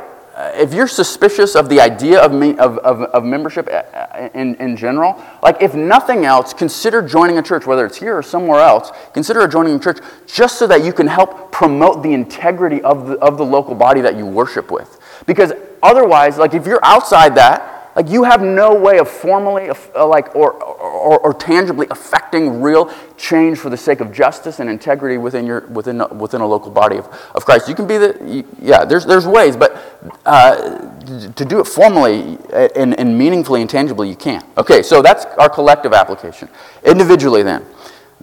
if 0.55 0.73
you're 0.73 0.87
suspicious 0.87 1.55
of 1.55 1.67
the 1.67 1.81
idea 1.81 2.21
of, 2.21 2.31
me, 2.31 2.57
of, 2.57 2.77
of, 2.79 3.01
of, 3.01 3.23
membership 3.25 3.67
uh, 3.69 4.29
in, 4.33 4.55
in 4.55 4.77
general, 4.77 5.21
like 5.43 5.61
if 5.61 5.75
nothing 5.75 6.23
else, 6.23 6.53
consider 6.53 7.01
joining 7.01 7.37
a 7.37 7.43
church, 7.43 7.67
whether 7.67 7.85
it's 7.85 7.97
here 7.97 8.17
or 8.17 8.23
somewhere 8.23 8.61
else, 8.61 8.91
consider 9.13 9.45
joining 9.47 9.75
a 9.75 9.79
church 9.79 9.99
just 10.25 10.57
so 10.57 10.65
that 10.67 10.85
you 10.85 10.93
can 10.93 11.05
help 11.05 11.51
promote 11.51 12.01
the 12.01 12.13
integrity 12.13 12.81
of 12.81 13.07
the, 13.07 13.19
of 13.19 13.37
the 13.37 13.45
local 13.45 13.75
body 13.75 13.99
that 13.99 14.15
you 14.15 14.25
worship 14.25 14.71
with. 14.71 14.99
Because 15.27 15.51
otherwise, 15.83 16.37
like 16.37 16.53
if 16.53 16.65
you're 16.65 16.83
outside 16.83 17.35
that, 17.35 17.72
like 17.95 18.09
you 18.09 18.23
have 18.23 18.41
no 18.41 18.73
way 18.73 18.97
of 18.97 19.07
formally, 19.07 19.69
uh, 19.69 20.07
like, 20.07 20.35
or, 20.35 20.53
or, 20.53 21.19
or, 21.19 21.33
tangibly 21.33 21.87
affecting 21.91 22.61
real 22.61 22.91
change 23.17 23.59
for 23.59 23.69
the 23.69 23.77
sake 23.77 23.99
of 23.99 24.11
justice 24.11 24.59
and 24.59 24.69
integrity 24.69 25.17
within 25.17 25.45
your 25.45 25.67
within 25.67 26.03
within 26.17 26.41
a 26.41 26.47
local 26.47 26.71
body 26.71 26.97
of, 26.97 27.07
of 27.35 27.45
Christ. 27.45 27.67
You 27.67 27.75
can 27.75 27.85
be 27.85 27.97
the 27.97 28.45
yeah. 28.59 28.85
There's 28.85 29.05
there's 29.05 29.27
ways, 29.27 29.55
but 29.55 29.77
uh, 30.25 30.89
to 31.33 31.45
do 31.45 31.59
it 31.59 31.67
formally 31.67 32.37
and, 32.75 32.97
and 32.99 33.17
meaningfully 33.17 33.61
and 33.61 33.69
tangibly, 33.69 34.09
you 34.09 34.15
can't. 34.15 34.45
Okay, 34.57 34.81
so 34.81 35.01
that's 35.01 35.25
our 35.37 35.49
collective 35.49 35.93
application. 35.93 36.49
Individually, 36.83 37.43
then. 37.43 37.65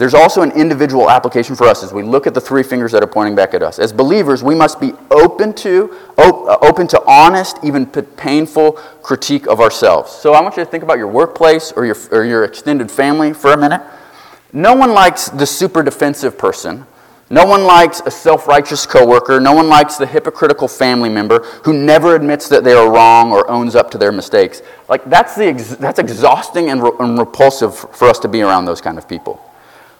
There's 0.00 0.14
also 0.14 0.40
an 0.40 0.52
individual 0.52 1.10
application 1.10 1.54
for 1.54 1.66
us 1.66 1.84
as 1.84 1.92
we 1.92 2.02
look 2.02 2.26
at 2.26 2.32
the 2.32 2.40
three 2.40 2.62
fingers 2.62 2.90
that 2.92 3.02
are 3.02 3.06
pointing 3.06 3.34
back 3.34 3.52
at 3.52 3.62
us. 3.62 3.78
As 3.78 3.92
believers, 3.92 4.42
we 4.42 4.54
must 4.54 4.80
be 4.80 4.94
open 5.10 5.52
to, 5.56 5.94
uh, 6.16 6.56
open 6.62 6.86
to 6.86 7.02
honest, 7.06 7.58
even 7.62 7.84
painful 7.84 8.72
critique 9.02 9.46
of 9.46 9.60
ourselves. 9.60 10.10
So 10.10 10.32
I 10.32 10.40
want 10.40 10.56
you 10.56 10.64
to 10.64 10.70
think 10.70 10.82
about 10.82 10.96
your 10.96 11.08
workplace 11.08 11.70
or 11.72 11.84
your, 11.84 11.96
or 12.12 12.24
your 12.24 12.44
extended 12.44 12.90
family 12.90 13.34
for 13.34 13.52
a 13.52 13.58
minute. 13.58 13.82
No 14.54 14.72
one 14.72 14.94
likes 14.94 15.28
the 15.28 15.44
super 15.44 15.82
defensive 15.82 16.38
person. 16.38 16.86
No 17.28 17.44
one 17.44 17.64
likes 17.64 18.00
a 18.06 18.10
self 18.10 18.48
righteous 18.48 18.86
coworker. 18.86 19.38
No 19.38 19.52
one 19.52 19.68
likes 19.68 19.98
the 19.98 20.06
hypocritical 20.06 20.66
family 20.66 21.10
member 21.10 21.40
who 21.64 21.74
never 21.74 22.14
admits 22.14 22.48
that 22.48 22.64
they 22.64 22.72
are 22.72 22.90
wrong 22.90 23.32
or 23.32 23.46
owns 23.50 23.76
up 23.76 23.90
to 23.90 23.98
their 23.98 24.12
mistakes. 24.12 24.62
Like, 24.88 25.04
that's, 25.04 25.34
the 25.34 25.48
ex- 25.48 25.76
that's 25.76 25.98
exhausting 25.98 26.70
and, 26.70 26.82
re- 26.82 26.92
and 27.00 27.18
repulsive 27.18 27.76
for 27.76 28.08
us 28.08 28.18
to 28.20 28.28
be 28.28 28.40
around 28.40 28.64
those 28.64 28.80
kind 28.80 28.96
of 28.96 29.06
people. 29.06 29.44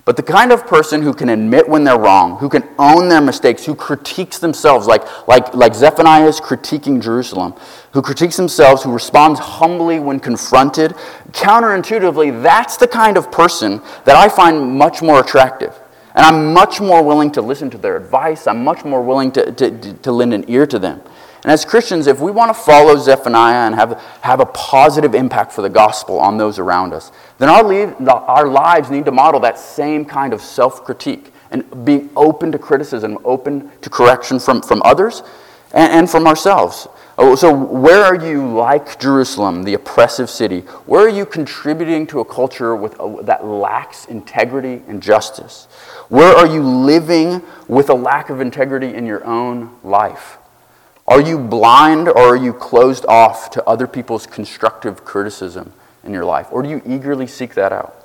But 0.04 0.16
the 0.16 0.22
kind 0.22 0.50
of 0.50 0.66
person 0.66 1.02
who 1.02 1.12
can 1.12 1.28
admit 1.28 1.68
when 1.68 1.84
they're 1.84 1.98
wrong, 1.98 2.38
who 2.38 2.48
can 2.48 2.66
own 2.78 3.08
their 3.08 3.20
mistakes, 3.20 3.64
who 3.64 3.74
critiques 3.74 4.38
themselves, 4.38 4.86
like, 4.86 5.04
like, 5.28 5.54
like 5.54 5.74
Zephaniah 5.74 6.26
is 6.26 6.40
critiquing 6.40 7.02
Jerusalem, 7.02 7.54
who 7.92 8.00
critiques 8.00 8.36
themselves, 8.36 8.82
who 8.82 8.92
responds 8.92 9.38
humbly 9.38 10.00
when 10.00 10.18
confronted, 10.18 10.92
counterintuitively, 11.32 12.42
that's 12.42 12.76
the 12.78 12.88
kind 12.88 13.16
of 13.16 13.30
person 13.30 13.82
that 14.04 14.16
I 14.16 14.28
find 14.28 14.76
much 14.76 15.02
more 15.02 15.20
attractive. 15.20 15.78
And 16.14 16.24
I'm 16.24 16.52
much 16.52 16.80
more 16.80 17.04
willing 17.04 17.30
to 17.32 17.42
listen 17.42 17.70
to 17.70 17.78
their 17.78 17.96
advice. 17.96 18.46
I'm 18.46 18.64
much 18.64 18.84
more 18.84 19.02
willing 19.02 19.30
to, 19.32 19.52
to, 19.52 19.94
to 19.94 20.12
lend 20.12 20.34
an 20.34 20.44
ear 20.48 20.66
to 20.66 20.78
them. 20.78 21.02
And 21.42 21.50
as 21.50 21.64
Christians, 21.64 22.06
if 22.06 22.20
we 22.20 22.30
want 22.30 22.54
to 22.54 22.62
follow 22.62 22.96
Zephaniah 22.96 23.66
and 23.66 23.74
have, 23.74 23.98
have 24.20 24.40
a 24.40 24.46
positive 24.46 25.14
impact 25.14 25.52
for 25.52 25.62
the 25.62 25.70
gospel 25.70 26.20
on 26.20 26.36
those 26.36 26.58
around 26.58 26.92
us, 26.92 27.12
then 27.38 27.48
our, 27.48 27.64
lead, 27.64 27.94
our 28.08 28.46
lives 28.46 28.90
need 28.90 29.06
to 29.06 29.12
model 29.12 29.40
that 29.40 29.58
same 29.58 30.04
kind 30.04 30.34
of 30.34 30.42
self 30.42 30.84
critique 30.84 31.32
and 31.50 31.84
being 31.84 32.10
open 32.14 32.52
to 32.52 32.58
criticism, 32.58 33.18
open 33.24 33.70
to 33.80 33.90
correction 33.90 34.38
from, 34.38 34.60
from 34.62 34.82
others 34.84 35.22
and, 35.72 35.92
and 35.92 36.10
from 36.10 36.26
ourselves. 36.26 36.86
Oh, 37.22 37.34
so, 37.34 37.52
where 37.52 38.02
are 38.02 38.14
you 38.14 38.46
like 38.50 38.98
Jerusalem, 38.98 39.64
the 39.64 39.74
oppressive 39.74 40.30
city? 40.30 40.60
Where 40.86 41.04
are 41.04 41.10
you 41.10 41.26
contributing 41.26 42.06
to 42.08 42.20
a 42.20 42.24
culture 42.24 42.74
with, 42.74 42.98
uh, 42.98 43.20
that 43.22 43.44
lacks 43.44 44.06
integrity 44.06 44.82
and 44.88 45.02
justice? 45.02 45.66
Where 46.08 46.34
are 46.34 46.46
you 46.46 46.62
living 46.62 47.42
with 47.68 47.90
a 47.90 47.94
lack 47.94 48.30
of 48.30 48.40
integrity 48.40 48.94
in 48.94 49.04
your 49.04 49.22
own 49.26 49.76
life? 49.82 50.38
Are 51.10 51.20
you 51.20 51.38
blind 51.38 52.08
or 52.08 52.18
are 52.18 52.36
you 52.36 52.52
closed 52.52 53.04
off 53.06 53.50
to 53.50 53.64
other 53.68 53.88
people's 53.88 54.28
constructive 54.28 55.04
criticism 55.04 55.72
in 56.04 56.12
your 56.12 56.24
life? 56.24 56.46
Or 56.52 56.62
do 56.62 56.68
you 56.68 56.80
eagerly 56.86 57.26
seek 57.26 57.54
that 57.54 57.72
out? 57.72 57.96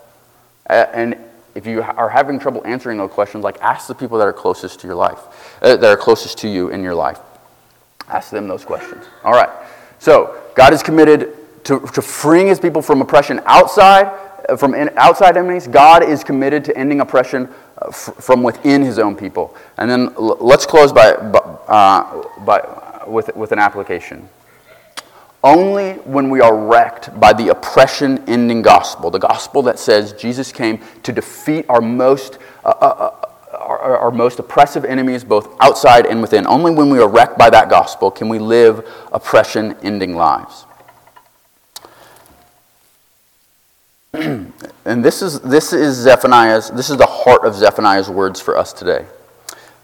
And 0.65 1.15
if 1.53 1.67
you 1.67 1.83
are 1.83 2.09
having 2.09 2.39
trouble 2.39 2.65
answering 2.65 2.97
those 2.97 3.11
questions, 3.11 3.43
like 3.43 3.61
ask 3.61 3.87
the 3.87 3.93
people 3.93 4.17
that 4.17 4.27
are 4.27 4.33
closest 4.33 4.79
to 4.79 4.87
your 4.87 4.95
life, 4.95 5.19
uh, 5.61 5.75
that 5.75 5.85
are 5.85 5.95
closest 5.95 6.39
to 6.39 6.47
you 6.47 6.69
in 6.69 6.81
your 6.81 6.95
life. 6.95 7.19
Ask 8.07 8.31
them 8.31 8.47
those 8.47 8.65
questions. 8.65 9.05
All 9.23 9.33
right. 9.33 9.49
So 9.99 10.41
God 10.55 10.73
is 10.73 10.81
committed 10.81 11.63
to, 11.65 11.79
to 11.93 12.01
freeing 12.01 12.47
his 12.47 12.59
people 12.59 12.81
from 12.81 13.01
oppression 13.01 13.39
outside, 13.45 14.07
uh, 14.49 14.55
from 14.57 14.73
in, 14.73 14.89
outside 14.97 15.37
enemies. 15.37 15.67
God 15.67 16.03
is 16.03 16.23
committed 16.23 16.65
to 16.65 16.77
ending 16.77 17.01
oppression 17.01 17.47
uh, 17.79 17.87
f- 17.87 18.15
from 18.19 18.41
within 18.41 18.81
his 18.81 18.99
own 18.99 19.15
people. 19.15 19.55
And 19.77 19.89
then 19.89 20.09
l- 20.17 20.37
let's 20.39 20.65
close 20.65 20.91
by, 20.91 21.11
uh, 21.13 22.23
by 22.39 22.59
with, 23.07 23.35
with 23.35 23.51
an 23.51 23.59
application. 23.59 24.29
Only 25.45 25.93
when 26.05 26.31
we 26.31 26.41
are 26.41 26.57
wrecked 26.57 27.19
by 27.19 27.31
the 27.31 27.49
oppression 27.49 28.27
ending 28.27 28.63
gospel, 28.63 29.11
the 29.11 29.19
gospel 29.19 29.61
that 29.61 29.77
says 29.77 30.13
Jesus 30.13 30.51
came 30.51 30.79
to 31.03 31.11
defeat 31.11 31.67
our 31.69 31.81
most, 31.81 32.39
uh, 32.63 32.69
uh, 32.69 32.85
uh, 33.53 33.55
our, 33.55 33.97
our 33.97 34.11
most 34.11 34.39
oppressive 34.39 34.83
enemies, 34.85 35.23
both 35.23 35.55
outside 35.61 36.07
and 36.07 36.19
within, 36.19 36.47
only 36.47 36.73
when 36.73 36.89
we 36.89 36.97
are 36.99 37.07
wrecked 37.07 37.37
by 37.37 37.51
that 37.51 37.69
gospel 37.69 38.09
can 38.09 38.27
we 38.27 38.39
live 38.39 38.87
oppression 39.11 39.75
ending 39.83 40.15
lives. 40.15 40.65
and 44.13 45.05
this 45.05 45.21
is, 45.21 45.41
this 45.41 45.73
is 45.73 45.95
Zephaniah's, 45.95 46.71
this 46.71 46.89
is 46.89 46.97
the 46.97 47.05
heart 47.05 47.45
of 47.45 47.53
Zephaniah's 47.53 48.09
words 48.09 48.41
for 48.41 48.57
us 48.57 48.73
today. 48.73 49.05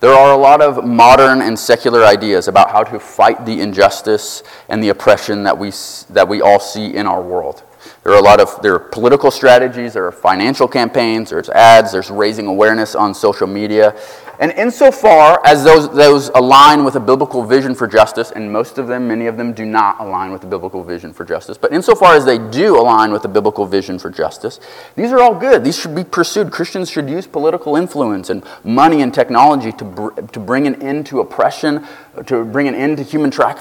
There 0.02 0.12
are 0.12 0.34
a 0.34 0.38
lot 0.38 0.64
of 0.64 0.84
modern 0.84 1.44
and 1.44 1.58
secular 1.58 2.04
ideas 2.04 2.48
about 2.48 2.72
how 2.72 2.84
to 2.84 3.00
fight 3.00 3.46
the 3.46 3.62
injustice 3.62 4.42
and 4.68 4.84
the 4.84 4.90
oppression 4.90 5.44
that 5.44 5.60
we, 5.60 5.72
that 6.10 6.28
we 6.28 6.42
all 6.42 6.60
see 6.60 6.96
in 6.96 7.06
our 7.06 7.22
world. 7.22 7.62
There 8.04 8.14
are 8.14 8.20
a 8.20 8.24
lot 8.24 8.40
of 8.40 8.62
there 8.64 8.74
are 8.74 8.80
political 8.80 9.30
strategies, 9.30 9.94
there 9.94 10.08
are 10.08 10.12
financial 10.12 10.68
campaigns, 10.68 11.30
there's 11.30 11.50
ads, 11.50 11.92
there's 11.92 12.10
raising 12.10 12.48
awareness 12.48 12.96
on 12.96 13.14
social 13.14 13.46
media. 13.46 13.96
And 14.42 14.52
insofar 14.54 15.40
as 15.46 15.64
those, 15.64 15.94
those 15.94 16.30
align 16.30 16.84
with 16.84 16.96
a 16.96 17.00
biblical 17.00 17.44
vision 17.44 17.76
for 17.76 17.86
justice, 17.86 18.32
and 18.32 18.52
most 18.52 18.80
of 18.80 18.88
them, 18.88 19.08
many 19.08 19.28
of 19.28 19.38
them, 19.38 19.54
do 19.54 19.66
not 19.66 20.00
align 20.00 20.32
with 20.32 20.42
the 20.42 20.48
biblical 20.48 20.84
vision 20.84 21.14
for 21.14 21.24
justice, 21.24 21.60
but 21.60 21.72
insofar 21.72 22.16
as 22.16 22.26
they 22.26 22.40
do 22.40 22.76
align 22.76 23.12
with 23.12 23.22
the 23.22 23.28
biblical 23.28 23.68
vision 23.68 24.00
for 24.00 24.10
justice, 24.10 24.60
these 24.96 25.12
are 25.12 25.22
all 25.22 25.36
good. 25.36 25.64
These 25.64 25.78
should 25.78 25.94
be 25.94 26.04
pursued. 26.04 26.52
Christians 26.52 26.90
should 26.90 27.08
use 27.08 27.28
political 27.28 27.76
influence 27.76 28.32
and 28.32 28.44
money 28.64 29.04
and 29.04 29.14
technology 29.14 29.72
to, 29.74 29.86
br- 29.86 30.20
to 30.20 30.40
bring 30.40 30.66
an 30.66 30.82
end 30.82 31.06
to 31.06 31.20
oppression, 31.20 31.86
to 32.26 32.44
bring 32.44 32.68
an 32.68 32.76
end 32.76 32.98
to 32.98 33.04
human 33.04 33.32
tra- 33.32 33.56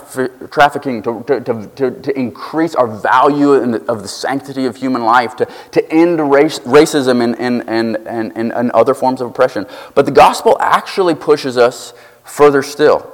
trafficking, 0.50 1.02
to, 1.02 1.22
to, 1.26 1.40
to, 1.40 1.90
to, 2.02 2.18
increase 2.18 2.74
our 2.74 2.88
value 2.88 3.54
the, 3.64 3.82
of 3.90 4.02
the 4.02 4.08
sanctity 4.08 4.66
of 4.66 4.76
human 4.76 5.04
life, 5.04 5.36
to, 5.36 5.46
to 5.70 5.92
end 5.92 6.32
race, 6.32 6.58
racism 6.60 7.22
and, 7.22 7.38
and, 7.38 7.62
and, 7.68 7.96
and, 8.36 8.52
and 8.52 8.70
other 8.72 8.92
forms 8.92 9.20
of 9.20 9.30
oppression. 9.30 9.66
But 9.94 10.04
the 10.04 10.12
gospel 10.12 10.56
actually 10.60 11.14
pushes 11.14 11.56
us 11.56 11.94
further 12.24 12.62
still. 12.62 13.12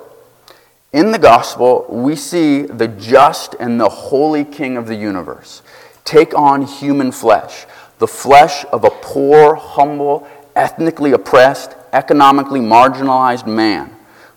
In 0.94 1.12
the 1.12 1.18
gospel, 1.18 1.84
we 1.90 2.16
see 2.16 2.62
the 2.62 2.88
just 2.88 3.54
and 3.60 3.78
the 3.78 3.90
holy 3.90 4.44
king 4.44 4.78
of 4.78 4.86
the 4.86 4.94
universe 4.94 5.62
take 6.06 6.32
on 6.34 6.62
human 6.62 7.12
flesh, 7.12 7.66
the 7.98 8.06
flesh 8.06 8.64
of 8.72 8.84
a 8.84 8.90
poor, 8.90 9.56
humble, 9.56 10.26
ethnically 10.54 11.12
oppressed, 11.12 11.74
economically 11.92 12.60
marginalized 12.60 13.46
man 13.46 13.95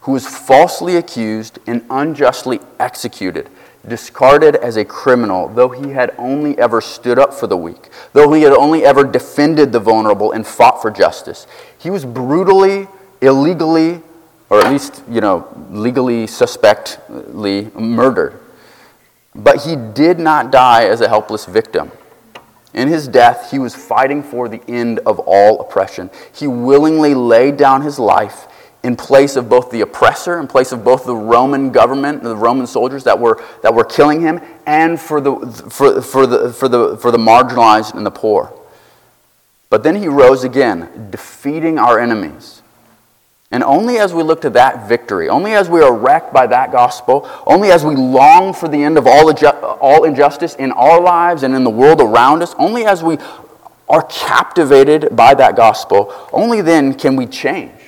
who 0.09 0.13
was 0.13 0.25
falsely 0.25 0.95
accused 0.95 1.59
and 1.67 1.85
unjustly 1.91 2.59
executed, 2.79 3.47
discarded 3.87 4.55
as 4.55 4.75
a 4.75 4.83
criminal, 4.83 5.47
though 5.49 5.69
he 5.69 5.91
had 5.91 6.15
only 6.17 6.57
ever 6.57 6.81
stood 6.81 7.19
up 7.19 7.31
for 7.31 7.45
the 7.45 7.55
weak, 7.55 7.89
though 8.13 8.33
he 8.33 8.41
had 8.41 8.51
only 8.53 8.83
ever 8.83 9.03
defended 9.03 9.71
the 9.71 9.79
vulnerable 9.79 10.31
and 10.31 10.47
fought 10.47 10.81
for 10.81 10.89
justice. 10.89 11.45
He 11.77 11.91
was 11.91 12.05
brutally, 12.05 12.87
illegally, 13.21 14.01
or 14.49 14.59
at 14.61 14.71
least, 14.71 15.03
you 15.07 15.21
know, 15.21 15.47
legally 15.69 16.25
suspectly 16.25 17.69
murdered. 17.75 18.39
But 19.35 19.61
he 19.61 19.75
did 19.75 20.17
not 20.17 20.51
die 20.51 20.85
as 20.85 21.01
a 21.01 21.07
helpless 21.07 21.45
victim. 21.45 21.91
In 22.73 22.87
his 22.87 23.07
death, 23.07 23.51
he 23.51 23.59
was 23.59 23.75
fighting 23.75 24.23
for 24.23 24.49
the 24.49 24.61
end 24.67 25.01
of 25.05 25.19
all 25.19 25.61
oppression. 25.61 26.09
He 26.33 26.47
willingly 26.47 27.13
laid 27.13 27.57
down 27.57 27.83
his 27.83 27.99
life 27.99 28.47
in 28.83 28.95
place 28.95 29.35
of 29.35 29.49
both 29.49 29.71
the 29.71 29.81
oppressor, 29.81 30.39
in 30.39 30.47
place 30.47 30.71
of 30.71 30.83
both 30.83 31.05
the 31.05 31.15
Roman 31.15 31.71
government, 31.71 32.19
and 32.19 32.27
the 32.27 32.35
Roman 32.35 32.65
soldiers 32.65 33.03
that 33.03 33.19
were, 33.19 33.43
that 33.61 33.73
were 33.73 33.83
killing 33.83 34.21
him, 34.21 34.39
and 34.65 34.99
for 34.99 35.19
the, 35.19 35.35
for, 35.69 36.01
for, 36.01 36.25
the, 36.25 36.53
for, 36.53 36.69
the, 36.69 36.97
for 36.97 37.11
the 37.11 37.17
marginalized 37.17 37.93
and 37.93 38.05
the 38.05 38.11
poor. 38.11 38.53
But 39.69 39.83
then 39.83 39.95
he 39.95 40.07
rose 40.07 40.43
again, 40.43 41.09
defeating 41.11 41.77
our 41.77 41.99
enemies. 41.99 42.61
And 43.51 43.63
only 43.63 43.97
as 43.97 44.13
we 44.13 44.23
look 44.23 44.41
to 44.41 44.49
that 44.51 44.87
victory, 44.87 45.27
only 45.27 45.53
as 45.53 45.69
we 45.69 45.81
are 45.81 45.93
wrecked 45.93 46.31
by 46.31 46.47
that 46.47 46.71
gospel, 46.71 47.29
only 47.47 47.71
as 47.71 47.83
we 47.83 47.95
long 47.95 48.53
for 48.53 48.67
the 48.67 48.81
end 48.81 48.97
of 48.97 49.07
all, 49.07 49.31
all 49.81 50.03
injustice 50.03 50.55
in 50.55 50.71
our 50.71 51.01
lives 51.01 51.43
and 51.43 51.55
in 51.55 51.63
the 51.63 51.69
world 51.69 51.99
around 51.99 52.43
us, 52.43 52.53
only 52.59 52.85
as 52.85 53.03
we 53.03 53.17
are 53.89 54.03
captivated 54.03 55.15
by 55.15 55.33
that 55.33 55.55
gospel, 55.55 56.13
only 56.31 56.61
then 56.61 56.93
can 56.93 57.15
we 57.15 57.25
change. 57.25 57.78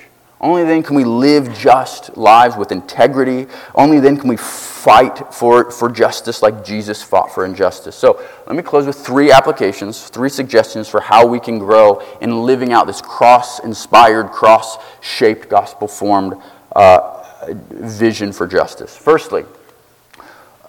Only 0.42 0.64
then 0.64 0.82
can 0.82 0.96
we 0.96 1.04
live 1.04 1.56
just 1.56 2.16
lives 2.16 2.56
with 2.56 2.72
integrity. 2.72 3.46
Only 3.76 4.00
then 4.00 4.16
can 4.16 4.28
we 4.28 4.36
fight 4.36 5.32
for, 5.32 5.70
for 5.70 5.88
justice 5.88 6.42
like 6.42 6.64
Jesus 6.64 7.00
fought 7.00 7.32
for 7.32 7.44
injustice. 7.44 7.94
So 7.94 8.20
let 8.48 8.56
me 8.56 8.62
close 8.62 8.84
with 8.84 8.96
three 8.96 9.30
applications, 9.30 10.08
three 10.08 10.28
suggestions 10.28 10.88
for 10.88 11.00
how 11.00 11.24
we 11.24 11.38
can 11.38 11.60
grow 11.60 12.02
in 12.20 12.42
living 12.42 12.72
out 12.72 12.88
this 12.88 13.00
cross 13.00 13.60
inspired, 13.60 14.30
cross 14.30 14.78
shaped, 15.00 15.48
gospel 15.48 15.86
formed 15.86 16.34
uh, 16.74 17.44
vision 17.70 18.32
for 18.32 18.48
justice. 18.48 18.96
Firstly, 18.96 19.44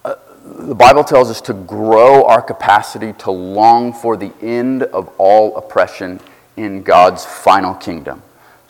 uh, 0.05 0.15
the 0.43 0.75
Bible 0.75 1.03
tells 1.03 1.31
us 1.31 1.41
to 1.41 1.53
grow 1.53 2.25
our 2.25 2.43
capacity 2.43 3.13
to 3.13 3.31
long 3.31 3.91
for 3.91 4.17
the 4.17 4.31
end 4.39 4.83
of 4.83 5.11
all 5.17 5.57
oppression 5.57 6.19
in 6.57 6.83
God's 6.83 7.25
final 7.25 7.73
kingdom. 7.73 8.21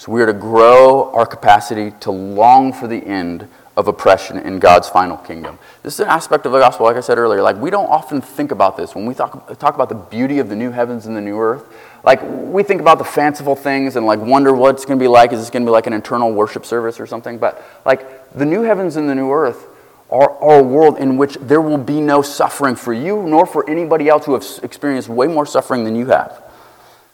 So 0.04 0.12
we 0.12 0.22
are 0.22 0.26
to 0.26 0.34
grow 0.34 1.14
our 1.14 1.26
capacity 1.26 1.91
to 2.01 2.12
long 2.12 2.74
for 2.74 2.88
the 2.88 2.97
end 2.97 3.47
of 3.78 3.88
oppression 3.88 4.38
in 4.38 4.60
God's 4.60 4.89
final 4.89 5.16
kingdom. 5.16 5.58
This 5.82 5.93
is 5.93 6.01
an 6.01 6.10
aspect 6.10 6.45
of 6.45 6.51
the 6.51 6.60
gospel, 6.60 6.86
like 6.86 6.97
I 6.97 6.99
said 6.99 7.18
earlier. 7.18 7.41
Like, 7.41 7.56
we 7.56 7.70
don't 7.70 7.89
often 7.89 8.20
think 8.20 8.51
about 8.51 8.76
this 8.76 8.95
when 8.95 9.06
we 9.06 9.14
talk, 9.14 9.58
talk 9.60 9.76
about 9.76 9.88
the 9.88 9.95
beauty 9.95 10.39
of 10.39 10.49
the 10.49 10.58
new 10.58 10.72
heavens 10.72 11.06
and 11.06 11.16
the 11.16 11.22
new 11.22 11.39
earth. 11.39 11.74
Like, 12.04 12.20
we 12.22 12.64
think 12.64 12.82
about 12.82 12.97
the 12.97 13.06
fanciful 13.06 13.56
things 13.56 13.95
and, 13.95 14.06
like, 14.06 14.20
wonder 14.20 14.51
what 14.54 14.76
it's 14.76 14.84
going 14.84 14.99
to 14.99 15.01
be 15.01 15.08
like. 15.08 15.32
Is 15.32 15.39
this 15.39 15.49
going 15.49 15.64
to 15.64 15.68
be 15.68 15.72
like 15.72 15.88
an 15.88 15.93
eternal 15.93 16.34
worship 16.34 16.66
service 16.66 16.99
or 16.99 17.08
something? 17.08 17.38
But, 17.38 17.64
like, 17.86 18.30
the 18.34 18.45
new 18.45 18.64
heavens 18.64 18.97
and 18.97 19.08
the 19.08 19.16
new 19.16 19.32
earth 19.32 19.68
are, 20.12 20.32
are 20.32 20.60
a 20.60 20.64
world 20.64 20.97
in 20.97 21.16
which 21.16 21.36
there 21.36 21.62
will 21.62 21.78
be 21.78 22.01
no 22.01 22.22
suffering 22.22 22.76
for 22.76 22.91
you 22.91 23.24
nor 23.24 23.45
for 23.45 23.70
anybody 23.70 24.10
else 24.10 24.26
who 24.26 24.34
has 24.34 24.60
experienced 24.64 25.08
way 25.08 25.28
more 25.28 25.45
suffering 25.45 25.86
than 25.86 25.95
you 25.95 26.08
have. 26.08 26.43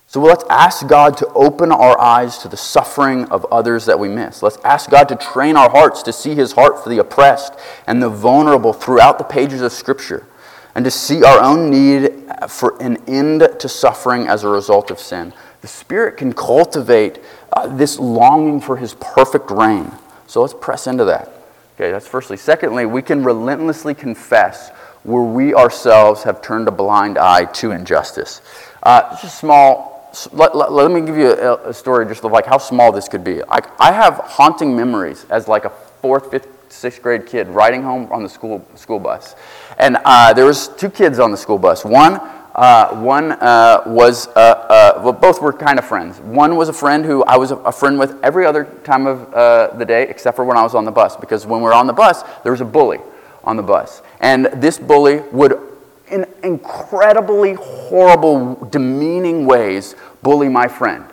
So 0.10 0.22
let's 0.22 0.44
ask 0.50 0.88
God 0.88 1.18
to 1.18 1.28
open 1.34 1.72
our 1.72 2.02
eyes 2.02 2.40
to 2.40 2.48
the 2.48 2.58
suffering 2.58 3.26
of 3.26 3.46
others 3.52 3.86
that 3.86 4.00
we 4.00 4.08
miss. 4.08 4.42
Let's 4.42 4.58
ask 4.64 4.90
God 4.90 5.08
to 5.10 5.16
train 5.16 5.56
our 5.56 5.70
hearts 5.70 6.02
to 6.02 6.12
see 6.12 6.34
his 6.34 6.54
heart 6.54 6.84
for 6.84 6.90
the 6.90 6.98
oppressed 6.98 7.54
and 7.86 8.02
the 8.02 8.10
vulnerable 8.10 8.74
throughout 8.74 9.20
the 9.20 9.24
pages 9.24 9.62
of 9.62 9.72
Scripture, 9.72 10.26
and 10.74 10.84
to 10.84 10.90
see 10.90 11.24
our 11.24 11.40
own 11.40 11.70
need 11.70 12.24
for 12.48 12.76
an 12.82 12.98
end 13.08 13.48
to 13.60 13.70
suffering 13.70 14.28
as 14.28 14.44
a 14.44 14.50
result 14.50 14.90
of 14.90 14.98
sin. 15.00 15.32
The 15.62 15.68
Spirit 15.68 16.18
can 16.18 16.34
cultivate 16.34 17.20
uh, 17.54 17.68
this 17.68 18.00
longing 18.00 18.62
for 18.62 18.78
his 18.78 18.96
perfect 18.96 19.52
reign. 19.52 19.92
So 20.26 20.42
let's 20.42 20.56
press 20.56 20.88
into 20.88 21.06
that. 21.06 21.32
Okay, 21.76 21.92
that's 21.92 22.08
firstly. 22.08 22.38
Secondly, 22.38 22.88
we 22.88 23.04
can 23.04 23.24
relentlessly 23.24 23.94
confess 23.94 24.72
where 25.04 25.22
we 25.22 25.54
ourselves 25.54 26.24
have 26.24 26.42
turned 26.42 26.68
a 26.68 26.72
blind 26.72 27.20
eye 27.20 27.46
to 27.46 27.72
injustice. 27.72 28.42
Uh, 28.82 29.12
just 29.12 29.24
a 29.26 29.30
small 29.30 29.89
let, 30.32 30.56
let, 30.56 30.72
let, 30.72 30.92
me 30.92 31.02
give 31.02 31.18
you 31.18 31.32
a, 31.32 31.70
a, 31.70 31.74
story 31.74 32.06
just 32.06 32.24
of 32.24 32.32
like 32.32 32.46
how 32.46 32.58
small 32.58 32.92
this 32.92 33.08
could 33.08 33.24
be. 33.24 33.44
I, 33.44 33.60
I 33.80 33.92
have 33.92 34.16
haunting 34.16 34.76
memories 34.76 35.26
as 35.30 35.48
like 35.48 35.66
a 35.66 35.70
fourth, 36.02 36.32
fifth, 36.32 36.48
sixth 36.72 37.02
grade 37.02 37.26
kid 37.26 37.48
riding 37.48 37.84
home 37.84 38.12
on 38.12 38.24
the 38.24 38.30
school, 38.30 38.66
school 38.76 39.00
bus. 39.00 39.36
And 39.78 39.98
uh, 40.06 40.34
there 40.34 40.46
was 40.46 40.68
two 40.70 40.90
kids 40.90 41.20
on 41.20 41.32
the 41.32 41.38
school 41.38 41.58
bus. 41.58 41.86
One, 41.86 42.16
uh, 42.56 42.96
one 42.96 43.34
uh, 43.34 43.84
was, 43.86 44.28
uh, 44.30 44.32
uh, 44.40 45.02
well, 45.04 45.14
both 45.14 45.42
were 45.42 45.54
kind 45.54 45.78
of 45.78 45.86
friends. 45.86 46.20
One 46.20 46.56
was 46.56 46.70
a 46.70 46.74
friend 46.74 47.06
who 47.06 47.24
I 47.24 47.38
was 47.38 47.52
a, 47.52 47.58
a 47.58 47.72
friend 47.72 48.00
with 48.00 48.22
every 48.24 48.46
other 48.46 48.66
time 48.84 49.06
of 49.06 49.34
uh, 49.34 49.76
the 49.78 49.86
day 49.86 50.08
except 50.10 50.36
for 50.36 50.46
when 50.46 50.58
I 50.58 50.64
was 50.64 50.76
on 50.76 50.86
the 50.86 50.92
bus. 50.92 51.16
Because 51.16 51.46
when 51.46 51.62
we 51.62 51.66
were 51.66 51.74
on 51.74 51.88
the 51.88 51.94
bus, 51.94 52.24
there 52.44 52.52
was 52.52 52.62
a 52.62 52.66
bully 52.66 53.00
on 53.44 53.58
the 53.58 53.64
bus. 53.64 54.02
And 54.20 54.46
this 54.56 54.78
bully 54.80 55.20
would 55.32 55.69
in 56.12 56.26
incredibly 56.44 57.54
horrible, 57.54 58.56
demeaning 58.66 59.46
ways 59.46 59.96
bully 60.22 60.50
my 60.50 60.68
friend. 60.68 61.06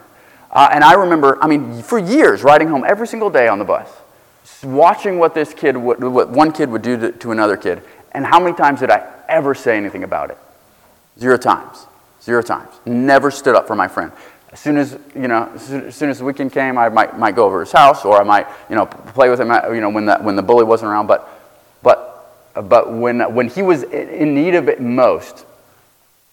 Uh, 0.50 0.68
and 0.72 0.82
I 0.82 0.94
remember, 0.94 1.38
I 1.42 1.46
mean, 1.46 1.82
for 1.82 1.98
years, 1.98 2.42
riding 2.42 2.68
home 2.68 2.84
every 2.86 3.06
single 3.06 3.30
day 3.30 3.48
on 3.48 3.58
the 3.58 3.64
bus, 3.64 3.90
watching 4.62 5.18
what 5.18 5.34
this 5.34 5.52
kid, 5.52 5.76
would, 5.76 6.02
what 6.02 6.30
one 6.30 6.52
kid 6.52 6.70
would 6.70 6.82
do 6.82 6.96
to, 6.96 7.12
to 7.12 7.32
another 7.32 7.56
kid. 7.56 7.82
And 8.12 8.24
how 8.24 8.40
many 8.40 8.56
times 8.56 8.80
did 8.80 8.90
I 8.90 9.06
ever 9.28 9.54
say 9.54 9.76
anything 9.76 10.02
about 10.02 10.30
it? 10.30 10.38
Zero 11.18 11.36
times. 11.36 11.86
Zero 12.22 12.42
times. 12.42 12.72
Never 12.86 13.30
stood 13.30 13.54
up 13.54 13.66
for 13.66 13.76
my 13.76 13.88
friend. 13.88 14.12
As 14.50 14.60
soon 14.60 14.78
as, 14.78 14.98
you 15.14 15.28
know, 15.28 15.50
as 15.54 15.94
soon 15.94 16.08
as 16.08 16.18
the 16.18 16.24
weekend 16.24 16.52
came, 16.52 16.78
I 16.78 16.88
might, 16.88 17.18
might 17.18 17.34
go 17.34 17.44
over 17.44 17.60
his 17.60 17.72
house 17.72 18.04
or 18.04 18.18
I 18.18 18.24
might, 18.24 18.46
you 18.70 18.76
know, 18.76 18.86
play 18.86 19.28
with 19.28 19.40
him, 19.40 19.50
you 19.74 19.80
know, 19.80 19.90
when 19.90 20.06
the, 20.06 20.16
when 20.18 20.36
the 20.36 20.42
bully 20.42 20.64
wasn't 20.64 20.90
around. 20.90 21.06
But, 21.08 21.28
but 22.62 22.92
when, 22.92 23.20
when 23.34 23.48
he 23.48 23.62
was 23.62 23.82
in 23.82 24.34
need 24.34 24.54
of 24.54 24.68
it 24.68 24.80
most, 24.80 25.44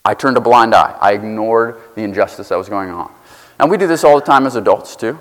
I 0.05 0.13
turned 0.13 0.38
a 0.38 0.41
blind 0.41 0.76
eye. 0.76 0.97
I 0.99 1.13
ignored 1.13 1.78
the 1.95 2.01
injustice 2.01 2.49
that 2.49 2.57
was 2.57 2.69
going 2.69 2.89
on. 2.89 3.11
And 3.59 3.69
we 3.69 3.78
do 3.78 3.88
this 3.88 4.03
all 4.03 4.15
the 4.19 4.26
time 4.26 4.45
as 4.45 4.55
adults, 4.55 4.95
too. 4.95 5.19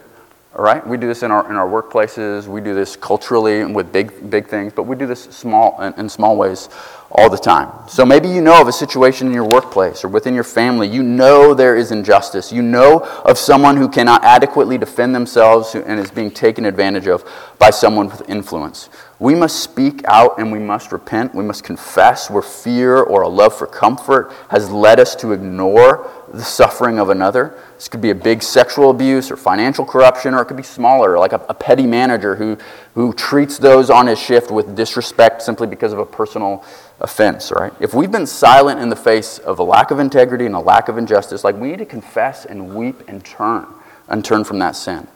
All 0.54 0.64
right? 0.64 0.86
We 0.86 0.98
do 0.98 1.06
this 1.06 1.22
in 1.22 1.30
our, 1.30 1.48
in 1.48 1.56
our 1.56 1.68
workplaces. 1.68 2.46
We 2.46 2.60
do 2.60 2.74
this 2.74 2.96
culturally 2.96 3.64
with 3.64 3.92
big, 3.92 4.28
big 4.28 4.48
things, 4.48 4.72
but 4.74 4.82
we 4.82 4.96
do 4.96 5.06
this 5.06 5.22
small, 5.24 5.80
in, 5.80 5.94
in 5.94 6.08
small 6.08 6.36
ways 6.36 6.68
all 7.10 7.30
the 7.30 7.38
time. 7.38 7.70
So 7.88 8.04
maybe 8.04 8.28
you 8.28 8.40
know 8.42 8.60
of 8.60 8.68
a 8.68 8.72
situation 8.72 9.28
in 9.28 9.32
your 9.32 9.46
workplace 9.46 10.04
or 10.04 10.08
within 10.08 10.34
your 10.34 10.44
family. 10.44 10.88
You 10.88 11.02
know 11.02 11.54
there 11.54 11.76
is 11.76 11.90
injustice. 11.90 12.52
You 12.52 12.62
know 12.62 13.00
of 13.24 13.38
someone 13.38 13.76
who 13.76 13.88
cannot 13.88 14.24
adequately 14.24 14.76
defend 14.78 15.14
themselves 15.14 15.74
and 15.74 15.98
is 15.98 16.10
being 16.10 16.30
taken 16.30 16.66
advantage 16.66 17.06
of 17.06 17.24
by 17.58 17.70
someone 17.70 18.08
with 18.08 18.28
influence. 18.28 18.88
We 19.22 19.36
must 19.36 19.60
speak 19.60 20.02
out 20.06 20.40
and 20.40 20.50
we 20.50 20.58
must 20.58 20.90
repent. 20.90 21.32
We 21.32 21.44
must 21.44 21.62
confess 21.62 22.28
where 22.28 22.42
fear 22.42 22.98
or 22.98 23.22
a 23.22 23.28
love 23.28 23.56
for 23.56 23.68
comfort 23.68 24.32
has 24.48 24.68
led 24.68 24.98
us 24.98 25.14
to 25.14 25.30
ignore 25.30 26.10
the 26.34 26.42
suffering 26.42 26.98
of 26.98 27.08
another. 27.08 27.56
This 27.76 27.86
could 27.86 28.00
be 28.00 28.10
a 28.10 28.16
big 28.16 28.42
sexual 28.42 28.90
abuse 28.90 29.30
or 29.30 29.36
financial 29.36 29.84
corruption, 29.84 30.34
or 30.34 30.42
it 30.42 30.46
could 30.46 30.56
be 30.56 30.64
smaller, 30.64 31.20
like 31.20 31.32
a, 31.32 31.40
a, 31.48 31.54
petty 31.54 31.86
manager 31.86 32.34
who, 32.34 32.58
who 32.96 33.12
treats 33.12 33.58
those 33.58 33.90
on 33.90 34.08
his 34.08 34.18
shift 34.18 34.50
with 34.50 34.74
disrespect 34.74 35.40
simply 35.40 35.68
because 35.68 35.92
of 35.92 36.00
a 36.00 36.06
personal 36.06 36.64
offense, 36.98 37.52
right? 37.52 37.72
If 37.78 37.94
we've 37.94 38.10
been 38.10 38.26
silent 38.26 38.80
in 38.80 38.88
the 38.88 38.96
face 38.96 39.38
of 39.38 39.60
a 39.60 39.62
lack 39.62 39.92
of 39.92 40.00
integrity 40.00 40.46
and 40.46 40.56
a 40.56 40.60
lack 40.60 40.88
of 40.88 40.98
injustice, 40.98 41.44
like 41.44 41.54
we 41.54 41.68
need 41.68 41.78
to 41.78 41.86
confess 41.86 42.44
and 42.44 42.74
weep 42.74 43.04
and 43.06 43.24
turn 43.24 43.68
and 44.08 44.24
turn 44.24 44.42
from 44.42 44.58
that 44.58 44.74
sin. 44.74 45.06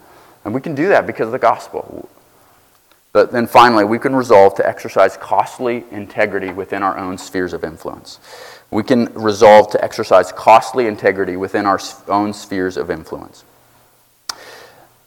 And 0.45 0.55
we 0.55 0.61
can 0.61 0.77
do 0.77 0.87
that 0.91 1.09
because 1.09 1.27
of 1.27 1.33
the 1.33 1.41
gospel. 1.41 2.09
But 3.17 3.33
then 3.33 3.47
finally, 3.47 3.87
we 3.87 3.99
can 3.99 4.14
resolve 4.14 4.57
to 4.57 4.69
exercise 4.69 5.17
costly 5.17 5.87
integrity 5.91 6.51
within 6.51 6.83
our 6.83 6.99
own 6.99 7.17
spheres 7.17 7.55
of 7.55 7.64
influence. 7.64 8.21
We 8.71 8.83
can 8.83 9.07
resolve 9.14 9.71
to 9.71 9.83
exercise 9.83 10.33
costly 10.33 10.87
integrity 10.87 11.39
within 11.39 11.64
our 11.64 11.81
own 12.09 12.35
spheres 12.35 12.77
of 12.77 12.91
influence 12.91 13.43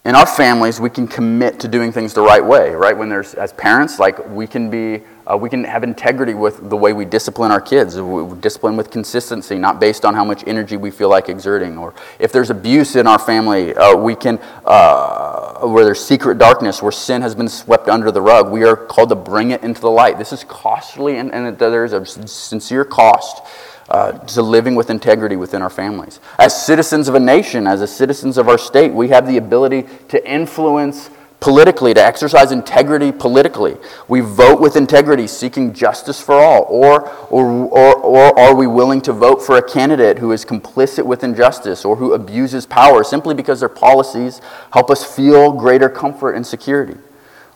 in 0.10 0.16
our 0.16 0.26
families 0.26 0.80
we 0.80 0.90
can 0.90 1.08
commit 1.08 1.60
to 1.60 1.68
doing 1.68 1.92
things 1.92 2.16
the 2.16 2.22
right 2.22 2.44
way 2.44 2.74
right? 2.74 2.98
When 2.98 3.10
there's 3.10 3.36
as 3.36 3.54
parents 3.54 4.00
like 4.00 4.28
we 4.30 4.48
can 4.48 4.72
be 4.72 5.04
uh, 5.28 5.38
we 5.38 5.52
can 5.52 5.64
have 5.64 5.84
integrity 5.84 6.34
with 6.34 6.68
the 6.68 6.76
way 6.76 6.94
we 6.94 7.06
discipline 7.06 7.52
our 7.52 7.62
kids 7.62 7.96
we 8.02 8.36
discipline 8.40 8.76
with 8.76 8.90
consistency 8.90 9.60
not 9.60 9.80
based 9.80 10.06
on 10.06 10.16
how 10.16 10.26
much 10.26 10.44
energy 10.48 10.78
we 10.78 10.90
feel 10.90 11.10
like 11.10 11.30
exerting. 11.30 11.78
Or 11.78 11.94
if 12.18 12.32
there's 12.32 12.50
abuse 12.50 12.96
in 12.96 13.06
our 13.06 13.20
family 13.20 13.76
uh, 13.76 13.96
we 13.96 14.16
can 14.16 14.40
uh, 14.66 15.68
where 15.68 15.86
there's 15.86 16.04
secret 16.04 16.40
darkness 16.40 16.82
where 16.82 16.92
sin 16.92 17.22
has 17.22 17.36
been 17.36 17.48
swept 17.48 17.88
under 17.88 18.10
the 18.10 18.22
rug 18.22 18.50
we 18.50 18.64
are 18.64 18.76
called 18.76 19.10
to 19.10 19.16
bring 19.16 19.52
it 19.52 19.62
into 19.64 19.80
the 19.80 19.92
light. 19.92 20.18
This 20.18 20.34
is 20.34 20.44
costly 20.44 21.18
and, 21.18 21.32
and 21.32 21.56
there's 21.60 21.94
a 21.94 22.04
sincere 22.04 22.84
cost 22.84 23.44
uh, 23.90 24.12
to 24.12 24.42
living 24.42 24.76
with 24.76 24.90
integrity 24.90 25.36
within 25.36 25.62
our 25.62 25.70
families. 25.70 26.20
As 26.38 26.66
citizens 26.66 27.08
of 27.08 27.16
a 27.16 27.20
nation, 27.20 27.68
as 27.68 27.80
citizens 27.94 28.38
of 28.38 28.48
our 28.48 28.58
state, 28.58 28.94
we 28.94 29.10
have 29.10 29.28
the 29.28 29.38
ability 29.38 29.86
to 30.10 30.30
influence 30.30 31.10
politically, 31.40 31.94
to 31.94 32.04
exercise 32.04 32.52
integrity 32.52 33.12
politically. 33.12 33.78
We 34.08 34.20
vote 34.20 34.60
with 34.60 34.76
integrity, 34.76 35.28
seeking 35.28 35.74
justice 35.74 36.22
for 36.22 36.36
all. 36.36 36.66
Or, 36.70 37.10
or, 37.30 37.46
or, 37.46 37.96
or 37.96 38.40
are 38.40 38.56
we 38.56 38.68
willing 38.68 39.02
to 39.02 39.14
vote 39.14 39.42
for 39.42 39.58
a 39.58 39.62
candidate 39.62 40.20
who 40.20 40.32
is 40.32 40.44
complicit 40.44 41.06
with 41.06 41.24
injustice 41.24 41.86
or 41.86 41.96
who 41.96 42.14
abuses 42.14 42.66
power 42.66 43.04
simply 43.04 43.34
because 43.34 43.62
their 43.62 43.70
policies 43.70 44.42
help 44.74 44.90
us 44.90 45.04
feel 45.04 45.54
greater 45.54 45.90
comfort 45.90 46.34
and 46.34 46.46
security? 46.46 46.98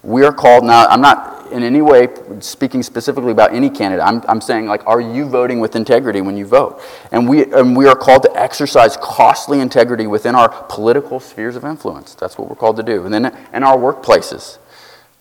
We 0.01 0.23
are 0.23 0.33
called 0.33 0.65
now, 0.65 0.85
I'm 0.87 1.01
not 1.01 1.42
in 1.53 1.63
any 1.63 1.81
way 1.81 2.09
speaking 2.39 2.83
specifically 2.83 3.31
about 3.31 3.53
any 3.53 3.69
candidate. 3.69 4.05
I'm, 4.05 4.21
I'm 4.27 4.41
saying, 4.41 4.65
like, 4.65 4.85
are 4.85 4.99
you 4.99 5.25
voting 5.25 5.59
with 5.59 5.75
integrity 5.75 6.19
when 6.19 6.35
you 6.35 6.45
vote? 6.45 6.81
And 7.11 7.29
we, 7.29 7.51
and 7.53 7.75
we 7.75 7.87
are 7.87 7.95
called 7.95 8.23
to 8.23 8.35
exercise 8.35 8.97
costly 8.97 9.61
integrity 9.61 10.07
within 10.07 10.35
our 10.35 10.49
political 10.67 11.19
spheres 11.19 11.55
of 11.55 11.63
influence. 11.63 12.15
That's 12.15 12.37
what 12.37 12.49
we're 12.49 12.55
called 12.55 12.77
to 12.77 12.83
do. 12.83 13.05
And 13.05 13.13
then 13.13 13.25
in 13.53 13.63
our 13.63 13.77
workplaces, 13.77 14.57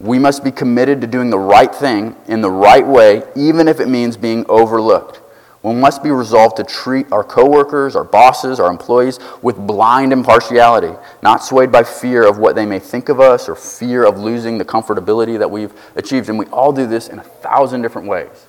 we 0.01 0.19
must 0.19 0.43
be 0.43 0.51
committed 0.51 1.01
to 1.03 1.07
doing 1.07 1.31
the 1.31 1.39
right 1.39 1.73
thing 1.73 2.17
in 2.27 2.41
the 2.41 2.51
right 2.51 2.87
way, 2.87 3.23
even 3.37 3.69
if 3.69 3.79
it 3.79 3.87
means 3.87 4.17
being 4.17 4.45
overlooked. 4.49 5.22
We 5.63 5.75
must 5.75 6.03
be 6.03 6.11
resolved 6.11 6.57
to 6.57 6.65
treat 6.65 7.11
our 7.13 7.23
coworkers, 7.23 7.95
our 7.95 8.05
bosses, 8.05 8.59
our 8.59 8.69
employees 8.69 9.21
with 9.43 9.57
blind 9.57 10.13
impartiality, 10.13 10.93
not 11.23 11.45
swayed 11.45 11.71
by 11.71 11.85
fear 11.85 12.27
of 12.27 12.39
what 12.39 12.57
they 12.57 12.67
may 12.67 12.81
think 12.81 13.09
of 13.09 13.21
us 13.21 13.49
or 13.49 13.55
fear 13.55 14.05
of 14.05 14.19
losing 14.19 14.59
the 14.59 14.65
comfortability 14.65 15.39
that 15.39 15.51
we've 15.51 15.73
achieved. 15.95 16.29
And 16.29 16.39
we 16.39 16.47
all 16.47 16.73
do 16.73 16.87
this 16.87 17.09
in 17.09 17.21
a 17.21 17.23
thousand 17.23 17.83
different 17.83 18.09
ways. 18.09 18.47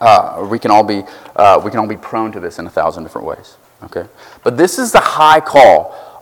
Uh, 0.00 0.46
we, 0.50 0.58
can 0.58 0.70
all 0.70 0.82
be, 0.82 1.02
uh, 1.36 1.60
we 1.62 1.70
can 1.70 1.78
all 1.78 1.86
be 1.86 1.96
prone 1.96 2.32
to 2.32 2.40
this 2.40 2.58
in 2.58 2.66
a 2.66 2.70
thousand 2.70 3.02
different 3.02 3.26
ways. 3.26 3.56
Okay? 3.82 4.06
But 4.42 4.56
this 4.56 4.78
is 4.78 4.92
the 4.92 5.00
high 5.00 5.40
call 5.40 6.13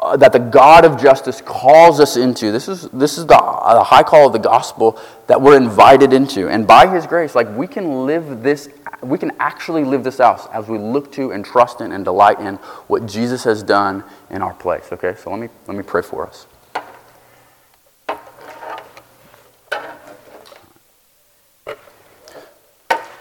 uh, 0.00 0.16
that 0.16 0.32
the 0.32 0.38
God 0.38 0.84
of 0.84 1.00
justice 1.00 1.42
calls 1.42 2.00
us 2.00 2.16
into. 2.16 2.50
This 2.50 2.68
is, 2.68 2.88
this 2.88 3.18
is 3.18 3.26
the, 3.26 3.36
uh, 3.36 3.74
the 3.74 3.84
high 3.84 4.02
call 4.02 4.28
of 4.28 4.32
the 4.32 4.38
gospel 4.38 4.98
that 5.26 5.40
we're 5.40 5.58
invited 5.58 6.12
into. 6.12 6.48
And 6.48 6.66
by 6.66 6.86
his 6.86 7.06
grace, 7.06 7.34
like 7.34 7.48
we 7.54 7.66
can 7.66 8.06
live 8.06 8.42
this, 8.42 8.70
we 9.02 9.18
can 9.18 9.32
actually 9.38 9.84
live 9.84 10.02
this 10.02 10.18
out 10.18 10.48
as 10.54 10.68
we 10.68 10.78
look 10.78 11.12
to 11.12 11.32
and 11.32 11.44
trust 11.44 11.82
in 11.82 11.92
and 11.92 12.04
delight 12.04 12.40
in 12.40 12.56
what 12.86 13.04
Jesus 13.04 13.44
has 13.44 13.62
done 13.62 14.02
in 14.30 14.40
our 14.40 14.54
place. 14.54 14.88
Okay, 14.90 15.14
so 15.22 15.30
let 15.30 15.38
me, 15.38 15.48
let 15.66 15.76
me 15.76 15.82
pray 15.82 16.02
for 16.02 16.26
us. 16.26 16.46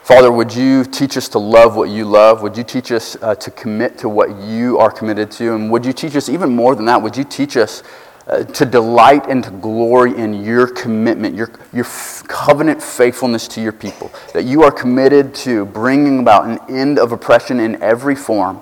Father, 0.09 0.31
would 0.31 0.51
you 0.55 0.85
teach 0.85 1.17
us 1.17 1.29
to 1.29 1.37
love 1.37 1.75
what 1.75 1.91
you 1.91 2.03
love? 2.03 2.41
Would 2.41 2.57
you 2.57 2.63
teach 2.63 2.91
us 2.91 3.15
uh, 3.21 3.35
to 3.35 3.51
commit 3.51 3.99
to 3.99 4.09
what 4.09 4.35
you 4.41 4.79
are 4.79 4.89
committed 4.89 5.29
to? 5.33 5.53
And 5.53 5.69
would 5.69 5.85
you 5.85 5.93
teach 5.93 6.15
us 6.15 6.29
even 6.29 6.49
more 6.55 6.73
than 6.73 6.85
that? 6.85 6.99
Would 6.99 7.15
you 7.15 7.23
teach 7.23 7.55
us 7.55 7.83
uh, 8.25 8.43
to 8.43 8.65
delight 8.65 9.27
and 9.29 9.43
to 9.43 9.51
glory 9.51 10.17
in 10.17 10.43
your 10.43 10.65
commitment, 10.65 11.35
your, 11.35 11.51
your 11.71 11.85
f- 11.85 12.23
covenant 12.27 12.81
faithfulness 12.81 13.47
to 13.49 13.61
your 13.61 13.71
people? 13.71 14.11
That 14.33 14.45
you 14.45 14.63
are 14.63 14.71
committed 14.71 15.35
to 15.45 15.65
bringing 15.65 16.17
about 16.17 16.45
an 16.45 16.75
end 16.75 16.97
of 16.97 17.11
oppression 17.11 17.59
in 17.59 17.79
every 17.79 18.15
form. 18.15 18.61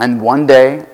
And 0.00 0.20
one 0.20 0.44
day, 0.44 0.86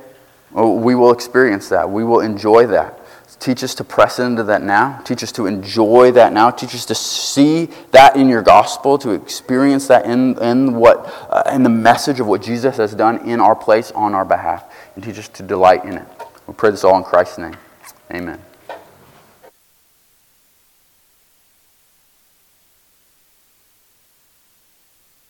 oh, 0.54 0.74
we 0.74 0.94
will 0.94 1.12
experience 1.12 1.70
that. 1.70 1.88
We 1.88 2.04
will 2.04 2.20
enjoy 2.20 2.66
that. 2.66 3.00
Teach 3.38 3.62
us 3.62 3.74
to 3.76 3.84
press 3.84 4.18
into 4.18 4.42
that 4.44 4.62
now. 4.62 5.00
Teach 5.04 5.22
us 5.22 5.30
to 5.32 5.46
enjoy 5.46 6.10
that 6.12 6.32
now. 6.32 6.50
Teach 6.50 6.74
us 6.74 6.86
to 6.86 6.94
see 6.94 7.68
that 7.92 8.16
in 8.16 8.28
your 8.28 8.42
gospel, 8.42 8.98
to 8.98 9.10
experience 9.10 9.86
that 9.88 10.06
in, 10.06 10.38
in, 10.42 10.74
what, 10.74 11.06
uh, 11.30 11.42
in 11.52 11.62
the 11.62 11.68
message 11.68 12.18
of 12.18 12.26
what 12.26 12.42
Jesus 12.42 12.78
has 12.78 12.94
done 12.94 13.18
in 13.28 13.40
our 13.40 13.54
place 13.54 13.90
on 13.92 14.14
our 14.14 14.24
behalf. 14.24 14.64
And 14.94 15.04
teach 15.04 15.18
us 15.18 15.28
to 15.28 15.42
delight 15.42 15.84
in 15.84 15.94
it. 15.98 16.06
We 16.46 16.54
pray 16.54 16.70
this 16.70 16.82
all 16.82 16.96
in 16.96 17.04
Christ's 17.04 17.38
name. 17.38 17.56
Amen. 18.12 18.40